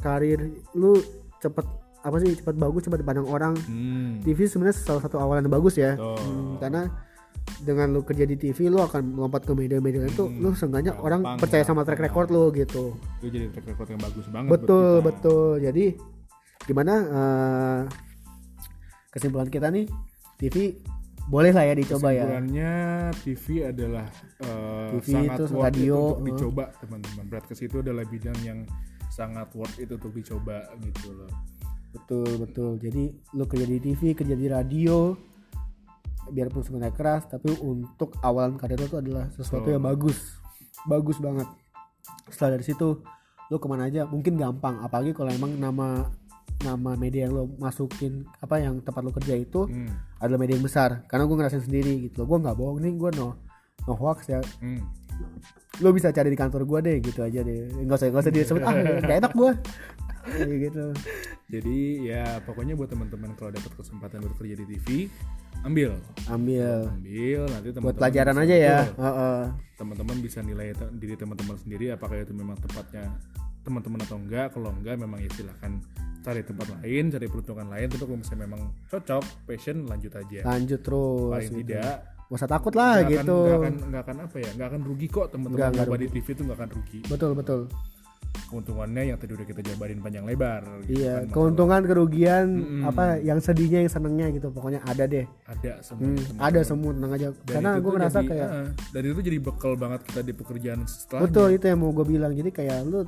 karir 0.00 0.40
lu 0.72 0.96
cepet 1.40 1.64
apa 2.04 2.16
sih 2.20 2.36
cepet 2.36 2.54
bagus 2.54 2.84
cepet 2.84 3.00
dipandang 3.00 3.24
orang 3.24 3.56
Hmm, 3.64 4.20
TV 4.20 4.44
sebenarnya 4.44 4.76
salah 4.76 5.00
satu 5.00 5.16
awalan 5.16 5.40
yang 5.42 5.54
bagus 5.54 5.74
ya. 5.74 5.96
Hmm, 5.96 6.60
karena 6.60 6.92
dengan 7.60 7.90
lu 7.90 8.00
kerja 8.00 8.24
di 8.24 8.36
TV 8.36 8.68
lu 8.68 8.76
akan 8.78 9.16
melompat 9.16 9.42
ke 9.42 9.52
media-media 9.52 10.04
itu 10.04 10.22
Hmm, 10.22 10.38
lu 10.38 10.52
seenggaknya 10.52 10.96
orang 10.96 11.24
percaya 11.36 11.60
sama 11.60 11.80
track 11.82 12.00
record 12.02 12.28
lu 12.28 12.48
gitu 12.50 12.92
itu 13.18 13.26
jadi 13.30 13.46
track 13.50 13.66
record 13.70 13.88
yang 13.90 14.00
bagus 14.00 14.26
banget 14.28 14.48
buat 14.48 14.60
betul 14.60 14.88
kita. 14.94 15.04
betul 15.04 15.48
jadi 15.60 15.84
gimana 16.62 16.94
eh, 17.04 17.80
kesimpulan 19.10 19.48
kita 19.48 19.68
nih 19.68 19.84
TV 20.36 20.80
boleh 21.24 21.52
lah 21.52 21.64
ya 21.64 21.74
dicoba 21.74 22.08
ya 22.10 22.24
Kesimpulannya 22.26 22.72
TV 23.20 23.44
adalah 23.66 24.06
eh, 24.40 24.88
TV 24.94 25.06
sangat 25.10 25.38
worth 25.40 25.56
radio, 25.58 25.96
it 25.96 26.00
untuk 26.04 26.20
eh. 26.20 26.26
dicoba 26.28 26.64
teman-teman. 26.78 27.24
Broadcast 27.26 27.62
itu 27.62 27.76
adalah 27.78 28.04
bidang 28.04 28.38
yang 28.40 28.58
sangat 29.08 29.48
worth 29.52 29.76
it 29.78 29.88
untuk 29.88 30.12
dicoba 30.12 30.64
gitu 30.82 31.12
loh. 31.14 31.30
Betul 31.94 32.28
betul. 32.42 32.70
Jadi 32.82 33.14
lu 33.38 33.46
kerja 33.46 33.66
di 33.66 33.78
TV 33.78 34.12
kerja 34.18 34.34
di 34.34 34.46
radio 34.50 35.14
biarpun 36.24 36.64
sebenarnya 36.64 36.96
keras 36.96 37.28
tapi 37.28 37.52
untuk 37.60 38.16
awalan 38.24 38.56
karir 38.56 38.80
tuh 38.88 38.98
adalah 38.98 39.30
sesuatu 39.32 39.70
yang 39.70 39.84
bagus. 39.84 40.40
Bagus 40.84 41.16
banget. 41.22 41.46
Setelah 42.28 42.58
dari 42.58 42.64
situ 42.66 43.00
lu 43.48 43.56
ke 43.60 43.66
mana 43.70 43.86
aja? 43.88 44.04
Mungkin 44.08 44.36
gampang. 44.36 44.82
Apalagi 44.82 45.14
kalau 45.14 45.30
emang 45.30 45.54
nama 45.56 46.08
nama 46.64 46.96
media 46.96 47.28
yang 47.28 47.36
lo 47.36 47.44
masukin 47.60 48.24
apa 48.40 48.56
yang 48.56 48.80
tempat 48.80 49.04
lo 49.04 49.12
kerja 49.12 49.36
itu 49.36 49.68
Hmm, 49.68 49.90
adalah 50.18 50.40
media 50.40 50.56
yang 50.56 50.64
besar. 50.64 51.04
Karena 51.06 51.28
gue 51.28 51.36
ngerasain 51.36 51.64
sendiri 51.64 52.08
gitu 52.08 52.24
loh. 52.24 52.26
Gue 52.34 52.38
nggak 52.40 52.56
bohong 52.56 52.78
nih 52.80 52.92
gue 52.96 53.10
no 53.20 53.36
no 53.84 53.92
hoax 53.94 54.28
ya. 54.32 54.40
Hmm. 54.60 54.82
lo 55.78 55.94
bisa 55.94 56.10
cari 56.10 56.26
di 56.26 56.34
kantor 56.34 56.66
gue 56.66 56.78
deh 56.90 56.96
gitu 57.04 57.20
aja 57.22 57.40
deh. 57.44 57.70
Nggak 57.84 57.96
usah 58.00 58.06
nggak 58.10 58.24
usah 58.24 58.32
disebut 58.34 58.62
ah 58.64 58.74
gak 59.04 59.18
enak 59.22 59.32
gue 59.36 59.50
Kayak 60.24 60.58
gitu. 60.70 60.86
Jadi 61.52 61.78
ya 62.08 62.40
pokoknya 62.42 62.74
buat 62.74 62.88
teman-teman 62.88 63.36
kalau 63.36 63.52
dapat 63.52 63.72
kesempatan 63.76 64.24
bekerja 64.24 64.54
di 64.56 64.66
TV, 64.76 64.86
ambil, 65.62 65.92
ambil. 66.26 66.88
Ambil 66.88 67.40
nanti 67.52 67.68
teman-teman 67.70 67.84
buat 67.84 67.96
pelajaran 68.00 68.36
aja 68.40 68.56
ya. 68.56 68.78
Heeh. 68.88 69.40
teman-teman 69.74 70.16
bisa 70.22 70.38
nilai 70.38 70.70
te- 70.70 70.92
diri 71.02 71.18
teman-teman 71.18 71.58
sendiri 71.58 71.90
apakah 71.90 72.14
itu 72.14 72.30
memang 72.30 72.54
tepatnya 72.62 73.10
teman-teman 73.66 74.00
atau 74.06 74.16
enggak. 74.16 74.54
Kalau 74.54 74.70
enggak 74.72 74.96
memang 74.96 75.18
ya 75.20 75.30
silahkan 75.34 75.82
cari 76.24 76.40
tempat 76.40 76.66
lain 76.80 77.04
cari 77.12 77.26
peruntungan 77.28 77.66
lain. 77.68 77.86
Tapi 77.92 78.02
kalau 78.08 78.18
misalnya 78.18 78.42
memang 78.48 78.62
cocok 78.88 79.24
passion 79.44 79.84
lanjut 79.84 80.12
aja. 80.16 80.40
Lanjut 80.48 80.80
terus 80.80 81.30
paling 81.32 81.52
gitu. 81.52 81.60
tidak 81.68 81.94
Gak 82.24 82.40
usah 82.40 82.48
takut 82.50 82.72
lah 82.72 83.04
akan, 83.04 83.10
gitu. 83.12 83.36
nggak 83.36 83.58
akan 83.60 83.74
nggak 83.92 84.02
akan 84.08 84.16
apa 84.24 84.36
ya 84.40 84.50
nggak 84.56 84.68
akan 84.72 84.80
rugi 84.88 85.06
kok 85.12 85.26
teman-teman 85.28 85.70
nyoba 85.76 85.96
di 86.00 86.08
TV 86.08 86.26
itu 86.32 86.42
nggak 86.42 86.58
akan 86.58 86.70
rugi. 86.72 86.98
Betul 87.06 87.30
betul 87.36 87.60
keuntungannya 88.44 89.02
yang 89.06 89.16
tadi 89.16 89.32
udah 89.32 89.44
kita 89.44 89.60
jabarin 89.64 89.98
panjang 89.98 90.22
lebar 90.22 90.62
gitu 90.82 90.94
iya 90.96 91.20
kan. 91.20 91.30
keuntungan 91.30 91.82
kerugian 91.82 92.46
Mm-mm. 92.54 92.82
apa 92.84 93.02
yang 93.18 93.38
sedihnya 93.38 93.80
yang 93.80 93.90
senengnya 93.90 94.26
gitu 94.30 94.48
pokoknya 94.48 94.80
ada 94.82 95.04
deh 95.04 95.26
ada 95.44 95.72
semua 95.80 96.02
Hmm, 96.04 96.16
teman-teman. 96.16 96.40
ada 96.40 96.60
semua 96.62 96.90
tenang 96.92 97.12
aja 97.12 97.26
Dan 97.32 97.44
karena 97.50 97.70
gue 97.72 97.80
tuh 97.80 97.92
ngerasa 97.92 98.18
jadi, 98.18 98.28
kayak 98.28 98.48
ah, 98.48 98.68
dan 98.90 99.02
itu 99.04 99.20
jadi 99.22 99.38
bekal 99.40 99.72
banget 99.74 100.00
kita 100.04 100.20
di 100.20 100.32
pekerjaan 100.32 100.80
setelahnya 100.84 101.24
betul 101.24 101.46
itu 101.50 101.64
yang 101.64 101.78
mau 101.78 101.90
gue 101.90 102.06
bilang 102.06 102.32
jadi 102.32 102.50
kayak 102.50 102.78
lu 102.84 103.00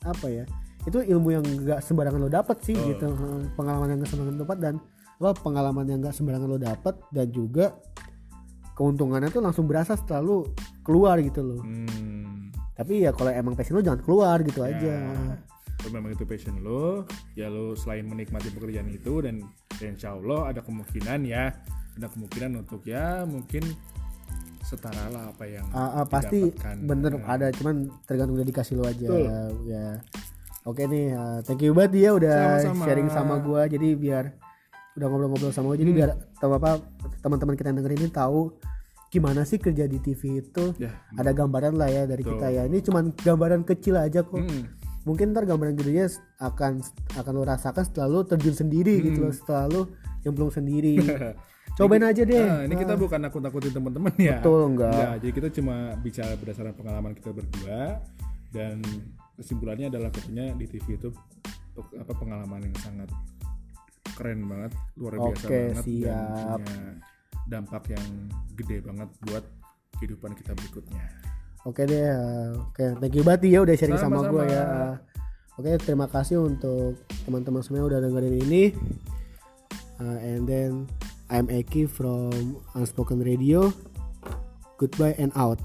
apa 0.00 0.26
ya 0.26 0.44
itu 0.80 0.98
ilmu 1.02 1.28
yang 1.30 1.44
gak 1.62 1.80
sembarangan 1.80 2.18
lo 2.18 2.28
dapet 2.28 2.56
sih 2.62 2.72
Betul. 2.72 2.88
gitu 2.88 3.06
pengalaman 3.54 3.88
yang 3.88 3.98
gak 3.98 4.08
sembarangan 4.08 4.32
lo 4.32 4.42
dapat 4.42 4.58
dan 4.58 4.74
lo 5.16 5.28
pengalaman 5.34 5.84
yang 5.84 5.98
gak 6.00 6.14
sembarangan 6.14 6.48
lo 6.48 6.56
dapet 6.56 6.94
dan 7.08 7.26
juga 7.28 7.66
keuntungannya 8.72 9.28
tuh 9.28 9.40
langsung 9.40 9.64
berasa 9.64 9.92
setelah 9.92 10.22
lu 10.22 10.36
keluar 10.80 11.18
gitu 11.18 11.42
loh 11.42 11.60
Hmm. 11.60 12.27
Tapi 12.78 13.02
ya 13.02 13.10
kalau 13.10 13.28
emang 13.28 13.52
passion 13.52 13.74
lo 13.74 13.82
jangan 13.82 13.98
keluar 13.98 14.38
gitu 14.40 14.62
Ya, 14.62 14.70
aja 14.70 14.94
kalau 15.76 15.90
memang 15.92 16.10
itu 16.12 16.22
passion 16.22 16.54
lo 16.58 17.02
ya 17.34 17.46
lo 17.46 17.74
selain 17.74 18.04
menikmati 18.04 18.48
pekerjaan 18.48 18.86
itu 18.88 19.18
dan, 19.18 19.42
dan 19.74 19.92
insya 19.92 20.12
Allah 20.12 20.48
ada 20.48 20.60
kemungkinan 20.60 21.20
ya 21.24 21.50
ada 21.92 22.06
kemungkinan 22.08 22.50
untuk 22.56 22.82
ya 22.84 23.22
mungkin 23.24 23.66
setara 24.60 25.08
lah 25.08 25.28
apa 25.28 25.44
yang 25.44 25.64
Ah, 25.70 25.98
ah, 25.98 26.04
pasti 26.04 26.52
bener 26.78 27.16
Hmm. 27.16 27.26
ada 27.26 27.48
cuman 27.50 27.88
tergantung 28.04 28.36
dedikasi 28.36 28.72
lo 28.72 28.84
aja 28.84 29.00
Betul. 29.02 29.26
ya 29.64 29.86
oke 30.62 30.82
nih 30.84 31.06
ah, 31.12 31.38
thank 31.42 31.60
you 31.60 31.72
banget 31.72 31.92
dia 31.96 32.10
udah 32.12 32.36
Sama-sama. 32.60 32.84
sharing 32.84 33.08
sama 33.08 33.34
gua 33.40 33.64
jadi 33.64 33.96
biar 33.96 34.24
udah 34.94 35.06
ngobrol-ngobrol 35.06 35.50
sama 35.50 35.66
gua 35.68 35.78
jadi 35.78 35.88
Hmm. 35.88 35.98
biar 35.98 36.10
apa 36.38 36.70
teman-teman 37.18 37.54
kita 37.54 37.70
yang 37.70 37.78
denger 37.80 37.94
ini 37.96 38.06
tahu 38.08 38.52
gimana 39.08 39.42
sih 39.42 39.56
kerja 39.56 39.84
di 39.84 39.98
TV 39.98 40.40
itu? 40.40 40.76
Ya. 40.76 40.92
Ada 41.12 41.32
gambaran 41.32 41.74
lah 41.74 41.88
ya 41.88 42.04
dari 42.04 42.20
Betul. 42.20 42.36
kita 42.36 42.46
ya. 42.50 42.62
Ini 42.64 42.78
cuman 42.84 43.04
gambaran 43.14 43.62
kecil 43.64 43.96
aja 43.96 44.22
kok. 44.22 44.38
Mm-mm. 44.38 44.76
mungkin 45.06 45.32
ntar 45.32 45.48
gambaran 45.48 45.72
gedenya 45.72 46.04
akan 46.36 46.84
akan 47.16 47.32
lo 47.32 47.40
rasakan 47.42 47.80
setelah 47.80 48.08
lo 48.10 48.20
terjun 48.22 48.52
sendiri 48.52 49.00
gitu 49.00 49.24
Hmm. 49.24 49.24
loh 49.24 49.32
setelah 49.32 49.64
lo 49.64 49.80
nyemplung 50.20 50.52
sendiri. 50.52 51.00
Cobain 51.80 52.04
aja 52.04 52.22
deh. 52.22 52.44
Ah, 52.44 52.60
ini 52.62 52.76
kita 52.76 52.92
bukan 52.92 53.16
nakut-nakutin 53.16 53.72
teman-teman 53.72 54.12
ya. 54.20 54.36
Betul 54.42 54.68
enggak. 54.68 54.92
Enggak, 54.92 55.14
jadi 55.24 55.32
kita 55.32 55.48
cuma 55.54 55.76
bicara 55.96 56.32
berdasarkan 56.36 56.74
pengalaman 56.76 57.12
kita 57.16 57.30
berdua. 57.32 58.04
Dan 58.52 58.84
kesimpulannya 59.36 59.88
adalah 59.88 60.12
katanya 60.12 60.52
di 60.52 60.66
TV 60.66 61.00
itu 61.00 61.08
apa 61.96 62.12
pengalaman 62.12 62.68
yang 62.68 62.76
sangat 62.76 63.08
keren 64.12 64.44
banget, 64.44 64.72
luar 64.98 65.14
biasa 65.14 65.46
Oke, 65.46 65.60
banget 65.70 65.84
siap. 65.86 66.58
dan 66.58 66.60
punya 66.60 66.84
dampak 67.48 67.88
yang 67.90 68.06
gede 68.54 68.84
banget 68.84 69.08
buat 69.24 69.44
kehidupan 69.98 70.36
kita 70.36 70.52
berikutnya. 70.54 71.04
Oke 71.66 71.84
deh, 71.84 72.06
uh, 72.06 72.54
oke 72.70 72.84
thank 73.02 73.14
you 73.18 73.24
banget 73.26 73.50
ya 73.50 73.60
udah 73.64 73.74
sharing 73.74 73.98
sama 73.98 74.22
Sama-sama. 74.22 74.32
gue 74.32 74.44
ya. 74.52 74.64
Oke 75.58 75.70
terima 75.82 76.06
kasih 76.06 76.38
untuk 76.38 77.02
teman-teman 77.26 77.64
semua 77.66 77.88
udah 77.88 77.98
dengerin 77.98 78.38
ini. 78.46 78.64
Uh, 79.98 80.18
and 80.22 80.46
then 80.46 80.86
I'm 81.26 81.50
Eki 81.50 81.90
from 81.90 82.62
Unspoken 82.78 83.20
Radio. 83.20 83.74
Goodbye 84.78 85.18
and 85.18 85.34
out. 85.34 85.58